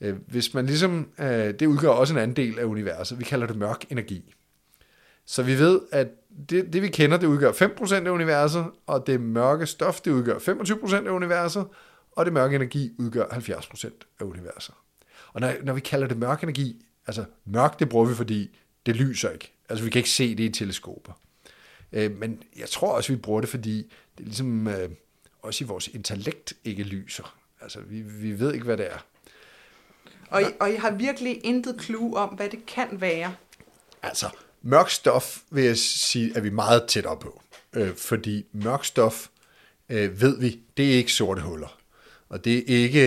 øh, 0.00 0.16
hvis 0.26 0.54
man 0.54 0.66
ligesom, 0.66 1.08
øh, 1.18 1.26
det 1.26 1.66
udgør 1.66 1.88
også 1.88 2.14
en 2.14 2.20
anden 2.20 2.36
del 2.36 2.58
af 2.58 2.64
universet, 2.64 3.18
vi 3.18 3.24
kalder 3.24 3.46
det 3.46 3.56
mørk 3.56 3.84
energi. 3.90 4.34
Så 5.26 5.42
vi 5.42 5.58
ved, 5.58 5.80
at 5.92 6.08
det, 6.50 6.72
det 6.72 6.82
vi 6.82 6.88
kender, 6.88 7.16
det 7.16 7.26
udgør 7.26 7.52
5% 7.52 7.94
af 7.94 8.10
universet, 8.10 8.66
og 8.86 9.06
det 9.06 9.20
mørke 9.20 9.66
stof, 9.66 10.00
det 10.00 10.10
udgør 10.10 10.38
25% 10.38 10.94
af 10.94 11.10
universet, 11.10 11.66
og 12.12 12.24
det 12.24 12.32
mørke 12.32 12.56
energi 12.56 12.92
udgør 12.98 13.24
70% 13.24 13.90
af 14.20 14.24
universet. 14.24 14.74
Og 15.32 15.40
når, 15.40 15.52
når 15.62 15.72
vi 15.72 15.80
kalder 15.80 16.06
det 16.06 16.16
mørk 16.16 16.42
energi, 16.42 16.84
altså 17.06 17.24
mørk, 17.44 17.78
det 17.78 17.88
bruger 17.88 18.06
vi, 18.06 18.14
fordi 18.14 18.56
det 18.86 18.96
lyser 18.96 19.30
ikke. 19.30 19.52
Altså 19.68 19.84
vi 19.84 19.90
kan 19.90 19.98
ikke 19.98 20.10
se 20.10 20.34
det 20.34 20.44
i 20.44 20.48
teleskoper. 20.48 21.12
Øh, 21.94 22.18
men 22.18 22.42
jeg 22.56 22.68
tror 22.68 22.92
også, 22.92 23.12
vi 23.12 23.18
bruger 23.18 23.40
det, 23.40 23.50
fordi 23.50 23.76
det 24.18 24.24
er 24.24 24.24
ligesom 24.24 24.68
øh, 24.68 24.90
også 25.42 25.64
i 25.64 25.66
vores 25.66 25.88
intellekt 25.88 26.52
ikke 26.64 26.82
lyser. 26.82 27.36
Altså 27.60 27.80
vi, 27.80 28.00
vi 28.00 28.40
ved 28.40 28.52
ikke, 28.52 28.64
hvad 28.64 28.76
det 28.76 28.86
er. 28.86 28.98
Og 30.30 30.42
I, 30.42 30.44
og 30.60 30.72
I 30.72 30.74
har 30.74 30.90
virkelig 30.90 31.40
intet 31.44 31.82
clue 31.82 32.16
om, 32.16 32.28
hvad 32.28 32.48
det 32.48 32.66
kan 32.66 33.00
være. 33.00 33.34
Altså, 34.02 34.26
mørk 34.62 34.90
stof 34.90 35.38
vil 35.50 35.64
jeg 35.64 35.78
sige, 35.78 36.32
er 36.36 36.40
vi 36.40 36.50
meget 36.50 36.84
tæt 36.88 37.06
op 37.06 37.18
på. 37.18 37.42
Øh, 37.72 37.96
fordi 37.96 38.46
mørk 38.52 38.84
stof, 38.84 39.28
øh, 39.88 40.20
ved 40.20 40.40
vi, 40.40 40.60
det 40.76 40.92
er 40.92 40.96
ikke 40.96 41.12
sorte 41.12 41.42
huller. 41.42 41.78
Og 42.28 42.44
det 42.44 42.58
er 42.58 42.76
ikke 42.76 43.00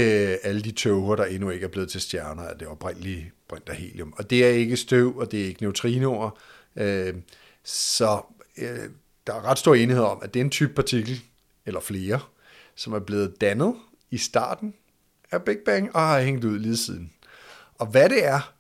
alle 0.43 0.61
de 0.61 0.71
tåger, 0.71 1.15
der 1.15 1.25
endnu 1.25 1.49
ikke 1.49 1.63
er 1.63 1.69
blevet 1.69 1.89
til 1.89 2.01
stjerner 2.01 2.43
af 2.43 2.57
det 2.57 2.67
oprindelige 2.67 3.31
brint 3.47 3.69
af 3.69 3.75
helium. 3.75 4.13
Og 4.17 4.29
det 4.29 4.45
er 4.45 4.49
ikke 4.49 4.77
støv, 4.77 5.17
og 5.17 5.31
det 5.31 5.41
er 5.41 5.45
ikke 5.45 5.63
neutrinoer. 5.63 6.39
Øh, 6.75 7.13
så 7.63 8.21
øh, 8.57 8.89
der 9.27 9.33
er 9.33 9.45
ret 9.45 9.57
stor 9.57 9.75
enighed 9.75 10.03
om, 10.03 10.19
at 10.21 10.33
det 10.33 10.39
er 10.39 10.43
en 10.43 10.49
type 10.49 10.73
partikel, 10.73 11.21
eller 11.65 11.79
flere, 11.79 12.19
som 12.75 12.93
er 12.93 12.99
blevet 12.99 13.41
dannet 13.41 13.75
i 14.11 14.17
starten 14.17 14.73
af 15.31 15.43
Big 15.43 15.57
Bang, 15.65 15.95
og 15.95 16.01
har 16.01 16.21
hængt 16.21 16.45
ud 16.45 16.59
lige 16.59 16.77
siden. 16.77 17.13
Og 17.75 17.87
hvad 17.87 18.09
det 18.09 18.25
er, 18.25 18.53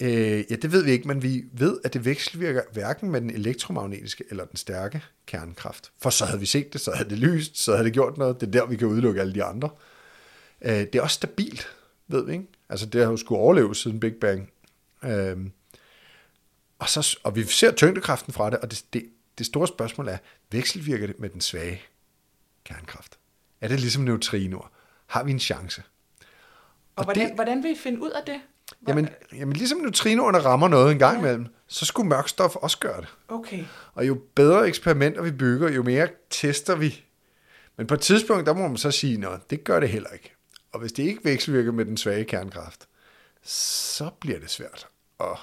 øh, 0.00 0.44
ja, 0.50 0.56
det 0.56 0.72
ved 0.72 0.84
vi 0.84 0.90
ikke, 0.90 1.08
men 1.08 1.22
vi 1.22 1.44
ved, 1.52 1.78
at 1.84 1.94
det 1.94 2.04
vekselvirker 2.04 2.62
hverken 2.72 3.10
med 3.10 3.20
den 3.20 3.30
elektromagnetiske 3.30 4.24
eller 4.30 4.44
den 4.44 4.56
stærke 4.56 5.02
kernekraft. 5.26 5.92
For 5.98 6.10
så 6.10 6.24
havde 6.24 6.40
vi 6.40 6.46
set 6.46 6.72
det, 6.72 6.80
så 6.80 6.90
havde 6.90 7.10
det 7.10 7.18
lyst, 7.18 7.58
så 7.58 7.72
havde 7.72 7.84
det 7.84 7.92
gjort 7.92 8.18
noget. 8.18 8.40
Det 8.40 8.46
er 8.46 8.50
der, 8.50 8.66
vi 8.66 8.76
kan 8.76 8.88
udelukke 8.88 9.20
alle 9.20 9.34
de 9.34 9.44
andre. 9.44 9.70
Øh, 10.62 10.72
det 10.72 10.94
er 10.94 11.02
også 11.02 11.14
stabilt, 11.14 11.68
ved 12.08 12.26
vi 12.26 12.32
ikke? 12.32 12.46
Altså, 12.68 12.86
det 12.86 13.04
har 13.04 13.10
jo 13.10 13.16
skulle 13.16 13.40
overleve 13.40 13.74
siden 13.74 14.00
Big 14.00 14.14
Bang. 14.14 14.50
Øh, 15.04 15.36
og, 16.78 16.88
så, 16.88 17.18
og 17.22 17.36
vi 17.36 17.44
ser 17.44 17.72
tyngdekraften 17.72 18.32
fra 18.32 18.50
det, 18.50 18.58
og 18.58 18.70
det, 18.70 18.84
det, 18.92 19.04
det 19.38 19.46
store 19.46 19.68
spørgsmål 19.68 20.08
er, 20.08 20.18
vekselvirker 20.50 21.06
det 21.06 21.18
med 21.18 21.30
den 21.30 21.40
svage 21.40 21.82
kernekraft? 22.64 23.18
Er 23.60 23.68
det 23.68 23.80
ligesom 23.80 24.02
neutrinoer? 24.02 24.70
Har 25.06 25.24
vi 25.24 25.30
en 25.30 25.40
chance? 25.40 25.82
Og, 26.20 26.26
og 26.96 27.04
hvordan, 27.04 27.26
det, 27.26 27.34
hvordan 27.34 27.62
vil 27.62 27.70
I 27.70 27.76
finde 27.76 28.02
ud 28.02 28.10
af 28.10 28.22
det? 28.26 28.40
Jamen, 28.88 29.08
jamen 29.32 29.56
ligesom 29.56 29.78
neutrinoerne 29.78 30.38
rammer 30.38 30.68
noget 30.68 30.92
en 30.92 30.98
gang 30.98 31.14
ja. 31.14 31.20
imellem, 31.20 31.46
så 31.66 31.84
skulle 31.84 32.08
mørkstof 32.08 32.56
også 32.56 32.78
gøre 32.78 33.00
det. 33.00 33.08
Okay. 33.28 33.64
Og 33.94 34.08
jo 34.08 34.20
bedre 34.34 34.68
eksperimenter 34.68 35.22
vi 35.22 35.30
bygger, 35.30 35.70
jo 35.70 35.82
mere 35.82 36.08
tester 36.30 36.76
vi. 36.76 37.04
Men 37.76 37.86
på 37.86 37.94
et 37.94 38.00
tidspunkt, 38.00 38.46
der 38.46 38.54
må 38.54 38.68
man 38.68 38.76
så 38.76 38.90
sige, 38.90 39.28
at 39.28 39.50
det 39.50 39.64
gør 39.64 39.80
det 39.80 39.88
heller 39.88 40.10
ikke. 40.10 40.32
Og 40.72 40.80
hvis 40.80 40.92
det 40.92 41.02
ikke 41.02 41.24
vekselvirker 41.24 41.72
med 41.72 41.84
den 41.84 41.96
svage 41.96 42.24
kernekraft, 42.24 42.88
så 43.42 44.10
bliver 44.20 44.38
det 44.38 44.50
svært 44.50 44.88
at 45.20 45.38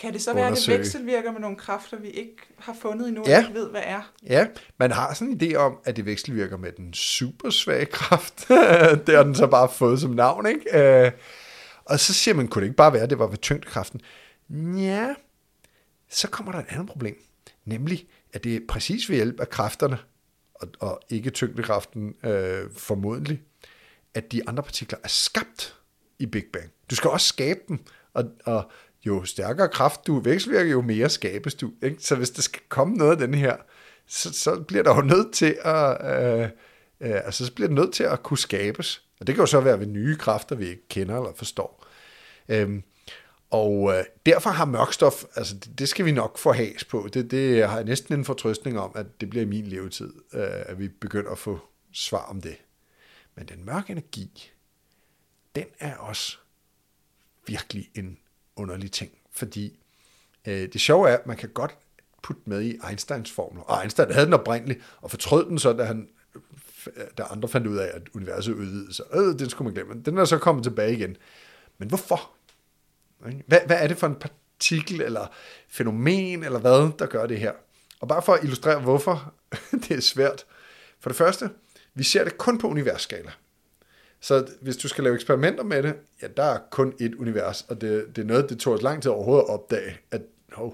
kan 0.00 0.12
det 0.12 0.22
så 0.22 0.34
være, 0.34 0.46
undersøge. 0.46 0.74
at 0.74 0.78
det 0.78 0.86
vekselvirker 0.86 1.32
med 1.32 1.40
nogle 1.40 1.56
kræfter, 1.56 1.96
vi 1.96 2.08
ikke 2.08 2.36
har 2.58 2.76
fundet 2.80 3.08
endnu, 3.08 3.24
ja. 3.26 3.36
og 3.36 3.42
ikke 3.42 3.60
ved, 3.60 3.70
hvad 3.70 3.82
er? 3.84 4.12
Ja, 4.26 4.46
man 4.78 4.90
har 4.90 5.14
sådan 5.14 5.32
en 5.32 5.40
idé 5.42 5.54
om, 5.54 5.78
at 5.84 5.96
det 5.96 6.06
vekselvirker 6.06 6.56
med 6.56 6.72
den 6.72 6.94
supersvage 6.94 7.86
kraft. 7.86 8.48
det 9.06 9.16
har 9.16 9.22
den 9.22 9.34
så 9.34 9.46
bare 9.46 9.68
fået 9.68 10.00
som 10.00 10.10
navn, 10.10 10.46
ikke? 10.46 10.78
Øh, 11.06 11.12
og 11.84 12.00
så 12.00 12.14
siger 12.14 12.34
man, 12.34 12.48
kunne 12.48 12.60
det 12.60 12.66
ikke 12.66 12.76
bare 12.76 12.92
være, 12.92 13.02
at 13.02 13.10
det 13.10 13.18
var 13.18 13.26
ved 13.26 13.38
tyngdekraften? 13.38 14.00
Ja, 14.76 15.14
så 16.08 16.28
kommer 16.28 16.52
der 16.52 16.58
et 16.58 16.66
andet 16.68 16.86
problem. 16.86 17.16
Nemlig, 17.64 18.06
at 18.32 18.44
det 18.44 18.56
er 18.56 18.60
præcis 18.68 19.08
ved 19.08 19.16
hjælp 19.16 19.40
af 19.40 19.50
kræfterne, 19.50 19.98
og, 20.54 20.68
og 20.80 21.00
ikke 21.08 21.30
tyngdekraften 21.30 22.14
øh, 22.24 22.70
formodentlig, 22.76 23.42
at 24.14 24.32
de 24.32 24.48
andre 24.48 24.62
partikler 24.62 24.98
er 25.04 25.08
skabt 25.08 25.76
i 26.18 26.26
Big 26.26 26.44
Bang. 26.52 26.70
Du 26.90 26.94
skal 26.94 27.10
også 27.10 27.26
skabe 27.26 27.60
dem, 27.68 27.78
og, 28.14 28.24
og 28.44 28.70
jo 29.06 29.24
stærkere 29.24 29.68
kraft 29.68 30.06
du 30.06 30.20
vekselvirker, 30.20 30.70
jo 30.70 30.82
mere 30.82 31.08
skabes 31.08 31.54
du. 31.54 31.72
Ikke? 31.82 31.96
Så 32.00 32.14
hvis 32.14 32.30
der 32.30 32.42
skal 32.42 32.62
komme 32.68 32.94
noget 32.94 33.12
af 33.12 33.18
den 33.18 33.34
her, 33.34 33.56
så, 34.06 34.32
så 34.32 34.60
bliver 34.60 34.82
der 34.82 34.94
jo 34.94 35.00
nødt 35.00 35.32
til 35.32 35.56
at, 35.64 35.96
øh, 36.04 36.48
øh, 37.00 37.20
altså, 37.24 37.46
så 37.46 37.52
bliver 37.52 37.68
det 37.68 37.74
nødt 37.74 37.92
til 37.92 38.04
at 38.04 38.22
kunne 38.22 38.38
skabes. 38.38 39.02
Og 39.20 39.26
det 39.26 39.34
kan 39.34 39.42
jo 39.42 39.46
så 39.46 39.60
være 39.60 39.80
ved 39.80 39.86
nye 39.86 40.16
kræfter, 40.16 40.56
vi 40.56 40.68
ikke 40.68 40.88
kender 40.88 41.16
eller 41.16 41.32
forstår. 41.36 41.86
Øhm, 42.48 42.82
og 43.50 43.92
øh, 43.98 44.04
derfor 44.26 44.50
har 44.50 44.64
mørkstof, 44.64 45.24
altså 45.34 45.54
det, 45.54 45.78
det 45.78 45.88
skal 45.88 46.04
vi 46.04 46.12
nok 46.12 46.38
få 46.38 46.52
has 46.52 46.84
på. 46.84 47.08
Det, 47.14 47.30
det 47.30 47.68
har 47.68 47.76
jeg 47.76 47.84
næsten 47.84 48.14
en 48.14 48.24
fortrøstning 48.24 48.78
om, 48.78 48.92
at 48.94 49.20
det 49.20 49.30
bliver 49.30 49.42
i 49.42 49.48
min 49.48 49.66
levetid, 49.66 50.12
øh, 50.34 50.50
at 50.66 50.78
vi 50.78 50.88
begynder 50.88 51.30
at 51.30 51.38
få 51.38 51.58
svar 51.92 52.24
om 52.24 52.40
det. 52.40 52.56
Men 53.36 53.46
den 53.46 53.64
mørke 53.64 53.90
energi, 53.90 54.50
den 55.54 55.64
er 55.78 55.96
også 55.96 56.38
virkelig 57.46 57.90
en 57.94 58.18
underlig 58.60 58.92
ting, 58.92 59.10
fordi 59.32 59.78
øh, 60.46 60.68
det 60.72 60.80
sjove 60.80 61.08
er, 61.08 61.16
at 61.16 61.26
man 61.26 61.36
kan 61.36 61.48
godt 61.48 61.76
putte 62.22 62.42
med 62.44 62.62
i 62.62 62.78
Einsteins 62.88 63.30
formler, 63.30 63.62
og 63.62 63.82
Einstein 63.82 64.12
havde 64.12 64.26
den 64.26 64.34
oprindeligt, 64.34 64.80
og 65.00 65.10
fortrød 65.10 65.46
den 65.48 65.58
så, 65.58 65.72
da, 65.72 65.84
han, 65.84 66.08
da 67.18 67.22
andre 67.22 67.48
fandt 67.48 67.66
ud 67.66 67.76
af, 67.76 67.90
at 67.94 68.02
universet 68.14 68.52
udvidede 68.52 68.94
sig. 68.94 69.04
Øh, 69.14 69.38
den 69.38 69.50
skulle 69.50 69.66
man 69.66 69.74
glemme. 69.74 70.02
Den 70.02 70.18
er 70.18 70.24
så 70.24 70.38
kommet 70.38 70.64
tilbage 70.64 70.92
igen. 70.92 71.16
Men 71.78 71.88
hvorfor? 71.88 72.30
Hvad, 73.46 73.60
hvad 73.66 73.76
er 73.82 73.86
det 73.86 73.98
for 73.98 74.06
en 74.06 74.14
partikel, 74.14 75.00
eller 75.00 75.26
fænomen, 75.68 76.44
eller 76.44 76.58
hvad, 76.58 76.98
der 76.98 77.06
gør 77.06 77.26
det 77.26 77.38
her? 77.38 77.52
Og 78.00 78.08
bare 78.08 78.22
for 78.22 78.34
at 78.34 78.42
illustrere, 78.44 78.80
hvorfor 78.80 79.34
det 79.88 79.90
er 79.90 80.00
svært. 80.00 80.44
For 81.00 81.10
det 81.10 81.16
første, 81.16 81.50
vi 81.94 82.02
ser 82.02 82.24
det 82.24 82.38
kun 82.38 82.58
på 82.58 82.68
universskala. 82.68 83.30
Så 84.20 84.46
hvis 84.60 84.76
du 84.76 84.88
skal 84.88 85.04
lave 85.04 85.14
eksperimenter 85.14 85.64
med 85.64 85.82
det, 85.82 85.94
ja, 86.22 86.26
der 86.36 86.42
er 86.42 86.58
kun 86.70 86.94
et 87.00 87.14
univers, 87.14 87.62
og 87.62 87.80
det, 87.80 88.16
det 88.16 88.22
er 88.22 88.26
noget, 88.26 88.50
det 88.50 88.58
tog 88.58 88.74
os 88.74 88.82
lang 88.82 89.02
tid 89.02 89.10
overhovedet 89.10 89.42
at 89.42 89.48
opdage, 89.48 89.98
at 90.10 90.22
oh, 90.56 90.72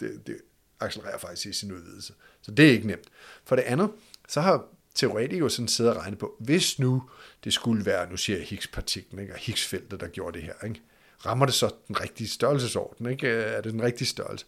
det, 0.00 0.26
det 0.26 0.36
accelererer 0.80 1.18
faktisk 1.18 1.46
i 1.46 1.52
sin 1.52 1.72
udvidelse. 1.72 2.12
Så 2.42 2.50
det 2.50 2.66
er 2.66 2.70
ikke 2.70 2.86
nemt. 2.86 3.08
For 3.44 3.56
det 3.56 3.62
andet, 3.62 3.90
så 4.28 4.40
har 4.40 4.64
teoretikere 4.94 5.50
sådan 5.50 5.68
siddet 5.68 5.94
og 5.94 6.02
regnet 6.02 6.18
på, 6.18 6.36
hvis 6.40 6.78
nu 6.78 7.02
det 7.44 7.52
skulle 7.52 7.86
være, 7.86 8.10
nu 8.10 8.16
siger 8.16 8.38
jeg 8.38 8.46
Higgs-partiklen, 8.46 9.20
ikke, 9.20 9.32
og 9.32 9.38
Higgs-feltet, 9.38 10.00
der 10.00 10.06
gjorde 10.06 10.38
det 10.38 10.46
her, 10.46 10.66
ikke? 10.66 10.82
rammer 11.26 11.46
det 11.46 11.54
så 11.54 11.70
den 11.88 12.00
rigtige 12.00 12.28
størrelsesorden? 12.28 13.06
Ikke? 13.06 13.28
Er 13.28 13.60
det 13.60 13.72
den 13.72 13.82
rigtige 13.82 14.08
størrelse? 14.08 14.46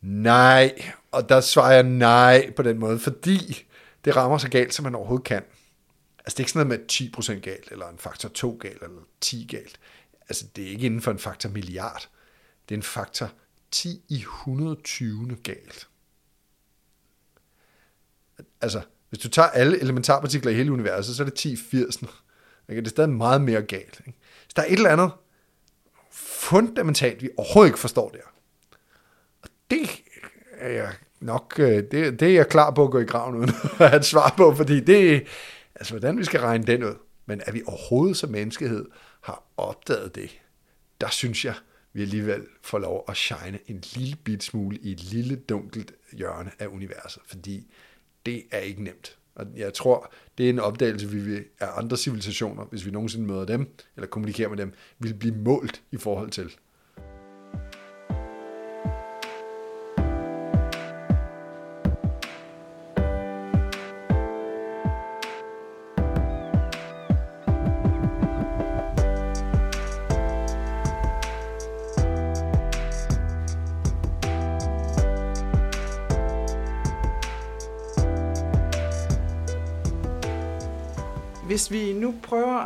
Nej, 0.00 0.82
og 1.10 1.28
der 1.28 1.40
svarer 1.40 1.72
jeg 1.72 1.82
nej 1.82 2.52
på 2.56 2.62
den 2.62 2.78
måde, 2.78 2.98
fordi 2.98 3.66
det 4.04 4.16
rammer 4.16 4.38
så 4.38 4.48
galt, 4.48 4.74
som 4.74 4.82
man 4.82 4.94
overhovedet 4.94 5.26
kan. 5.26 5.42
Altså 6.24 6.34
det 6.36 6.36
er 6.36 6.40
ikke 6.40 6.52
sådan 6.52 6.66
noget 6.66 6.80
med 6.80 7.36
10% 7.36 7.40
galt, 7.40 7.68
eller 7.70 7.88
en 7.88 7.98
faktor 7.98 8.28
2 8.28 8.58
galt, 8.60 8.82
eller 8.82 9.00
10 9.20 9.46
galt. 9.50 9.80
Altså 10.28 10.46
det 10.56 10.64
er 10.64 10.68
ikke 10.68 10.86
inden 10.86 11.00
for 11.00 11.10
en 11.10 11.18
faktor 11.18 11.50
milliard. 11.50 12.08
Det 12.68 12.74
er 12.74 12.78
en 12.78 12.82
faktor 12.82 13.30
10 13.70 14.04
i 14.08 14.18
120 14.18 15.36
galt. 15.42 15.88
Altså, 18.60 18.82
hvis 19.08 19.20
du 19.20 19.28
tager 19.28 19.48
alle 19.48 19.80
elementarpartikler 19.80 20.50
i 20.50 20.54
hele 20.54 20.72
universet, 20.72 21.16
så 21.16 21.22
er 21.22 21.24
det 21.24 21.34
10 21.34 21.52
i 21.52 21.56
80. 21.56 21.96
Okay? 21.96 22.76
Det 22.76 22.86
er 22.86 22.90
stadig 22.90 23.10
meget 23.10 23.40
mere 23.40 23.62
galt. 23.62 24.00
Ikke? 24.06 24.18
Så 24.48 24.52
der 24.56 24.62
er 24.62 24.66
et 24.66 24.72
eller 24.72 24.90
andet 24.90 25.10
fundamentalt, 26.10 27.22
vi 27.22 27.30
overhovedet 27.36 27.68
ikke 27.68 27.78
forstår 27.78 28.08
der. 28.08 28.18
Og 29.42 29.48
det 29.70 29.88
er 30.58 30.68
jeg 30.68 30.94
nok, 31.20 31.54
øh, 31.58 31.82
det, 31.90 32.20
det 32.20 32.22
er 32.22 32.32
jeg 32.32 32.48
klar 32.48 32.70
på 32.70 32.84
at 32.84 32.90
gå 32.90 32.98
i 32.98 33.04
graven 33.04 33.34
uden 33.36 33.48
at 33.80 33.88
have 33.88 33.96
et 33.96 34.04
svar 34.04 34.34
på, 34.36 34.54
fordi 34.54 34.80
det, 34.80 35.26
Altså, 35.74 35.92
hvordan 35.92 36.18
vi 36.18 36.24
skal 36.24 36.40
regne 36.40 36.64
den 36.64 36.84
ud. 36.84 36.94
Men 37.26 37.42
at 37.46 37.54
vi 37.54 37.62
overhovedet 37.66 38.16
som 38.16 38.30
menneskehed 38.30 38.86
har 39.20 39.44
opdaget 39.56 40.14
det, 40.14 40.40
der 41.00 41.08
synes 41.08 41.44
jeg, 41.44 41.54
vi 41.92 42.02
alligevel 42.02 42.42
får 42.62 42.78
lov 42.78 43.04
at 43.08 43.16
shine 43.16 43.58
en 43.66 43.82
lille 43.94 44.16
bit 44.16 44.42
smule 44.42 44.78
i 44.78 44.92
et 44.92 45.02
lille 45.02 45.36
dunkelt 45.36 45.92
hjørne 46.12 46.50
af 46.58 46.66
universet, 46.66 47.22
fordi 47.26 47.72
det 48.26 48.42
er 48.50 48.58
ikke 48.58 48.84
nemt. 48.84 49.18
Og 49.34 49.46
jeg 49.56 49.74
tror, 49.74 50.12
det 50.38 50.46
er 50.46 50.50
en 50.50 50.58
opdagelse, 50.58 51.08
vi 51.08 51.20
vil, 51.20 51.44
af 51.60 51.68
andre 51.78 51.96
civilisationer, 51.96 52.64
hvis 52.64 52.86
vi 52.86 52.90
nogensinde 52.90 53.26
møder 53.26 53.44
dem, 53.44 53.74
eller 53.96 54.06
kommunikerer 54.06 54.48
med 54.48 54.56
dem, 54.56 54.72
vil 54.98 55.14
blive 55.14 55.34
målt 55.34 55.82
i 55.90 55.96
forhold 55.96 56.30
til. 56.30 56.56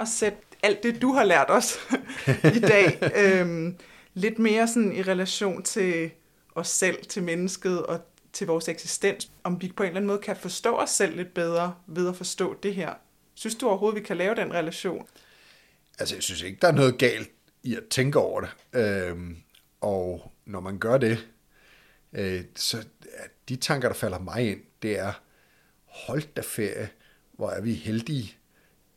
At 0.01 0.09
sætte 0.09 0.39
alt 0.63 0.83
det, 0.83 1.03
du 1.03 1.13
har 1.13 1.25
lært 1.25 1.47
os 1.51 1.79
i 2.57 2.61
dag, 2.61 3.13
øhm, 3.17 3.77
lidt 4.15 4.39
mere 4.39 4.69
sådan 4.69 4.97
i 4.97 5.03
relation 5.03 5.63
til 5.63 6.11
os 6.55 6.69
selv, 6.69 7.05
til 7.05 7.23
mennesket 7.23 7.87
og 7.87 8.01
til 8.33 8.47
vores 8.47 8.69
eksistens. 8.69 9.31
Om 9.45 9.63
vi 9.63 9.73
på 9.77 9.83
en 9.83 9.87
eller 9.87 9.97
anden 9.97 10.07
måde 10.07 10.19
kan 10.19 10.37
forstå 10.37 10.77
os 10.77 10.91
selv 10.91 11.17
lidt 11.17 11.35
bedre 11.35 11.75
ved 11.87 12.09
at 12.09 12.17
forstå 12.17 12.57
det 12.63 12.75
her. 12.75 12.95
Synes 13.35 13.55
du 13.55 13.69
overhovedet, 13.69 14.01
vi 14.01 14.05
kan 14.07 14.17
lave 14.17 14.35
den 14.35 14.53
relation? 14.53 15.07
Altså, 15.99 16.15
jeg 16.15 16.23
synes 16.23 16.43
ikke, 16.43 16.59
der 16.63 16.69
er 16.69 16.73
noget 16.73 16.99
galt 16.99 17.31
i 17.63 17.77
at 17.77 17.83
tænke 17.91 18.19
over 18.19 18.41
det. 18.41 18.51
Øhm, 18.73 19.37
og 19.81 20.33
når 20.45 20.61
man 20.61 20.79
gør 20.79 20.99
det, 20.99 21.29
øh, 22.13 22.45
så 22.57 22.87
de 23.49 23.57
tanker, 23.57 23.89
der 23.89 23.95
falder 23.95 24.19
mig 24.19 24.51
ind, 24.51 24.61
det 24.83 24.99
er, 24.99 25.13
hold 25.85 26.23
da 26.37 26.41
ferie, 26.41 26.89
hvor 27.33 27.51
er 27.51 27.61
vi 27.61 27.75
heldige, 27.75 28.37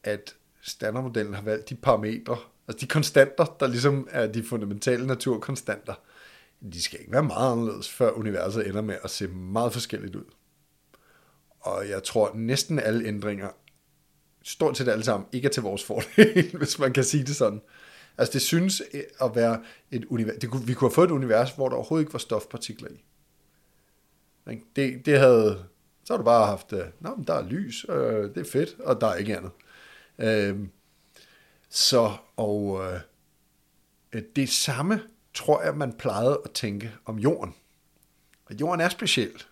at 0.03 0.35
standardmodellen 0.69 1.33
har 1.33 1.41
valgt 1.41 1.69
de 1.69 1.75
parametre, 1.75 2.37
altså 2.67 2.81
de 2.81 2.87
konstanter, 2.87 3.55
der 3.59 3.67
ligesom 3.67 4.07
er 4.11 4.27
de 4.27 4.43
fundamentale 4.43 5.07
naturkonstanter, 5.07 5.93
de 6.73 6.81
skal 6.81 6.99
ikke 6.99 7.11
være 7.11 7.23
meget 7.23 7.51
anderledes, 7.51 7.89
før 7.89 8.11
universet 8.11 8.67
ender 8.67 8.81
med 8.81 8.97
at 9.03 9.09
se 9.09 9.27
meget 9.27 9.73
forskelligt 9.73 10.15
ud. 10.15 10.25
Og 11.59 11.89
jeg 11.89 12.03
tror, 12.03 12.27
at 12.27 12.35
næsten 12.35 12.79
alle 12.79 13.07
ændringer, 13.07 13.49
stort 14.43 14.77
set 14.77 14.87
alle 14.87 15.03
sammen, 15.03 15.27
ikke 15.31 15.45
er 15.45 15.51
til 15.51 15.63
vores 15.63 15.83
fordel, 15.83 16.51
hvis 16.57 16.79
man 16.79 16.93
kan 16.93 17.03
sige 17.03 17.23
det 17.23 17.35
sådan. 17.35 17.61
Altså 18.17 18.33
det 18.33 18.41
synes 18.41 18.81
øh, 18.93 19.01
at 19.21 19.35
være 19.35 19.61
et 19.91 20.05
univers, 20.05 20.35
det 20.41 20.49
kunne, 20.49 20.65
vi 20.65 20.73
kunne 20.73 20.89
have 20.89 20.95
fået 20.95 21.07
et 21.07 21.11
univers, 21.11 21.51
hvor 21.51 21.69
der 21.69 21.75
overhovedet 21.75 22.03
ikke 22.03 22.13
var 22.13 22.19
stofpartikler 22.19 22.89
i. 22.89 23.03
Det, 24.75 25.05
det 25.05 25.19
havde, 25.19 25.65
så 26.03 26.13
har 26.13 26.17
du 26.17 26.23
bare 26.23 26.45
haft, 26.45 26.73
øh, 26.73 26.85
Nå, 26.99 27.15
men 27.15 27.27
der 27.27 27.33
er 27.33 27.49
lys, 27.49 27.85
øh, 27.89 28.35
det 28.35 28.37
er 28.37 28.51
fedt, 28.51 28.79
og 28.79 29.01
der 29.01 29.07
er 29.07 29.15
ikke 29.15 29.37
andet. 29.37 29.51
Øh, 30.19 30.59
så, 31.69 32.17
og 32.35 32.85
øh, 34.13 34.21
det 34.35 34.49
samme 34.49 35.01
tror 35.33 35.63
jeg, 35.63 35.77
man 35.77 35.93
plejede 35.93 36.41
at 36.45 36.51
tænke 36.51 36.95
om 37.05 37.19
jorden. 37.19 37.55
Og 38.45 38.55
jorden 38.55 38.81
er 38.81 38.89
speciel. 38.89 39.43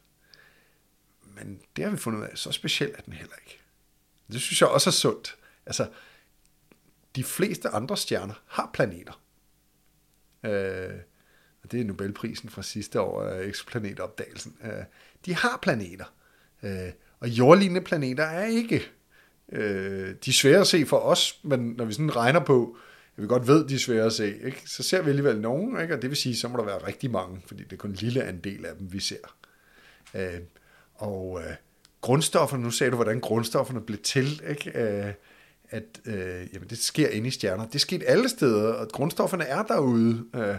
Men 1.22 1.62
det 1.76 1.84
har 1.84 1.92
vi 1.92 1.98
fundet 1.98 2.20
ud 2.20 2.26
af, 2.26 2.38
så 2.38 2.52
speciel 2.52 2.92
er 2.98 3.02
den 3.02 3.14
heller 3.14 3.36
ikke. 3.46 3.60
Det 4.32 4.42
synes 4.42 4.62
jeg 4.62 4.70
også 4.70 4.90
er 4.90 4.92
sundt. 4.92 5.38
Altså, 5.66 5.90
de 7.16 7.24
fleste 7.24 7.70
andre 7.70 7.98
stjerner 7.98 8.44
har 8.46 8.70
planeter. 8.74 9.22
Øh, 10.44 11.00
og 11.64 11.72
det 11.72 11.82
er 11.82 11.86
Nobelprisen 11.86 12.50
fra 12.50 12.64
sidste 12.64 13.02
år, 13.02 13.24
øh, 13.24 13.48
eksoplanetopdagelsen. 13.48 14.58
Øh, 14.64 14.84
de 15.26 15.36
har 15.36 15.60
planeter. 15.62 16.06
Øh, 16.64 16.92
og 17.20 17.30
jordlignende 17.30 17.82
planeter 17.82 18.24
er 18.24 18.46
ikke. 18.46 18.92
Øh, 19.52 20.16
de 20.26 20.30
er 20.30 20.34
svære 20.34 20.60
at 20.60 20.68
se 20.68 20.86
for 20.86 20.98
os, 20.98 21.40
men 21.44 21.74
når 21.78 21.86
vi 21.86 21.94
sådan 21.94 22.16
regner 22.16 22.40
på, 22.40 22.78
at 23.18 23.24
vi 23.24 23.28
godt 23.28 23.48
ved, 23.48 23.68
de 23.68 23.76
er 23.76 23.80
svære 23.80 24.06
at 24.06 24.14
se, 24.14 24.46
ikke? 24.46 24.62
så 24.66 24.84
ser 24.84 25.02
vi 25.02 25.10
alligevel 25.10 25.42
nogen, 25.42 25.82
ikke? 25.82 25.96
og 25.96 26.02
det 26.02 26.10
vil 26.10 26.18
sige, 26.18 26.38
så 26.38 26.48
må 26.48 26.58
der 26.58 26.66
være 26.66 26.88
rigtig 26.88 27.12
mange, 27.12 27.42
fordi 27.46 27.64
det 27.64 27.74
er 27.74 27.78
kun 27.78 27.90
en 27.90 27.96
lille 27.96 28.24
andel 28.24 28.66
af 28.66 28.76
dem, 28.80 28.94
vi 28.94 29.00
ser. 29.00 29.36
Øh, 30.16 30.40
og 30.96 31.42
øh, 31.42 31.56
grundstofferne, 32.02 32.64
nu 32.64 32.72
sagde 32.72 32.92
du, 32.92 32.96
hvordan 32.96 33.20
grundstofferne 33.20 33.82
blev 33.82 33.98
til, 33.98 34.42
ikke? 34.50 34.72
Øh, 34.82 35.14
at 35.70 35.84
øh, 36.06 36.48
jamen, 36.54 36.70
det 36.70 36.78
sker 36.78 37.10
inde 37.10 37.28
i 37.28 37.32
stjerner. 37.32 37.68
Det 37.68 37.82
sker 37.82 38.00
alle 38.08 38.30
steder, 38.30 38.74
og 38.74 38.88
grundstofferne 38.90 39.44
er 39.44 39.64
derude. 39.64 40.26
Øh, 40.36 40.56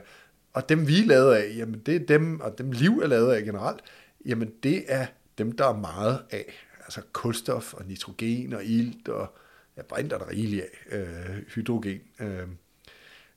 og 0.52 0.68
dem 0.68 0.88
vi 0.88 1.00
er 1.00 1.06
lavet 1.06 1.34
af, 1.34 1.52
jamen 1.56 1.80
det 1.86 1.94
er 1.94 2.06
dem, 2.06 2.40
og 2.40 2.58
dem 2.58 2.72
liv 2.72 2.98
er 2.98 3.06
lavet 3.06 3.32
af 3.32 3.44
generelt, 3.44 3.80
jamen 4.26 4.50
det 4.62 4.84
er 4.88 5.06
dem, 5.38 5.52
der 5.52 5.68
er 5.68 5.76
meget 5.76 6.22
af. 6.30 6.67
Altså 6.88 7.02
kulstof 7.12 7.74
og 7.74 7.84
nitrogen 7.86 8.52
og 8.52 8.64
ilt 8.64 9.08
og 9.08 9.36
ja, 9.76 9.82
brint 9.82 10.12
er 10.12 10.18
der 10.18 10.30
rigeligt 10.30 10.64
af, 10.90 10.98
øh, 10.98 11.36
hydrogen. 11.54 12.00
Øh, 12.20 12.48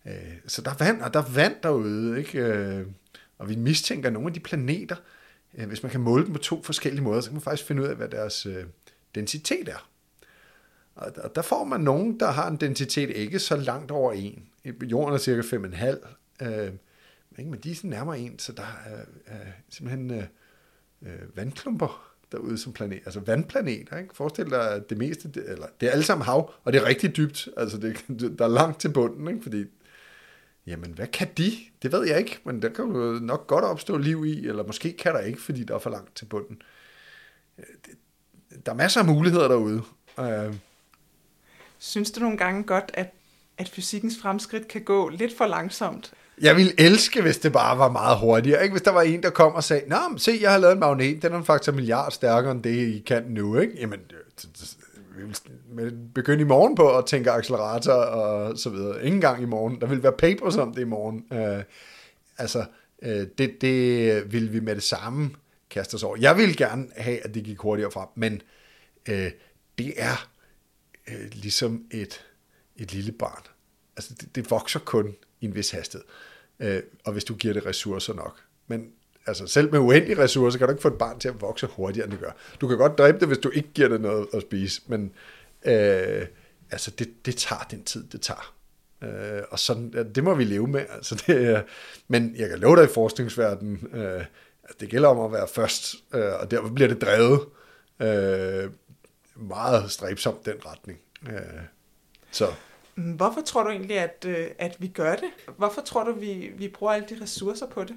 øh, 0.05 0.13
så 0.47 0.61
der 0.61 0.71
er 0.71 0.75
vand, 0.79 1.01
og 1.01 1.13
der 1.13 1.19
er 1.19 1.33
vand 1.33 1.55
derude, 1.63 2.19
ikke? 2.19 2.39
Øh, 2.39 2.87
og 3.37 3.49
vi 3.49 3.55
mistænker 3.55 4.09
nogle 4.09 4.27
af 4.27 4.33
de 4.33 4.39
planeter, 4.39 4.95
øh, 5.53 5.67
hvis 5.67 5.83
man 5.83 5.91
kan 5.91 6.01
måle 6.01 6.25
dem 6.25 6.33
på 6.33 6.39
to 6.39 6.63
forskellige 6.63 7.03
måder, 7.03 7.21
så 7.21 7.29
kan 7.29 7.35
man 7.35 7.41
faktisk 7.41 7.67
finde 7.67 7.81
ud 7.81 7.87
af, 7.87 7.95
hvad 7.95 8.09
deres 8.09 8.45
øh, 8.45 8.63
densitet 9.15 9.69
er. 9.69 9.89
Og 10.95 11.11
og 11.17 11.35
der 11.35 11.41
får 11.41 11.63
man 11.63 11.81
nogen, 11.81 12.19
der 12.19 12.31
har 12.31 12.47
en 12.47 12.57
densitet 12.57 13.09
ikke 13.09 13.39
så 13.39 13.55
langt 13.55 13.91
over 13.91 14.13
en. 14.13 14.49
Jorden 14.83 15.13
er 15.13 15.17
cirka 15.17 15.41
5,5, 15.41 16.45
øh, 16.45 16.73
men 17.37 17.59
de 17.63 17.71
er 17.71 17.75
sådan 17.75 17.89
nærmere 17.89 18.19
en, 18.19 18.39
så 18.39 18.51
der 18.51 18.81
er, 18.85 19.05
er 19.25 19.51
simpelthen 19.69 20.11
øh, 20.11 20.23
øh, 21.01 21.37
vandklumper 21.37 22.10
derude 22.31 22.57
som 22.57 22.73
planet, 22.73 23.01
altså 23.05 23.19
vandplaneter, 23.19 23.97
ikke? 23.97 24.15
Forestil 24.15 24.49
dig, 24.49 24.71
at 24.71 24.89
det 24.89 24.97
meste, 24.97 25.31
eller 25.47 25.67
det 25.81 25.87
er 25.87 25.91
alle 25.91 26.03
sammen 26.03 26.25
hav, 26.25 26.53
og 26.63 26.73
det 26.73 26.81
er 26.81 26.85
rigtig 26.85 27.17
dybt, 27.17 27.47
altså 27.57 27.77
det, 27.77 28.05
der 28.39 28.45
er 28.45 28.49
langt 28.49 28.79
til 28.79 28.89
bunden, 28.89 29.27
ikke? 29.27 29.43
Fordi, 29.43 29.65
jamen 30.67 30.91
hvad 30.91 31.07
kan 31.07 31.27
de? 31.37 31.51
Det 31.81 31.91
ved 31.91 32.07
jeg 32.07 32.19
ikke, 32.19 32.39
men 32.43 32.61
der 32.61 32.69
kan 32.69 32.85
jo 32.85 33.19
nok 33.21 33.47
godt 33.47 33.65
opstå 33.65 33.97
liv 33.97 34.25
i, 34.25 34.47
eller 34.47 34.63
måske 34.63 34.93
kan 34.93 35.13
der 35.13 35.19
ikke, 35.19 35.41
fordi 35.41 35.63
der 35.63 35.75
er 35.75 35.79
for 35.79 35.89
langt 35.89 36.15
til 36.15 36.25
bunden. 36.25 36.61
Øh, 37.59 37.65
det, 37.85 38.65
der 38.65 38.71
er 38.71 38.75
masser 38.75 38.99
af 38.99 39.05
muligheder 39.05 39.47
derude. 39.47 39.81
Øh. 40.19 40.55
Synes 41.79 42.11
du 42.11 42.19
nogle 42.19 42.37
gange 42.37 42.63
godt, 42.63 42.91
at, 42.93 43.13
at 43.57 43.69
fysikkens 43.69 44.17
fremskridt 44.21 44.67
kan 44.67 44.83
gå 44.83 45.09
lidt 45.09 45.37
for 45.37 45.47
langsomt? 45.47 46.13
Jeg 46.41 46.55
ville 46.55 46.79
elske, 46.79 47.21
hvis 47.21 47.37
det 47.37 47.53
bare 47.53 47.77
var 47.77 47.91
meget 47.91 48.17
hurtigere. 48.17 48.63
Ikke? 48.63 48.73
Hvis 48.73 48.81
der 48.81 48.91
var 48.91 49.01
en, 49.01 49.23
der 49.23 49.29
kom 49.29 49.53
og 49.53 49.63
sagde, 49.63 49.89
Nå, 49.89 49.97
se, 50.17 50.37
jeg 50.41 50.51
har 50.51 50.57
lavet 50.57 50.73
en 50.73 50.79
magnet, 50.79 51.21
den 51.21 51.33
er 51.33 51.43
faktisk 51.43 51.69
en 51.69 51.75
milliard 51.75 52.11
stærkere 52.11 52.51
end 52.51 52.63
det, 52.63 52.87
I 52.87 52.99
kan 52.99 53.23
nu. 53.23 53.59
Ikke? 53.59 53.73
Jamen, 53.79 53.99
vi 55.15 55.23
vil 55.83 55.97
begynde 56.15 56.41
i 56.41 56.45
morgen 56.45 56.75
på 56.75 56.97
at 56.97 57.05
tænke 57.05 57.31
accelerator 57.31 57.93
og 57.93 58.57
så 58.57 58.69
videre. 58.69 59.05
Ingen 59.05 59.21
gang 59.21 59.41
i 59.41 59.45
morgen. 59.45 59.81
Der 59.81 59.87
vil 59.87 60.03
være 60.03 60.11
papers 60.11 60.57
om 60.57 60.73
det 60.73 60.81
i 60.81 60.85
morgen. 60.85 61.25
Øh, 61.33 61.63
altså, 62.37 62.65
øh, 63.01 63.27
det, 63.37 63.61
det 63.61 64.33
vil 64.33 64.53
vi 64.53 64.59
med 64.59 64.75
det 64.75 64.83
samme 64.83 65.29
kaste 65.69 65.95
os 65.95 66.03
over. 66.03 66.17
Jeg 66.19 66.37
vil 66.37 66.57
gerne 66.57 66.87
have, 66.97 67.25
at 67.25 67.33
det 67.33 67.43
gik 67.43 67.59
hurtigere 67.59 67.91
frem, 67.91 68.07
men 68.15 68.41
øh, 69.09 69.31
det 69.77 69.93
er 69.97 70.29
øh, 71.07 71.29
ligesom 71.33 71.83
et, 71.91 72.25
et 72.77 72.93
lille 72.93 73.11
barn. 73.11 73.43
Altså, 73.97 74.13
det, 74.21 74.35
det 74.35 74.51
vokser 74.51 74.79
kun 74.79 75.15
i 75.41 75.45
en 75.45 75.55
vis 75.55 75.71
hastighed 75.71 76.05
øh, 76.61 76.83
og 77.05 77.13
hvis 77.13 77.23
du 77.23 77.35
giver 77.35 77.53
det 77.53 77.65
ressourcer 77.65 78.13
nok. 78.13 78.39
Men 78.67 78.91
altså, 79.25 79.47
selv 79.47 79.71
med 79.71 79.79
uendelige 79.79 80.23
ressourcer 80.23 80.59
kan 80.59 80.67
du 80.67 80.71
ikke 80.71 80.81
få 80.81 80.87
et 80.87 80.97
barn 80.97 81.19
til 81.19 81.27
at 81.27 81.41
vokse 81.41 81.67
hurtigere, 81.67 82.05
end 82.05 82.11
det 82.11 82.19
gør. 82.19 82.31
Du 82.61 82.67
kan 82.67 82.77
godt 82.77 82.97
dræbe 82.97 83.19
det, 83.19 83.27
hvis 83.27 83.37
du 83.37 83.49
ikke 83.49 83.69
giver 83.73 83.87
det 83.87 84.01
noget 84.01 84.27
at 84.33 84.41
spise, 84.41 84.81
men 84.87 85.13
øh, 85.65 86.25
altså, 86.71 86.91
det, 86.91 87.25
det 87.25 87.35
tager 87.35 87.63
den 87.71 87.83
tid, 87.83 88.03
det 88.11 88.21
tager. 88.21 88.55
Øh, 89.03 89.43
og 89.49 89.59
sådan, 89.59 90.11
det 90.15 90.23
må 90.23 90.35
vi 90.35 90.43
leve 90.43 90.67
med. 90.67 90.85
Altså, 90.89 91.23
det, 91.27 91.35
øh, 91.35 91.59
men 92.07 92.35
jeg 92.37 92.49
kan 92.49 92.59
love 92.59 92.75
dig 92.75 92.83
i 92.83 92.93
forskningsverdenen, 92.93 93.87
øh, 93.93 94.25
at 94.63 94.79
det 94.79 94.89
gælder 94.89 95.09
om 95.09 95.19
at 95.19 95.31
være 95.31 95.47
først, 95.47 95.95
øh, 96.13 96.33
og 96.39 96.51
derfor 96.51 96.69
bliver 96.69 96.87
det 96.87 97.01
drevet 97.01 97.39
øh, 97.99 98.71
meget 99.35 99.91
stræbsomt 99.91 100.45
den 100.45 100.55
retning. 100.65 100.99
Øh, 101.29 101.61
så 102.31 102.47
Mm, 102.95 103.11
hvorfor 103.11 103.41
tror 103.41 103.63
du 103.63 103.69
egentlig, 103.69 103.97
at, 103.97 104.25
øh, 104.27 104.47
at 104.59 104.75
vi 104.79 104.87
gør 104.87 105.15
det? 105.15 105.29
Hvorfor 105.57 105.81
tror 105.81 106.03
du, 106.03 106.13
vi, 106.13 106.51
vi 106.57 106.67
bruger 106.67 106.93
alle 106.93 107.07
de 107.09 107.17
ressourcer 107.21 107.67
på 107.67 107.83
det? 107.83 107.95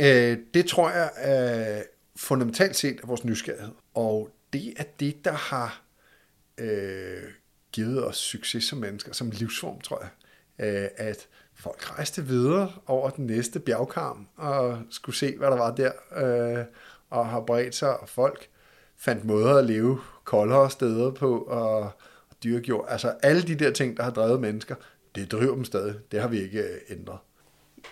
Øh, 0.00 0.38
det 0.54 0.66
tror 0.66 0.90
jeg 0.90 1.10
er 1.16 1.82
fundamentalt 2.16 2.76
set 2.76 3.00
af 3.02 3.08
vores 3.08 3.24
nysgerrighed. 3.24 3.72
Og 3.94 4.30
det 4.52 4.74
er 4.76 4.84
det, 5.00 5.24
der 5.24 5.32
har 5.32 5.82
øh, 6.58 7.22
givet 7.72 8.06
os 8.06 8.16
succes 8.16 8.64
som 8.64 8.78
mennesker, 8.78 9.12
som 9.12 9.30
livsform, 9.30 9.80
tror 9.80 10.02
jeg. 10.02 10.10
Øh, 10.66 10.88
at 10.96 11.28
folk 11.54 11.90
rejste 11.90 12.24
videre 12.24 12.72
over 12.86 13.10
den 13.10 13.26
næste 13.26 13.60
bjergkarm 13.60 14.28
og 14.36 14.78
skulle 14.90 15.16
se, 15.16 15.36
hvad 15.36 15.50
der 15.50 15.56
var 15.56 15.74
der, 15.74 15.92
øh, 16.16 16.64
og 17.10 17.28
har 17.28 17.40
bredt 17.40 17.74
sig, 17.74 18.00
og 18.00 18.08
folk 18.08 18.48
fandt 18.96 19.24
måder 19.24 19.54
at 19.54 19.64
leve 19.64 20.00
koldere 20.24 20.70
steder 20.70 21.10
på, 21.10 21.38
og 21.38 21.90
dyrke 22.46 22.68
jord. 22.68 22.86
Altså 22.88 23.14
alle 23.22 23.42
de 23.42 23.54
der 23.54 23.70
ting, 23.70 23.96
der 23.96 24.02
har 24.02 24.10
drevet 24.10 24.40
mennesker, 24.40 24.74
det 25.14 25.32
driver 25.32 25.54
dem 25.54 25.64
stadig. 25.64 25.94
Det 26.12 26.20
har 26.20 26.28
vi 26.28 26.40
ikke 26.40 26.60
øh, 26.60 26.78
ændret. 26.90 27.18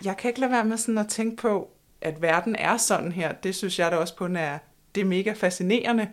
Jeg 0.05 0.17
kan 0.17 0.29
ikke 0.29 0.39
lade 0.39 0.51
være 0.51 0.65
med 0.65 0.77
sådan 0.77 0.97
at 0.97 1.07
tænke 1.07 1.37
på, 1.37 1.71
at 2.01 2.21
verden 2.21 2.55
er 2.55 2.77
sådan 2.77 3.11
her. 3.11 3.31
Det 3.31 3.55
synes 3.55 3.79
jeg 3.79 3.91
da 3.91 3.95
også 3.95 4.15
på, 4.15 4.25
er, 4.25 4.57
det 4.95 5.01
er 5.01 5.05
mega 5.05 5.33
fascinerende. 5.33 6.07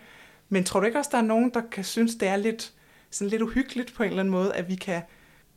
Men 0.48 0.64
tror 0.64 0.80
du 0.80 0.86
ikke 0.86 0.98
også, 0.98 1.10
der 1.12 1.18
er 1.18 1.22
nogen, 1.22 1.50
der 1.54 1.62
kan 1.72 1.84
synes, 1.84 2.14
det 2.14 2.28
er 2.28 2.36
lidt, 2.36 2.72
sådan 3.10 3.30
lidt 3.30 3.42
uhyggeligt 3.42 3.94
på 3.94 4.02
en 4.02 4.08
eller 4.08 4.20
anden 4.20 4.32
måde, 4.32 4.54
at 4.54 4.68
vi 4.68 4.74
kan, 4.74 5.02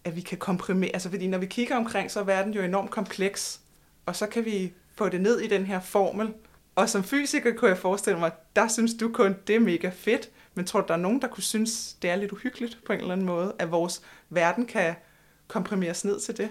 at 0.03 0.15
vi 0.15 0.21
kan 0.21 0.37
komprimere. 0.37 0.91
Altså 0.93 1.09
fordi 1.09 1.27
når 1.27 1.37
vi 1.37 1.45
kigger 1.45 1.75
omkring, 1.75 2.11
så 2.11 2.19
er 2.19 2.23
verden 2.23 2.53
jo 2.53 2.61
enormt 2.61 2.91
kompleks. 2.91 3.59
Og 4.05 4.15
så 4.15 4.27
kan 4.27 4.45
vi 4.45 4.73
få 4.95 5.09
det 5.09 5.21
ned 5.21 5.39
i 5.39 5.47
den 5.47 5.65
her 5.65 5.79
formel. 5.79 6.33
Og 6.75 6.89
som 6.89 7.03
fysiker 7.03 7.53
kunne 7.53 7.69
jeg 7.69 7.77
forestille 7.77 8.19
mig, 8.19 8.31
der 8.55 8.67
synes 8.67 8.93
du 8.99 9.11
kun, 9.13 9.35
det 9.47 9.55
er 9.55 9.59
mega 9.59 9.89
fedt. 9.93 10.29
Men 10.55 10.65
tror 10.65 10.81
du, 10.81 10.87
der 10.87 10.93
er 10.93 10.97
nogen, 10.97 11.21
der 11.21 11.27
kunne 11.27 11.43
synes, 11.43 11.93
det 12.01 12.09
er 12.09 12.15
lidt 12.15 12.31
uhyggeligt 12.31 12.79
på 12.85 12.93
en 12.93 12.99
eller 12.99 13.13
anden 13.13 13.25
måde, 13.25 13.55
at 13.59 13.71
vores 13.71 14.01
verden 14.29 14.65
kan 14.65 14.95
komprimeres 15.47 16.05
ned 16.05 16.19
til 16.19 16.37
det? 16.37 16.49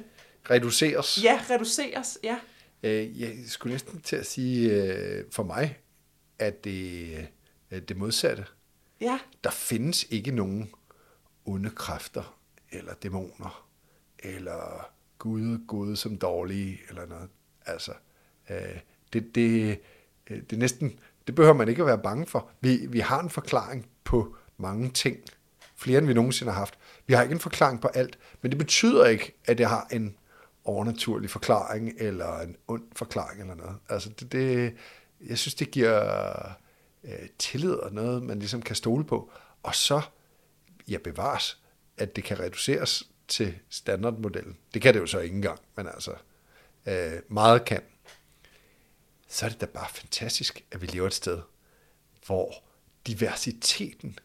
Reduceres? 0.50 1.24
Ja, 1.24 1.40
reduceres, 1.50 2.18
ja. 2.22 2.36
Øh, 2.82 3.20
jeg 3.20 3.32
skulle 3.46 3.72
næsten 3.72 4.00
til 4.00 4.16
at 4.16 4.26
sige, 4.26 4.70
øh, 4.72 5.24
for 5.30 5.42
mig, 5.42 5.78
at 6.38 6.64
det 6.64 7.18
er 7.70 7.80
det 7.80 7.96
modsatte. 7.96 8.44
Ja. 9.00 9.18
Der 9.44 9.50
findes 9.50 10.06
ikke 10.10 10.30
nogen 10.30 10.70
onde 11.44 11.70
kræfter, 11.70 12.38
eller 12.72 12.94
dæmoner, 12.94 13.68
eller 14.18 14.90
gude, 15.18 15.60
gode 15.66 15.96
som 15.96 16.16
dårlige, 16.16 16.80
eller 16.88 17.06
noget. 17.06 17.28
Altså, 17.66 17.92
øh, 18.50 18.78
det, 19.12 19.34
det, 19.34 19.80
øh, 20.30 20.40
det 20.40 20.52
er 20.52 20.56
næsten, 20.56 20.98
det 21.26 21.34
behøver 21.34 21.54
man 21.54 21.68
ikke 21.68 21.82
at 21.82 21.86
være 21.86 21.98
bange 21.98 22.26
for. 22.26 22.50
Vi, 22.60 22.86
vi 22.88 23.00
har 23.00 23.20
en 23.20 23.30
forklaring 23.30 23.86
på 24.04 24.36
mange 24.56 24.90
ting, 24.90 25.18
flere 25.76 25.98
end 25.98 26.06
vi 26.06 26.14
nogensinde 26.14 26.52
har 26.52 26.58
haft. 26.58 26.78
Vi 27.06 27.14
har 27.14 27.22
ikke 27.22 27.32
en 27.32 27.40
forklaring 27.40 27.80
på 27.80 27.88
alt, 27.88 28.18
men 28.42 28.50
det 28.50 28.58
betyder 28.58 29.06
ikke, 29.06 29.32
at 29.44 29.58
det 29.58 29.66
har 29.66 29.88
en 29.92 30.16
overnaturlig 30.64 31.30
forklaring, 31.30 31.92
eller 31.98 32.40
en 32.40 32.56
ond 32.68 32.82
forklaring, 32.96 33.40
eller 33.40 33.54
noget. 33.54 33.76
Altså, 33.88 34.08
det, 34.08 34.32
det, 34.32 34.74
jeg 35.26 35.38
synes, 35.38 35.54
det 35.54 35.70
giver 35.70 36.48
øh, 37.04 37.28
tillid 37.38 37.72
og 37.72 37.92
noget, 37.92 38.22
man 38.22 38.38
ligesom 38.38 38.62
kan 38.62 38.76
stole 38.76 39.04
på. 39.04 39.30
Og 39.62 39.74
så, 39.74 40.00
ja, 40.88 40.98
bevares, 41.04 41.62
at 41.98 42.16
det 42.16 42.24
kan 42.24 42.40
reduceres 42.40 43.08
til 43.28 43.54
standardmodellen. 43.70 44.56
Det 44.74 44.82
kan 44.82 44.94
det 44.94 45.00
jo 45.00 45.06
så 45.06 45.18
ikke 45.18 45.36
engang, 45.36 45.58
men 45.76 45.86
altså, 45.86 46.12
øh, 46.86 47.12
meget 47.28 47.64
kan. 47.64 47.80
Så 49.34 49.44
er 49.44 49.48
det 49.50 49.60
da 49.60 49.66
bare 49.66 49.88
fantastisk, 49.90 50.64
at 50.70 50.82
vi 50.82 50.86
lever 50.86 51.06
et 51.06 51.14
sted, 51.14 51.38
hvor 52.26 52.54
diversiteten 53.06 54.18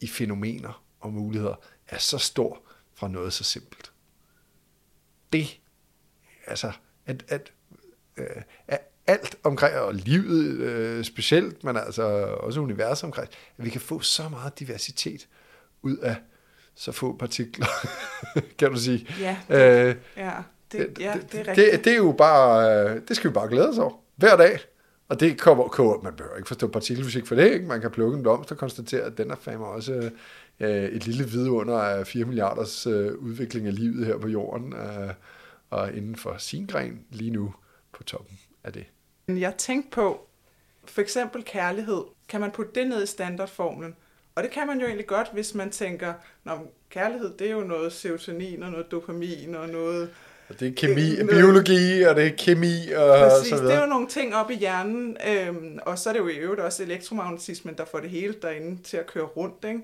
i 0.00 0.06
fænomener 0.06 0.84
og 1.00 1.12
muligheder 1.12 1.54
er 1.88 1.98
så 1.98 2.18
stor 2.18 2.62
fra 2.94 3.08
noget 3.08 3.32
så 3.32 3.44
simpelt. 3.44 3.92
Det, 5.32 5.60
altså, 6.46 6.72
at, 7.06 7.24
at, 7.28 7.52
øh, 8.16 8.42
at 8.68 8.80
alt 9.06 9.38
omkring, 9.42 9.76
og 9.76 9.94
livet 9.94 10.58
øh, 10.58 11.04
specielt, 11.04 11.64
men 11.64 11.76
altså 11.76 12.02
også 12.40 12.60
universet 12.60 13.04
omkring, 13.04 13.28
at 13.58 13.64
vi 13.64 13.70
kan 13.70 13.80
få 13.80 14.00
så 14.00 14.28
meget 14.28 14.58
diversitet 14.58 15.28
ud 15.82 15.96
af 15.96 16.16
så 16.74 16.92
få 16.92 17.16
partikler, 17.16 17.66
kan 18.58 18.70
du 18.70 18.76
sige. 18.80 19.08
Ja, 19.20 19.38
det, 19.48 19.88
øh, 19.88 19.96
ja, 20.16 20.34
det, 20.72 20.98
ja, 21.00 21.14
det 21.32 21.40
er 21.40 21.48
rigtigt. 21.48 21.72
Det, 21.72 21.84
det 21.84 21.92
er 21.92 21.96
jo 21.96 22.14
bare, 22.18 22.74
øh, 22.90 23.02
det 23.08 23.16
skal 23.16 23.30
vi 23.30 23.34
bare 23.34 23.48
glæde 23.48 23.68
os 23.68 23.78
over, 23.78 24.07
hver 24.18 24.36
dag. 24.36 24.58
Og 25.08 25.20
det 25.20 25.40
kommer, 25.40 25.68
kommer 25.68 26.02
man 26.02 26.16
behøver 26.16 26.36
ikke 26.36 26.48
forstå 26.48 26.66
partikelfysik 26.66 27.26
for 27.26 27.34
det, 27.34 27.52
ikke? 27.52 27.66
Man 27.66 27.80
kan 27.80 27.90
plukke 27.90 28.16
en 28.16 28.22
blomst 28.22 28.52
og 28.52 28.58
konstatere, 28.58 29.02
at 29.02 29.18
den 29.18 29.30
er 29.30 29.36
fandme 29.36 29.66
også 29.66 30.10
øh, 30.60 30.84
et 30.84 31.06
lille 31.06 31.24
vidunder 31.24 31.78
af 31.78 32.06
4 32.06 32.24
milliarders 32.24 32.86
øh, 32.86 33.14
udvikling 33.14 33.66
af 33.66 33.74
livet 33.74 34.06
her 34.06 34.18
på 34.18 34.28
jorden, 34.28 34.72
øh, 34.72 35.14
og 35.70 35.92
inden 35.92 36.16
for 36.16 36.34
sin 36.38 36.66
gren 36.66 37.04
lige 37.10 37.30
nu 37.30 37.54
på 37.92 38.04
toppen 38.04 38.38
af 38.64 38.72
det. 38.72 38.84
Jeg 39.28 39.54
tænkte 39.56 39.90
på, 39.90 40.28
for 40.84 41.00
eksempel 41.00 41.44
kærlighed, 41.44 42.02
kan 42.28 42.40
man 42.40 42.50
putte 42.50 42.72
det 42.74 42.88
ned 42.88 43.02
i 43.02 43.06
standardformlen? 43.06 43.96
Og 44.34 44.42
det 44.42 44.50
kan 44.50 44.66
man 44.66 44.80
jo 44.80 44.86
egentlig 44.86 45.06
godt, 45.06 45.28
hvis 45.32 45.54
man 45.54 45.70
tænker, 45.70 46.14
når 46.44 46.74
kærlighed 46.90 47.34
det 47.38 47.46
er 47.46 47.52
jo 47.52 47.60
noget 47.60 47.92
serotonin 47.92 48.62
og 48.62 48.70
noget 48.70 48.90
dopamin 48.90 49.54
og 49.54 49.68
noget... 49.68 50.10
Og 50.48 50.60
det 50.60 50.68
er 50.68 50.72
kemi, 50.76 51.10
noget, 51.10 51.30
biologi, 51.30 52.02
og 52.02 52.16
det 52.16 52.26
er 52.26 52.36
kemi 52.38 52.92
og 52.96 53.18
præcis, 53.18 53.48
så 53.48 53.54
videre. 53.54 53.70
det 53.70 53.78
er 53.78 53.80
jo 53.80 53.88
nogle 53.88 54.08
ting 54.08 54.34
op 54.34 54.50
i 54.50 54.54
hjernen, 54.54 55.16
øhm, 55.28 55.78
og 55.82 55.98
så 55.98 56.08
er 56.08 56.12
det 56.12 56.20
jo 56.20 56.28
i 56.28 56.36
øvrigt 56.36 56.60
også 56.60 56.82
elektromagnetismen, 56.82 57.74
der 57.78 57.84
får 57.84 58.00
det 58.00 58.10
hele 58.10 58.34
derinde 58.42 58.82
til 58.82 58.96
at 58.96 59.06
køre 59.06 59.24
rundt. 59.24 59.64
Ikke? 59.64 59.80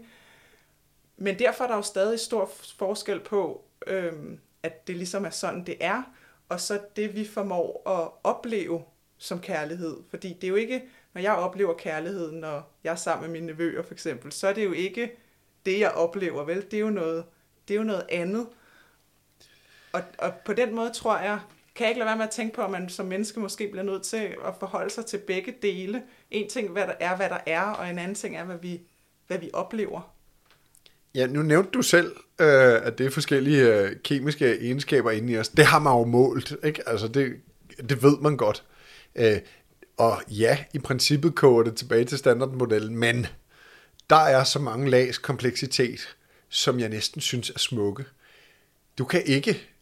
Men 1.16 1.38
derfor 1.38 1.64
er 1.64 1.68
der 1.68 1.76
jo 1.76 1.82
stadig 1.82 2.20
stor 2.20 2.50
forskel 2.78 3.20
på, 3.20 3.64
øhm, 3.86 4.38
at 4.62 4.86
det 4.86 4.96
ligesom 4.96 5.24
er 5.24 5.30
sådan, 5.30 5.66
det 5.66 5.76
er, 5.80 6.02
og 6.48 6.60
så 6.60 6.78
det, 6.96 7.16
vi 7.16 7.24
formår 7.26 7.90
at 7.90 8.30
opleve 8.30 8.82
som 9.18 9.40
kærlighed. 9.40 9.96
Fordi 10.10 10.32
det 10.32 10.44
er 10.44 10.48
jo 10.48 10.54
ikke, 10.54 10.82
når 11.14 11.22
jeg 11.22 11.32
oplever 11.32 11.74
kærligheden, 11.74 12.40
når 12.40 12.72
jeg 12.84 12.90
er 12.90 12.96
sammen 12.96 13.30
med 13.30 13.40
mine 13.40 13.52
nevøer 13.52 13.82
for 13.82 13.92
eksempel, 13.92 14.32
så 14.32 14.48
er 14.48 14.52
det 14.52 14.64
jo 14.64 14.72
ikke 14.72 15.12
det, 15.66 15.80
jeg 15.80 15.90
oplever, 15.90 16.44
vel? 16.44 16.64
Det 16.70 16.74
er 16.74 16.80
jo 16.80 16.90
noget, 16.90 17.24
det 17.68 17.74
er 17.74 17.78
jo 17.78 17.84
noget 17.84 18.04
andet. 18.08 18.46
Og, 19.94 20.02
og 20.18 20.32
på 20.44 20.52
den 20.52 20.74
måde 20.74 20.90
tror 20.90 21.18
jeg, 21.18 21.38
kan 21.74 21.84
jeg 21.84 21.90
ikke 21.90 21.98
lade 21.98 22.06
være 22.06 22.16
med 22.16 22.24
at 22.24 22.30
tænke 22.30 22.54
på, 22.54 22.62
at 22.62 22.70
man 22.70 22.88
som 22.88 23.06
menneske 23.06 23.40
måske 23.40 23.68
bliver 23.68 23.84
nødt 23.84 24.02
til 24.02 24.16
at 24.46 24.54
forholde 24.58 24.90
sig 24.90 25.06
til 25.06 25.18
begge 25.18 25.54
dele. 25.62 26.02
En 26.30 26.50
ting 26.50 26.70
hvad 26.70 26.86
der 26.86 26.94
er, 27.00 27.16
hvad 27.16 27.28
der 27.28 27.38
er, 27.46 27.62
og 27.62 27.90
en 27.90 27.98
anden 27.98 28.14
ting 28.14 28.36
er, 28.36 28.44
hvad 28.44 28.56
vi, 28.62 28.80
hvad 29.26 29.38
vi 29.38 29.50
oplever. 29.52 30.14
Ja, 31.14 31.26
nu 31.26 31.42
nævnte 31.42 31.70
du 31.70 31.82
selv, 31.82 32.16
øh, 32.40 32.86
at 32.86 32.98
det 32.98 33.06
er 33.06 33.10
forskellige 33.10 33.74
øh, 33.74 33.96
kemiske 34.04 34.60
egenskaber 34.60 35.10
inde 35.10 35.32
i 35.32 35.38
os. 35.38 35.48
Det 35.48 35.64
har 35.64 35.78
man 35.78 35.92
jo 35.92 36.04
målt, 36.04 36.56
ikke? 36.64 36.88
Altså, 36.88 37.08
det, 37.08 37.32
det 37.88 38.02
ved 38.02 38.18
man 38.18 38.36
godt. 38.36 38.64
Øh, 39.16 39.38
og 39.96 40.22
ja, 40.28 40.58
i 40.74 40.78
princippet 40.78 41.34
koger 41.34 41.62
det 41.62 41.76
tilbage 41.76 42.04
til 42.04 42.18
standardmodellen, 42.18 42.96
men 42.96 43.26
der 44.10 44.16
er 44.16 44.44
så 44.44 44.58
mange 44.58 44.90
lags 44.90 45.18
kompleksitet, 45.18 46.16
som 46.48 46.80
jeg 46.80 46.88
næsten 46.88 47.20
synes 47.20 47.50
er 47.50 47.58
smukke. 47.58 48.04
Du 48.98 49.04
kan 49.04 49.22
ikke 49.26 49.73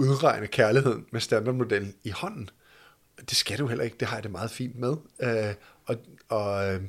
udregne 0.00 0.46
kærligheden 0.46 1.06
med 1.12 1.20
standardmodellen 1.20 1.94
i 2.04 2.10
hånden. 2.10 2.50
Det 3.20 3.36
skal 3.36 3.58
du 3.58 3.66
heller 3.66 3.84
ikke, 3.84 3.96
det 4.00 4.08
har 4.08 4.16
jeg 4.16 4.22
det 4.22 4.30
meget 4.30 4.50
fint 4.50 4.78
med. 4.78 4.96
Øh, 5.20 5.54
og, 5.86 5.96
og, 6.28 6.74
øh, 6.74 6.82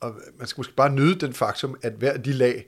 og 0.00 0.14
man 0.38 0.46
skal 0.46 0.60
måske 0.60 0.74
bare 0.74 0.90
nyde 0.90 1.20
den 1.20 1.32
faktum, 1.32 1.78
at 1.82 1.92
hver 1.92 2.12
af 2.12 2.22
de 2.22 2.32
lag 2.32 2.66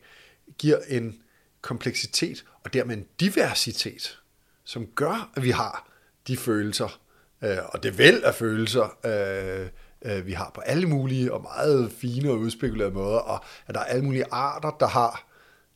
giver 0.58 0.78
en 0.88 1.22
kompleksitet, 1.60 2.44
og 2.64 2.72
dermed 2.72 2.96
en 2.96 3.06
diversitet, 3.20 4.20
som 4.64 4.86
gør, 4.86 5.30
at 5.36 5.42
vi 5.42 5.50
har 5.50 5.90
de 6.26 6.36
følelser, 6.36 7.00
øh, 7.44 7.58
og 7.64 7.82
det 7.82 7.98
væld 7.98 8.22
af 8.22 8.34
følelser, 8.34 8.98
øh, 9.04 9.68
øh, 10.02 10.26
vi 10.26 10.32
har 10.32 10.50
på 10.54 10.60
alle 10.60 10.86
mulige 10.86 11.32
og 11.32 11.42
meget 11.42 11.92
fine 11.92 12.30
og 12.30 12.38
udspekulerede 12.38 12.94
måder, 12.94 13.18
og 13.18 13.44
at 13.66 13.74
der 13.74 13.80
er 13.80 13.84
alle 13.84 14.04
mulige 14.04 14.24
arter, 14.30 14.70
der 14.70 14.86
har 14.86 15.27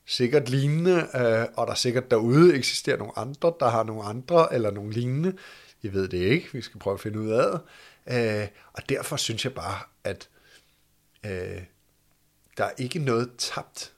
sikkert 0.07 0.49
lignende, 0.49 1.09
øh, 1.15 1.47
og 1.57 1.67
der 1.67 1.75
sikkert 1.75 2.11
derude 2.11 2.55
eksisterer 2.55 2.97
nogle 2.97 3.19
andre, 3.19 3.55
der 3.61 3.69
har 3.69 3.83
nogle 3.83 4.03
andre 4.03 4.55
eller 4.55 4.71
nogle 4.71 4.93
lignende. 4.93 5.37
Jeg 5.83 5.93
ved 5.93 6.09
det 6.09 6.19
ikke, 6.19 6.49
vi 6.53 6.61
skal 6.61 6.81
prøve 6.81 6.95
at 6.95 7.01
finde 7.01 7.21
ud 7.21 7.31
af 7.31 7.51
det. 7.53 7.61
Øh, 8.43 8.49
og 8.73 8.89
derfor 8.89 9.17
synes 9.17 9.45
jeg 9.45 9.55
bare, 9.55 9.79
at 10.05 10.29
øh, 11.25 11.63
der 12.57 12.65
er 12.65 12.73
ikke 12.79 12.99
noget 12.99 13.31
tabt 13.39 13.93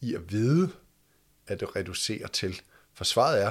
i 0.00 0.14
at 0.14 0.32
vide, 0.32 0.70
at 1.46 1.60
det 1.60 1.76
reducerer 1.76 2.26
til. 2.26 2.60
For 2.94 3.04
svaret 3.04 3.42
er, 3.42 3.50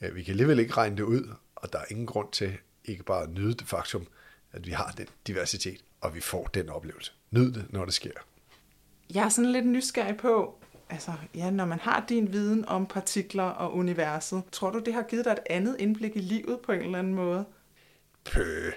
at 0.00 0.14
vi 0.14 0.22
kan 0.22 0.32
alligevel 0.32 0.58
ikke 0.58 0.74
regne 0.74 0.96
det 0.96 1.02
ud, 1.02 1.34
og 1.56 1.72
der 1.72 1.78
er 1.78 1.84
ingen 1.90 2.06
grund 2.06 2.28
til 2.32 2.56
ikke 2.84 3.02
bare 3.02 3.22
at 3.22 3.30
nyde 3.30 3.54
det 3.54 3.68
faktum, 3.68 4.06
at 4.52 4.66
vi 4.66 4.70
har 4.70 4.90
den 4.96 5.06
diversitet, 5.26 5.80
og 6.00 6.14
vi 6.14 6.20
får 6.20 6.46
den 6.46 6.68
oplevelse. 6.68 7.12
Nyd 7.30 7.52
det, 7.52 7.72
når 7.72 7.84
det 7.84 7.94
sker. 7.94 8.10
Jeg 9.14 9.24
er 9.24 9.28
sådan 9.28 9.52
lidt 9.52 9.66
nysgerrig 9.66 10.16
på, 10.16 10.61
altså, 10.92 11.12
ja, 11.34 11.50
når 11.50 11.64
man 11.64 11.78
har 11.80 12.04
din 12.08 12.32
viden 12.32 12.68
om 12.68 12.86
partikler 12.86 13.44
og 13.44 13.76
universet, 13.76 14.42
tror 14.52 14.70
du, 14.70 14.78
det 14.78 14.94
har 14.94 15.02
givet 15.02 15.24
dig 15.24 15.32
et 15.32 15.38
andet 15.50 15.76
indblik 15.78 16.16
i 16.16 16.18
livet 16.18 16.58
på 16.66 16.72
en 16.72 16.80
eller 16.80 16.98
anden 16.98 17.14
måde? 17.14 17.44
Pøh, 18.24 18.72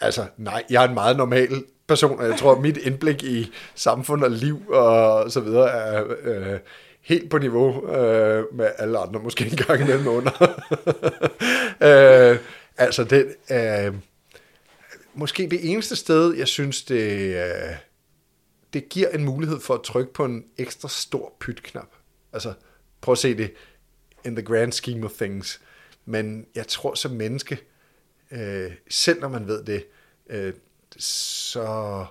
altså 0.00 0.26
nej, 0.36 0.64
jeg 0.70 0.84
er 0.84 0.88
en 0.88 0.94
meget 0.94 1.16
normal 1.16 1.64
person, 1.86 2.18
og 2.18 2.26
jeg 2.26 2.38
tror, 2.38 2.52
at 2.52 2.60
mit 2.66 2.76
indblik 2.76 3.22
i 3.22 3.52
samfund 3.74 4.24
og 4.24 4.30
liv 4.30 4.68
og 4.68 5.30
så 5.32 5.40
videre 5.40 5.70
er 5.70 6.04
øh, 6.22 6.58
helt 7.00 7.30
på 7.30 7.38
niveau 7.38 7.90
øh, 7.90 8.44
med 8.54 8.70
alle 8.78 8.98
andre, 8.98 9.20
måske 9.20 9.44
en 9.44 9.56
gang 9.56 9.80
imellem 9.80 10.06
under. 10.06 10.60
øh, 12.32 12.38
altså, 12.76 13.04
det, 13.04 13.34
øh, 13.50 13.94
måske 15.14 15.48
det 15.50 15.70
eneste 15.72 15.96
sted, 15.96 16.34
jeg 16.34 16.48
synes, 16.48 16.82
det, 16.82 17.34
øh, 17.36 17.74
det 18.72 18.88
giver 18.88 19.08
en 19.08 19.24
mulighed 19.24 19.60
for 19.60 19.74
at 19.74 19.82
trykke 19.82 20.12
på 20.12 20.24
en 20.24 20.44
ekstra 20.56 20.88
stor 20.88 21.36
pytknap. 21.40 21.88
Altså, 22.32 22.54
prøv 23.00 23.12
at 23.12 23.18
se 23.18 23.36
det 23.36 23.52
in 24.24 24.36
the 24.36 24.44
grand 24.44 24.72
scheme 24.72 25.04
of 25.04 25.12
things. 25.12 25.60
Men 26.04 26.46
jeg 26.54 26.66
tror 26.66 26.94
som 26.94 27.10
menneske, 27.10 27.60
øh, 28.30 28.72
selv 28.88 29.20
når 29.20 29.28
man 29.28 29.46
ved 29.46 29.64
det, 29.64 29.86
øh, 30.30 30.52
så 30.96 32.06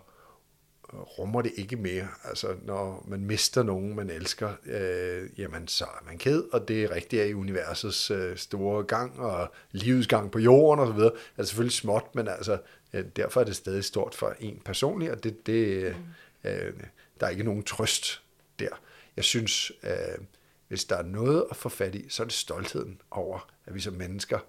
rummer 0.93 1.41
det 1.41 1.51
ikke 1.55 1.75
mere. 1.75 2.07
Altså, 2.23 2.55
når 2.65 3.05
man 3.07 3.25
mister 3.25 3.63
nogen, 3.63 3.95
man 3.95 4.09
elsker, 4.09 4.53
øh, 4.65 5.29
jamen, 5.37 5.67
så 5.67 5.83
er 5.83 6.05
man 6.05 6.17
ked, 6.17 6.43
og 6.53 6.67
det 6.67 6.83
er 6.83 6.91
rigtigt 6.91 7.29
i 7.29 7.33
universets 7.33 8.11
øh, 8.11 8.37
store 8.37 8.83
gang, 8.83 9.19
og 9.19 9.51
livets 9.71 10.07
gang 10.07 10.31
på 10.31 10.39
jorden 10.39 10.79
og 10.79 10.87
så 10.87 10.93
videre. 10.93 11.11
Er 11.37 11.43
selvfølgelig 11.43 11.73
småt, 11.73 12.15
men 12.15 12.27
altså, 12.27 12.57
øh, 12.93 13.05
derfor 13.15 13.41
er 13.41 13.45
det 13.45 13.55
stadig 13.55 13.83
stort 13.83 14.15
for 14.15 14.35
en 14.39 14.61
personlig, 14.65 15.11
og 15.11 15.23
det, 15.23 15.47
det, 15.47 15.53
øh, 15.53 15.95
mm 15.95 16.03
øh, 16.47 16.73
der 17.19 17.25
er 17.25 17.29
ikke 17.29 17.43
nogen 17.43 17.63
trøst 17.63 18.21
der. 18.59 18.69
Jeg 19.15 19.23
synes, 19.23 19.71
øh, 19.83 20.25
hvis 20.67 20.85
der 20.85 20.95
er 20.95 21.03
noget 21.03 21.45
at 21.49 21.55
få 21.55 21.69
fat 21.69 21.95
i, 21.95 22.09
så 22.09 22.23
er 22.23 22.25
det 22.25 22.33
stoltheden 22.33 23.01
over, 23.11 23.53
at 23.65 23.75
vi 23.75 23.79
som 23.79 23.93
mennesker 23.93 24.39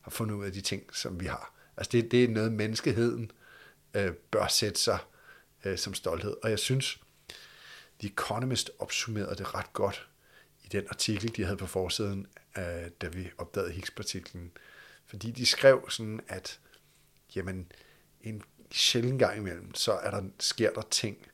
har 0.00 0.10
fundet 0.10 0.34
ud 0.34 0.44
af 0.44 0.52
de 0.52 0.60
ting, 0.60 0.94
som 0.96 1.20
vi 1.20 1.26
har. 1.26 1.54
Altså 1.76 1.90
det, 1.92 2.10
det 2.10 2.24
er 2.24 2.28
noget, 2.28 2.52
menneskeheden 2.52 3.30
øh, 3.94 4.12
bør 4.12 4.46
sætte 4.46 4.80
sig 4.80 4.98
øh, 5.64 5.78
som 5.78 5.94
stolthed. 5.94 6.36
Og 6.42 6.50
jeg 6.50 6.58
synes, 6.58 7.00
The 8.00 8.08
Economist 8.08 8.70
opsummerede 8.78 9.36
det 9.36 9.54
ret 9.54 9.72
godt 9.72 10.08
i 10.64 10.68
den 10.68 10.84
artikel, 10.88 11.36
de 11.36 11.44
havde 11.44 11.56
på 11.56 11.66
forsiden, 11.66 12.26
øh, 12.58 12.90
da 13.00 13.08
vi 13.08 13.30
opdagede 13.38 13.72
Higgs-partiklen. 13.72 14.52
Fordi 15.06 15.30
de 15.30 15.46
skrev 15.46 15.90
sådan, 15.90 16.20
at 16.28 16.60
jamen, 17.36 17.72
en 18.20 18.42
sjældent 18.70 19.18
gang 19.18 19.38
imellem, 19.38 19.74
så 19.74 19.92
er 19.92 20.10
der, 20.10 20.22
sker 20.40 20.72
der 20.72 20.82
ting, 20.90 21.26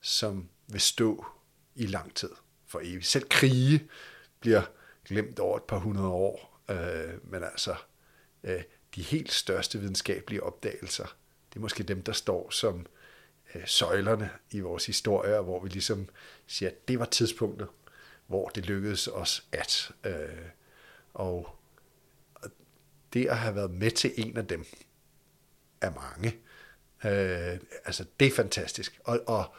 som 0.00 0.48
vil 0.66 0.80
stå 0.80 1.26
i 1.74 1.86
lang 1.86 2.14
tid 2.14 2.30
for 2.66 2.80
evigt. 2.82 3.06
Selv 3.06 3.28
krige 3.28 3.88
bliver 4.40 4.62
glemt 5.04 5.38
over 5.38 5.56
et 5.56 5.64
par 5.64 5.78
hundrede 5.78 6.08
år, 6.08 6.62
øh, 6.70 7.30
men 7.32 7.42
altså 7.42 7.74
øh, 8.44 8.62
de 8.94 9.02
helt 9.02 9.32
største 9.32 9.78
videnskabelige 9.78 10.42
opdagelser 10.42 11.16
det 11.50 11.56
er 11.56 11.60
måske 11.60 11.82
dem, 11.82 12.02
der 12.02 12.12
står 12.12 12.50
som 12.50 12.86
øh, 13.54 13.66
søjlerne 13.66 14.30
i 14.50 14.60
vores 14.60 14.86
historie, 14.86 15.40
hvor 15.40 15.62
vi 15.62 15.68
ligesom 15.68 16.08
siger, 16.46 16.70
at 16.70 16.88
det 16.88 16.98
var 16.98 17.04
tidspunktet, 17.04 17.68
hvor 18.26 18.48
det 18.48 18.66
lykkedes 18.66 19.08
os 19.08 19.46
at. 19.52 19.92
Øh, 20.04 20.28
og 21.14 21.56
det 23.12 23.26
at 23.26 23.38
have 23.38 23.54
været 23.54 23.70
med 23.70 23.90
til 23.90 24.12
en 24.16 24.36
af 24.36 24.46
dem, 24.46 24.64
er 25.80 25.90
mange. 25.90 26.28
Øh, 27.04 27.60
altså, 27.84 28.04
det 28.20 28.28
er 28.28 28.32
fantastisk. 28.36 29.00
Og, 29.04 29.20
og 29.26 29.54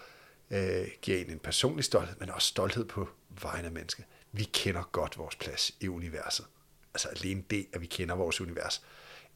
øh, 0.52 0.88
giver 1.02 1.18
en 1.18 1.30
en 1.30 1.40
personlig 1.40 1.86
stolthed, 1.86 2.16
men 2.20 2.30
også 2.30 2.48
stolthed 2.48 2.86
på 2.86 3.10
vegne 3.42 3.66
af 3.66 3.72
mennesket. 3.72 4.06
Vi 4.32 4.44
kender 4.44 4.90
godt 4.92 5.18
vores 5.18 5.36
plads 5.36 5.72
i 5.80 5.88
universet. 5.88 6.46
Altså 6.94 7.08
alene 7.08 7.44
det, 7.50 7.66
at 7.74 7.82
vi 7.82 7.86
kender 7.86 8.16
vores 8.16 8.42
univers. 8.42 8.82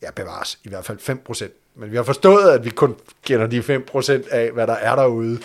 Ja, 0.01 0.11
bevares 0.11 0.59
i 0.63 0.69
hvert 0.69 0.85
fald 0.85 0.99
5%. 0.99 1.49
Men 1.75 1.91
vi 1.91 1.95
har 1.95 2.03
forstået, 2.03 2.51
at 2.51 2.65
vi 2.65 2.69
kun 2.69 2.99
kender 3.23 3.47
de 3.47 3.59
5% 3.59 4.29
af, 4.29 4.51
hvad 4.51 4.67
der 4.67 4.73
er 4.73 4.95
derude. 4.95 5.39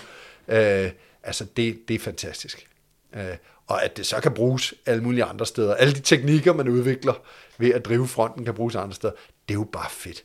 Øh, 0.49 0.91
altså, 1.23 1.45
det, 1.57 1.89
det 1.89 1.95
er 1.95 1.99
fantastisk. 1.99 2.69
Øh, 3.13 3.37
og 3.67 3.85
at 3.85 3.97
det 3.97 4.07
så 4.07 4.21
kan 4.21 4.35
bruges 4.35 4.75
alle 4.87 5.03
mulige 5.03 5.25
andre 5.25 5.47
steder. 5.47 5.75
Alle 5.75 5.95
de 5.95 6.01
teknikker, 6.01 6.53
man 6.53 6.69
udvikler 6.69 7.15
ved 7.59 7.71
at 7.75 7.85
drive 7.85 8.09
fronten, 8.09 8.45
kan 8.45 8.55
bruges 8.55 8.75
andre 8.75 8.95
steder. 8.95 9.13
Det 9.49 9.55
er 9.55 9.59
jo 9.59 9.69
bare 9.73 9.91
fedt. 9.91 10.25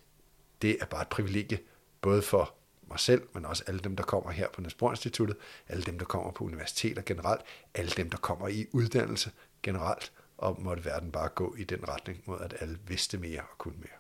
Det 0.61 0.77
er 0.81 0.85
bare 0.85 1.01
et 1.01 1.07
privilegie, 1.07 1.59
både 2.01 2.21
for 2.21 2.53
mig 2.89 2.99
selv, 2.99 3.21
men 3.33 3.45
også 3.45 3.63
alle 3.67 3.79
dem, 3.79 3.95
der 3.95 4.03
kommer 4.03 4.31
her 4.31 4.47
på 4.53 4.61
Niels 4.61 4.75
Instituttet, 4.81 5.37
alle 5.67 5.83
dem, 5.83 5.97
der 5.97 6.05
kommer 6.05 6.31
på 6.31 6.43
universiteter 6.43 7.01
generelt, 7.01 7.41
alle 7.73 7.91
dem, 7.91 8.09
der 8.09 8.17
kommer 8.17 8.47
i 8.47 8.65
uddannelse 8.71 9.31
generelt, 9.63 10.11
og 10.37 10.61
måtte 10.61 10.85
verden 10.85 11.11
bare 11.11 11.29
gå 11.29 11.55
i 11.57 11.63
den 11.63 11.89
retning 11.89 12.23
mod, 12.25 12.39
at 12.41 12.55
alle 12.59 12.77
vidste 12.87 13.17
mere 13.17 13.39
og 13.39 13.57
kunne 13.57 13.75
mere. 13.77 13.97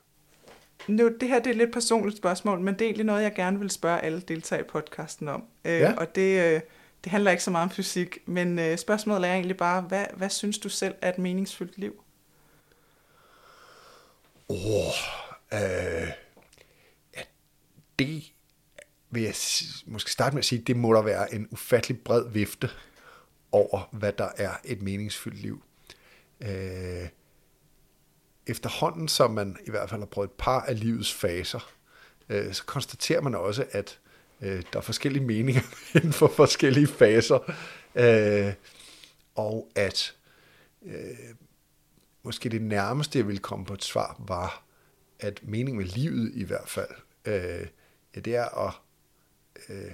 Nu, 0.87 1.17
det 1.19 1.29
her 1.29 1.39
det 1.39 1.47
er 1.47 1.51
et 1.51 1.57
lidt 1.57 1.73
personligt 1.73 2.17
spørgsmål, 2.17 2.59
men 2.59 2.73
det 2.73 2.81
er 2.81 2.85
egentlig 2.85 3.05
noget, 3.05 3.23
jeg 3.23 3.33
gerne 3.33 3.59
vil 3.59 3.69
spørge 3.69 3.99
alle 3.99 4.21
deltagere 4.21 4.65
i 4.65 4.69
podcasten 4.69 5.27
om. 5.27 5.43
Øh, 5.65 5.79
ja. 5.79 5.95
Og 5.97 6.15
det, 6.15 6.55
øh, 6.55 6.61
det 7.03 7.11
handler 7.11 7.31
ikke 7.31 7.43
så 7.43 7.51
meget 7.51 7.63
om 7.63 7.69
fysik, 7.69 8.17
men 8.25 8.59
øh, 8.59 8.77
spørgsmålet 8.77 9.29
er 9.29 9.33
egentlig 9.33 9.57
bare, 9.57 9.81
hvad, 9.81 10.05
hvad 10.13 10.29
synes 10.29 10.57
du 10.57 10.69
selv 10.69 10.95
er 11.01 11.09
et 11.09 11.17
meningsfyldt 11.17 11.77
liv? 11.77 12.03
Åh, 14.49 14.57
oh, 14.57 14.93
øh, 15.53 16.09
ja, 17.15 17.21
det 17.99 18.23
vil 19.15 19.23
jeg 19.23 19.35
måske 19.85 20.11
starte 20.11 20.35
med 20.35 20.39
at 20.41 20.45
sige, 20.45 20.61
det 20.61 20.77
må 20.77 20.93
der 20.93 21.01
være 21.01 21.33
en 21.33 21.47
ufattelig 21.51 21.99
bred 21.99 22.29
vifte 22.29 22.69
over, 23.51 23.89
hvad 23.91 24.13
der 24.13 24.29
er 24.37 24.51
et 24.63 24.81
meningsfyldt 24.81 25.41
liv. 25.41 25.63
Øh, 26.41 27.07
efterhånden, 28.47 29.07
som 29.07 29.31
man 29.31 29.57
i 29.67 29.69
hvert 29.69 29.89
fald 29.89 30.01
har 30.01 30.05
prøvet 30.05 30.29
et 30.29 30.35
par 30.37 30.61
af 30.61 30.79
livets 30.79 31.13
faser, 31.13 31.71
øh, 32.29 32.53
så 32.53 32.63
konstaterer 32.65 33.21
man 33.21 33.35
også, 33.35 33.65
at 33.71 33.99
øh, 34.41 34.63
der 34.73 34.79
er 34.79 34.81
forskellige 34.81 35.25
meninger 35.25 35.61
inden 35.95 36.13
for 36.13 36.27
forskellige 36.27 36.87
faser, 36.87 37.53
øh, 37.95 38.53
og 39.35 39.69
at 39.75 40.15
øh, 40.85 41.35
måske 42.23 42.49
det 42.49 42.61
nærmeste, 42.61 43.19
jeg 43.19 43.27
ville 43.27 43.41
komme 43.41 43.65
på 43.65 43.73
et 43.73 43.83
svar, 43.83 44.15
var, 44.27 44.63
at 45.19 45.39
meningen 45.43 45.77
med 45.77 45.85
livet 45.85 46.31
i 46.33 46.43
hvert 46.43 46.69
fald, 46.69 46.91
øh, 47.25 47.67
ja, 48.15 48.19
det 48.19 48.35
er 48.35 48.67
at 48.67 48.73
øh, 49.69 49.91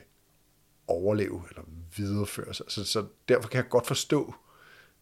overleve 0.88 1.42
eller 1.50 1.64
videreføre 1.98 2.54
sig. 2.54 2.66
Så, 2.70 2.86
så 2.86 3.06
derfor 3.30 3.50
kan 3.50 3.58
jeg 3.58 3.70
godt 3.70 3.88
forstå, 3.88 4.36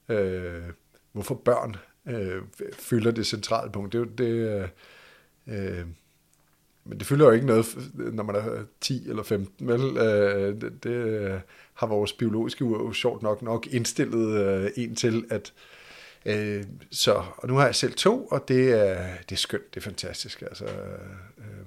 øh, 0.09 0.63
hvorfor 1.11 1.35
børn 1.35 1.75
øh, 2.07 2.41
fylder 2.73 3.11
det 3.11 3.27
centrale 3.27 3.71
punkt. 3.71 3.93
Det, 3.93 4.17
det, 4.17 4.25
øh, 4.25 4.67
øh, 5.47 5.85
men 6.83 6.99
det 6.99 7.07
fylder 7.07 7.25
jo 7.25 7.31
ikke 7.31 7.45
noget, 7.45 7.77
når 7.93 8.23
man 8.23 8.35
er 8.35 8.65
10 8.81 9.09
eller 9.09 9.23
15, 9.23 9.67
vel? 9.67 9.97
Øh, 9.97 10.61
det, 10.61 10.83
det 10.83 10.89
øh, 10.89 11.39
har 11.73 11.87
vores 11.87 12.13
biologiske 12.13 12.65
ur 12.65 12.91
sjovt 12.91 13.21
nok 13.21 13.41
nok 13.41 13.67
indstillet 13.67 14.45
øh, 14.45 14.71
en 14.75 14.95
til, 14.95 15.25
at 15.29 15.53
øh, 16.25 16.63
så, 16.91 17.23
og 17.37 17.47
nu 17.47 17.55
har 17.55 17.65
jeg 17.65 17.75
selv 17.75 17.93
to, 17.93 18.25
og 18.25 18.47
det 18.47 18.71
er, 18.71 19.07
det 19.29 19.31
er 19.31 19.39
skønt, 19.39 19.73
det 19.73 19.79
er 19.79 19.83
fantastisk. 19.83 20.41
Altså, 20.41 20.65
øh, 20.65 21.09
øh 21.37 21.65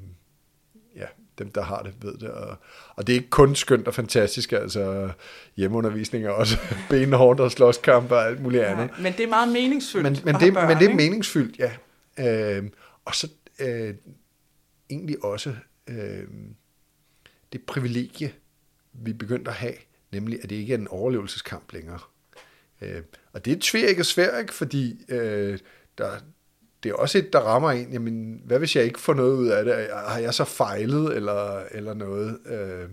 ja, 0.96 1.06
dem, 1.38 1.50
der 1.50 1.62
har 1.62 1.82
det, 1.82 1.94
ved 2.02 2.18
det. 2.18 2.30
Og, 2.30 2.56
og 2.96 3.06
det 3.06 3.12
er 3.12 3.16
ikke 3.16 3.30
kun 3.30 3.54
skønt 3.54 3.88
og 3.88 3.94
fantastisk, 3.94 4.52
altså 4.52 5.10
hjemmeundervisning 5.56 6.24
er 6.24 6.30
også 6.30 6.58
benhårdt 6.90 7.40
og 7.40 7.52
slåskamp 7.52 8.10
og 8.10 8.26
alt 8.26 8.40
muligt 8.40 8.62
andet. 8.62 8.90
Ja, 8.96 9.02
men 9.02 9.12
det 9.12 9.20
er 9.20 9.28
meget 9.28 9.52
meningsfyldt 9.52 10.02
Men, 10.04 10.18
men, 10.24 10.34
det, 10.34 10.54
børn, 10.54 10.68
men 10.68 10.78
det 10.78 10.90
er 10.90 10.94
meningsfyldt, 10.94 11.58
ja. 11.58 11.72
Øh, 12.18 12.64
og 13.04 13.14
så 13.14 13.28
øh, 13.58 13.94
egentlig 14.90 15.24
også 15.24 15.54
øh, 15.88 16.24
det 17.52 17.62
privilegie, 17.62 18.32
vi 18.92 19.12
begyndte 19.12 19.50
at 19.50 19.56
have, 19.56 19.74
nemlig 20.12 20.38
at 20.42 20.50
det 20.50 20.56
ikke 20.56 20.74
er 20.74 20.78
en 20.78 20.88
overlevelseskamp 20.88 21.72
længere. 21.72 21.98
Øh, 22.80 23.02
og 23.32 23.44
det 23.44 23.52
er 23.52 23.56
tvær 23.60 23.86
ikke 23.86 24.04
svært, 24.04 24.40
ikke? 24.40 24.54
fordi 24.54 25.04
øh, 25.08 25.58
der, 25.98 26.10
det 26.82 26.90
er 26.90 26.94
også 26.94 27.18
et, 27.18 27.32
der 27.32 27.38
rammer 27.38 27.70
en, 27.70 27.92
jamen, 27.92 28.42
hvad 28.44 28.58
hvis 28.58 28.76
jeg 28.76 28.84
ikke 28.84 29.00
får 29.00 29.14
noget 29.14 29.36
ud 29.36 29.48
af 29.48 29.64
det? 29.64 29.88
Har 30.06 30.18
jeg 30.18 30.34
så 30.34 30.44
fejlet 30.44 31.16
eller, 31.16 31.62
eller 31.70 31.94
noget? 31.94 32.38
Øh, 32.46 32.88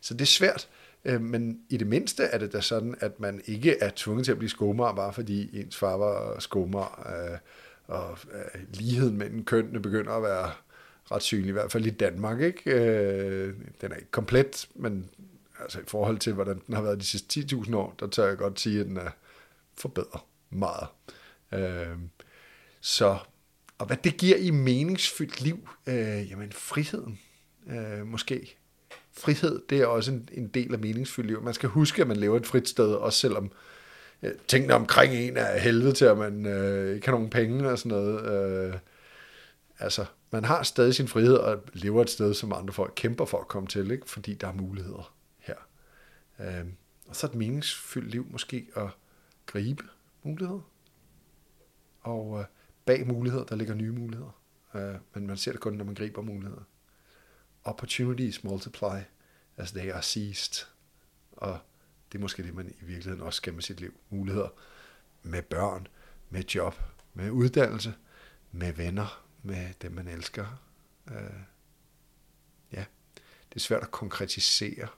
så 0.00 0.14
det 0.14 0.20
er 0.20 0.26
svært. 0.26 0.68
Øh, 1.04 1.20
men 1.20 1.60
i 1.68 1.76
det 1.76 1.86
mindste 1.86 2.22
er 2.22 2.38
det 2.38 2.52
da 2.52 2.60
sådan, 2.60 2.94
at 3.00 3.20
man 3.20 3.40
ikke 3.46 3.78
er 3.78 3.90
tvunget 3.96 4.24
til 4.24 4.32
at 4.32 4.38
blive 4.38 4.50
skomar, 4.50 4.92
bare 4.92 5.12
fordi 5.12 5.60
ens 5.60 5.76
far 5.76 5.96
var 5.96 6.40
skomar, 6.40 7.12
øh, 7.16 7.38
og 7.86 8.18
øh, 8.32 8.60
ligheden 8.70 9.16
mellem 9.18 9.44
kønnene 9.44 9.82
begynder 9.82 10.12
at 10.12 10.22
være 10.22 10.50
ret 11.12 11.22
synlig, 11.22 11.48
i 11.48 11.52
hvert 11.52 11.72
fald 11.72 11.86
i 11.86 11.90
Danmark. 11.90 12.40
Ikke? 12.40 12.70
Øh, 12.70 13.54
den 13.80 13.92
er 13.92 13.96
ikke 13.96 14.10
komplet, 14.10 14.68
men 14.74 15.10
altså 15.60 15.78
i 15.78 15.84
forhold 15.86 16.18
til, 16.18 16.32
hvordan 16.32 16.60
den 16.66 16.74
har 16.74 16.82
været 16.82 17.00
de 17.00 17.04
sidste 17.04 17.40
10.000 17.40 17.76
år, 17.76 17.94
der 18.00 18.06
tør 18.06 18.26
jeg 18.26 18.36
godt 18.36 18.60
sige, 18.60 18.80
at 18.80 18.86
den 18.86 18.96
er 18.96 19.10
forbedret 19.78 20.20
meget. 20.50 20.86
Øh, 21.52 21.96
så, 22.80 23.18
og 23.78 23.86
hvad 23.86 23.96
det 23.96 24.16
giver 24.16 24.36
i 24.36 24.50
meningsfyldt 24.50 25.40
liv, 25.40 25.68
øh, 25.86 26.30
jamen 26.30 26.52
friheden 26.52 27.20
øh, 27.70 28.06
måske. 28.06 28.58
Frihed, 29.12 29.62
det 29.70 29.78
er 29.80 29.86
også 29.86 30.12
en, 30.12 30.28
en 30.32 30.48
del 30.48 30.72
af 30.72 30.78
meningsfyldt 30.78 31.26
liv. 31.28 31.42
Man 31.42 31.54
skal 31.54 31.68
huske, 31.68 32.02
at 32.02 32.08
man 32.08 32.16
lever 32.16 32.36
et 32.36 32.46
frit 32.46 32.68
sted, 32.68 32.94
også 32.94 33.18
selvom 33.18 33.52
øh, 34.22 34.32
tingene 34.48 34.74
omkring 34.74 35.14
en 35.14 35.36
er 35.36 35.58
helvede 35.58 35.92
til, 35.92 36.04
at 36.04 36.18
man 36.18 36.46
øh, 36.46 36.94
ikke 36.94 37.06
har 37.06 37.12
nogen 37.12 37.30
penge 37.30 37.70
og 37.70 37.78
sådan 37.78 37.98
noget. 37.98 38.70
Øh, 38.70 38.74
altså, 39.78 40.04
man 40.30 40.44
har 40.44 40.62
stadig 40.62 40.94
sin 40.94 41.08
frihed 41.08 41.34
og 41.34 41.62
lever 41.72 42.02
et 42.02 42.10
sted, 42.10 42.34
som 42.34 42.52
andre 42.52 42.72
folk 42.72 42.92
kæmper 42.96 43.24
for 43.24 43.40
at 43.40 43.48
komme 43.48 43.68
til, 43.68 43.90
ikke? 43.90 44.10
fordi 44.10 44.34
der 44.34 44.48
er 44.48 44.52
muligheder 44.52 45.14
her. 45.38 45.56
Øh, 46.40 46.64
og 47.08 47.16
så 47.16 47.26
et 47.26 47.34
meningsfyldt 47.34 48.10
liv 48.10 48.26
måske 48.30 48.66
at 48.76 48.88
gribe 49.46 49.84
muligheder. 50.22 50.70
Og 52.00 52.38
øh, 52.38 52.44
bag 52.84 53.06
muligheder, 53.06 53.44
der 53.44 53.56
ligger 53.56 53.74
nye 53.74 53.92
muligheder. 53.92 54.40
Øh, 54.74 54.94
men 55.14 55.26
man 55.26 55.36
ser 55.36 55.52
det 55.52 55.60
kun, 55.60 55.72
når 55.72 55.84
man 55.84 55.94
griber 55.94 56.22
muligheder. 56.22 56.62
Opportunities 57.64 58.44
multiply 58.44 59.00
as 59.56 59.72
they 59.72 59.92
are 59.92 60.02
seized. 60.02 60.66
Og 61.32 61.58
det 62.12 62.18
er 62.18 62.22
måske 62.22 62.42
det, 62.42 62.54
man 62.54 62.68
i 62.68 62.84
virkeligheden 62.84 63.20
også 63.20 63.36
skal 63.36 63.54
med 63.54 63.62
sit 63.62 63.80
liv. 63.80 63.94
Muligheder 64.10 64.48
med 65.22 65.42
børn, 65.42 65.86
med 66.30 66.44
job, 66.44 66.74
med 67.14 67.30
uddannelse, 67.30 67.94
med 68.52 68.72
venner, 68.72 69.24
med 69.42 69.74
dem, 69.82 69.92
man 69.92 70.08
elsker. 70.08 70.62
Øh, 71.10 71.40
ja, 72.72 72.84
det 73.48 73.56
er 73.56 73.60
svært 73.60 73.82
at 73.82 73.90
konkretisere. 73.90 74.88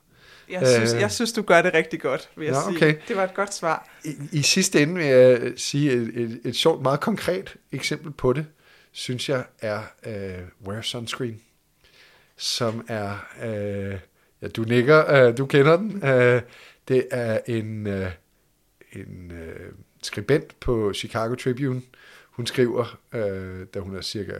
Jeg 0.48 0.66
synes, 0.66 0.94
øh, 0.94 1.00
jeg 1.00 1.10
synes, 1.12 1.32
du 1.32 1.42
gør 1.42 1.62
det 1.62 1.74
rigtig 1.74 2.00
godt, 2.00 2.30
vil 2.36 2.44
jeg 2.44 2.54
nå, 2.54 2.60
sige. 2.70 2.76
Okay. 2.76 3.00
Det 3.08 3.16
var 3.16 3.24
et 3.24 3.34
godt 3.34 3.54
svar. 3.54 3.88
I, 4.04 4.14
I 4.32 4.42
sidste 4.42 4.82
ende 4.82 4.94
vil 4.94 5.04
jeg 5.04 5.52
sige 5.56 5.92
et, 5.92 6.12
et, 6.14 6.40
et 6.44 6.56
sjovt, 6.56 6.82
meget 6.82 7.00
konkret 7.00 7.56
eksempel 7.72 8.12
på 8.12 8.32
det, 8.32 8.46
synes 8.92 9.28
jeg 9.28 9.44
er 9.60 9.82
uh, 10.06 10.68
Wear 10.68 10.82
Sunscreen, 10.82 11.40
som 12.36 12.86
er, 12.88 13.26
uh, 13.42 13.98
ja, 14.42 14.48
du 14.56 14.62
nikker, 14.62 15.28
uh, 15.28 15.36
du 15.36 15.46
kender 15.46 15.76
den, 15.76 15.94
uh, 15.94 16.40
det 16.88 17.06
er 17.10 17.38
en, 17.46 17.86
uh, 17.86 18.06
en 18.92 19.32
uh, 19.32 19.74
skribent 20.02 20.60
på 20.60 20.92
Chicago 20.92 21.34
Tribune, 21.34 21.82
hun 22.36 22.46
skriver, 22.46 22.98
øh, 23.14 23.66
da 23.74 23.80
hun 23.80 23.96
er 23.96 24.00
cirka 24.00 24.32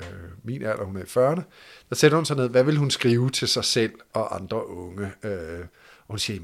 min 0.42 0.62
alder, 0.62 0.84
hun 0.84 0.96
er 0.96 1.00
i 1.00 1.04
40'erne, 1.04 1.42
der 1.88 1.94
sætter 1.94 2.18
hun 2.18 2.24
sig 2.24 2.36
ned, 2.36 2.48
hvad 2.48 2.64
vil 2.64 2.76
hun 2.76 2.90
skrive 2.90 3.30
til 3.30 3.48
sig 3.48 3.64
selv 3.64 3.92
og 4.12 4.34
andre 4.34 4.66
unge? 4.66 5.12
Øh, 5.22 5.64
og 6.08 6.12
hun 6.12 6.18
siger, 6.18 6.40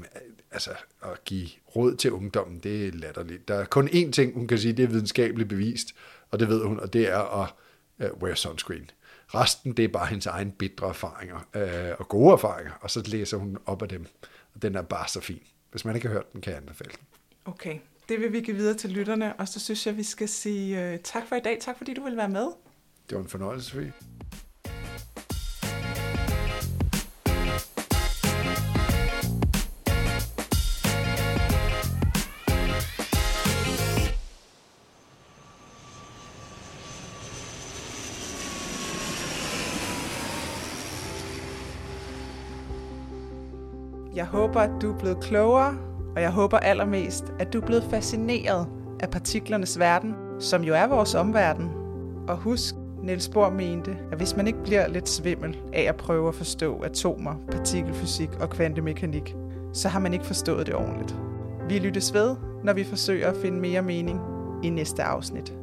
altså 0.51 0.71
at 1.01 1.23
give 1.25 1.49
råd 1.75 1.95
til 1.95 2.11
ungdommen, 2.11 2.59
det 2.59 2.87
er 2.87 2.91
latterligt. 2.91 3.47
Der 3.47 3.55
er 3.55 3.65
kun 3.65 3.87
én 3.87 4.11
ting, 4.11 4.33
hun 4.33 4.47
kan 4.47 4.57
sige, 4.57 4.73
det 4.73 4.83
er 4.83 4.87
videnskabeligt 4.87 5.49
bevist, 5.49 5.87
og 6.31 6.39
det 6.39 6.49
ved 6.49 6.63
hun, 6.63 6.79
og 6.79 6.93
det 6.93 7.09
er 7.09 7.43
at 7.43 7.53
uh, 7.99 8.21
wear 8.21 8.35
sunscreen. 8.35 8.89
Resten, 9.27 9.73
det 9.73 9.85
er 9.85 9.89
bare 9.89 10.05
hendes 10.05 10.25
egen 10.25 10.51
bitre 10.51 10.87
erfaringer 10.87 11.35
uh, 11.35 11.99
og 11.99 12.09
gode 12.09 12.33
erfaringer, 12.33 12.71
og 12.81 12.91
så 12.91 13.03
læser 13.05 13.37
hun 13.37 13.57
op 13.65 13.81
af 13.81 13.89
dem. 13.89 14.05
Og 14.55 14.61
den 14.61 14.75
er 14.75 14.81
bare 14.81 15.07
så 15.07 15.21
fin. 15.21 15.41
Hvis 15.71 15.85
man 15.85 15.95
ikke 15.95 16.07
har 16.07 16.13
hørt 16.13 16.33
den, 16.33 16.41
kan 16.41 16.51
jeg 16.51 16.61
anbefale 16.61 16.91
den. 16.91 17.05
Okay, 17.45 17.79
det 18.09 18.19
vil 18.19 18.33
vi 18.33 18.41
give 18.41 18.57
videre 18.57 18.77
til 18.77 18.89
lytterne, 18.89 19.35
og 19.35 19.47
så 19.47 19.59
synes 19.59 19.87
jeg, 19.87 19.97
vi 19.97 20.03
skal 20.03 20.29
sige 20.29 20.93
uh, 20.93 20.99
tak 20.99 21.23
for 21.29 21.35
i 21.35 21.39
dag. 21.39 21.57
Tak 21.61 21.77
fordi 21.77 21.93
du 21.93 22.03
vil 22.03 22.17
være 22.17 22.29
med. 22.29 22.47
Det 23.09 23.17
var 23.17 23.23
en 23.23 23.29
fornøjelse, 23.29 23.69
Sofie. 23.69 23.93
Håber, 44.33 44.59
at 44.59 44.71
du 44.81 44.93
er 44.93 44.97
blevet 44.97 45.19
klogere, 45.19 45.77
og 46.15 46.21
jeg 46.21 46.31
håber 46.31 46.57
allermest, 46.57 47.33
at 47.39 47.53
du 47.53 47.61
er 47.61 47.65
blevet 47.65 47.83
fascineret 47.83 48.67
af 48.99 49.09
partiklernes 49.09 49.79
verden, 49.79 50.15
som 50.39 50.63
jo 50.63 50.73
er 50.73 50.87
vores 50.87 51.15
omverden. 51.15 51.69
Og 52.27 52.37
husk, 52.37 52.75
Niels 53.03 53.29
Bohr 53.29 53.49
mente, 53.49 53.97
at 54.11 54.17
hvis 54.17 54.35
man 54.35 54.47
ikke 54.47 54.63
bliver 54.63 54.87
lidt 54.87 55.09
svimmel 55.09 55.57
af 55.73 55.81
at 55.81 55.95
prøve 55.95 56.27
at 56.27 56.35
forstå 56.35 56.81
atomer, 56.83 57.35
partikelfysik 57.51 58.29
og 58.39 58.49
kvantemekanik, 58.49 59.35
så 59.73 59.89
har 59.89 59.99
man 59.99 60.13
ikke 60.13 60.25
forstået 60.25 60.67
det 60.67 60.75
ordentligt. 60.75 61.15
Vi 61.69 61.79
lyttes 61.79 62.13
ved, 62.13 62.35
når 62.63 62.73
vi 62.73 62.83
forsøger 62.83 63.29
at 63.29 63.37
finde 63.37 63.59
mere 63.59 63.81
mening 63.81 64.19
i 64.63 64.69
næste 64.69 65.03
afsnit. 65.03 65.53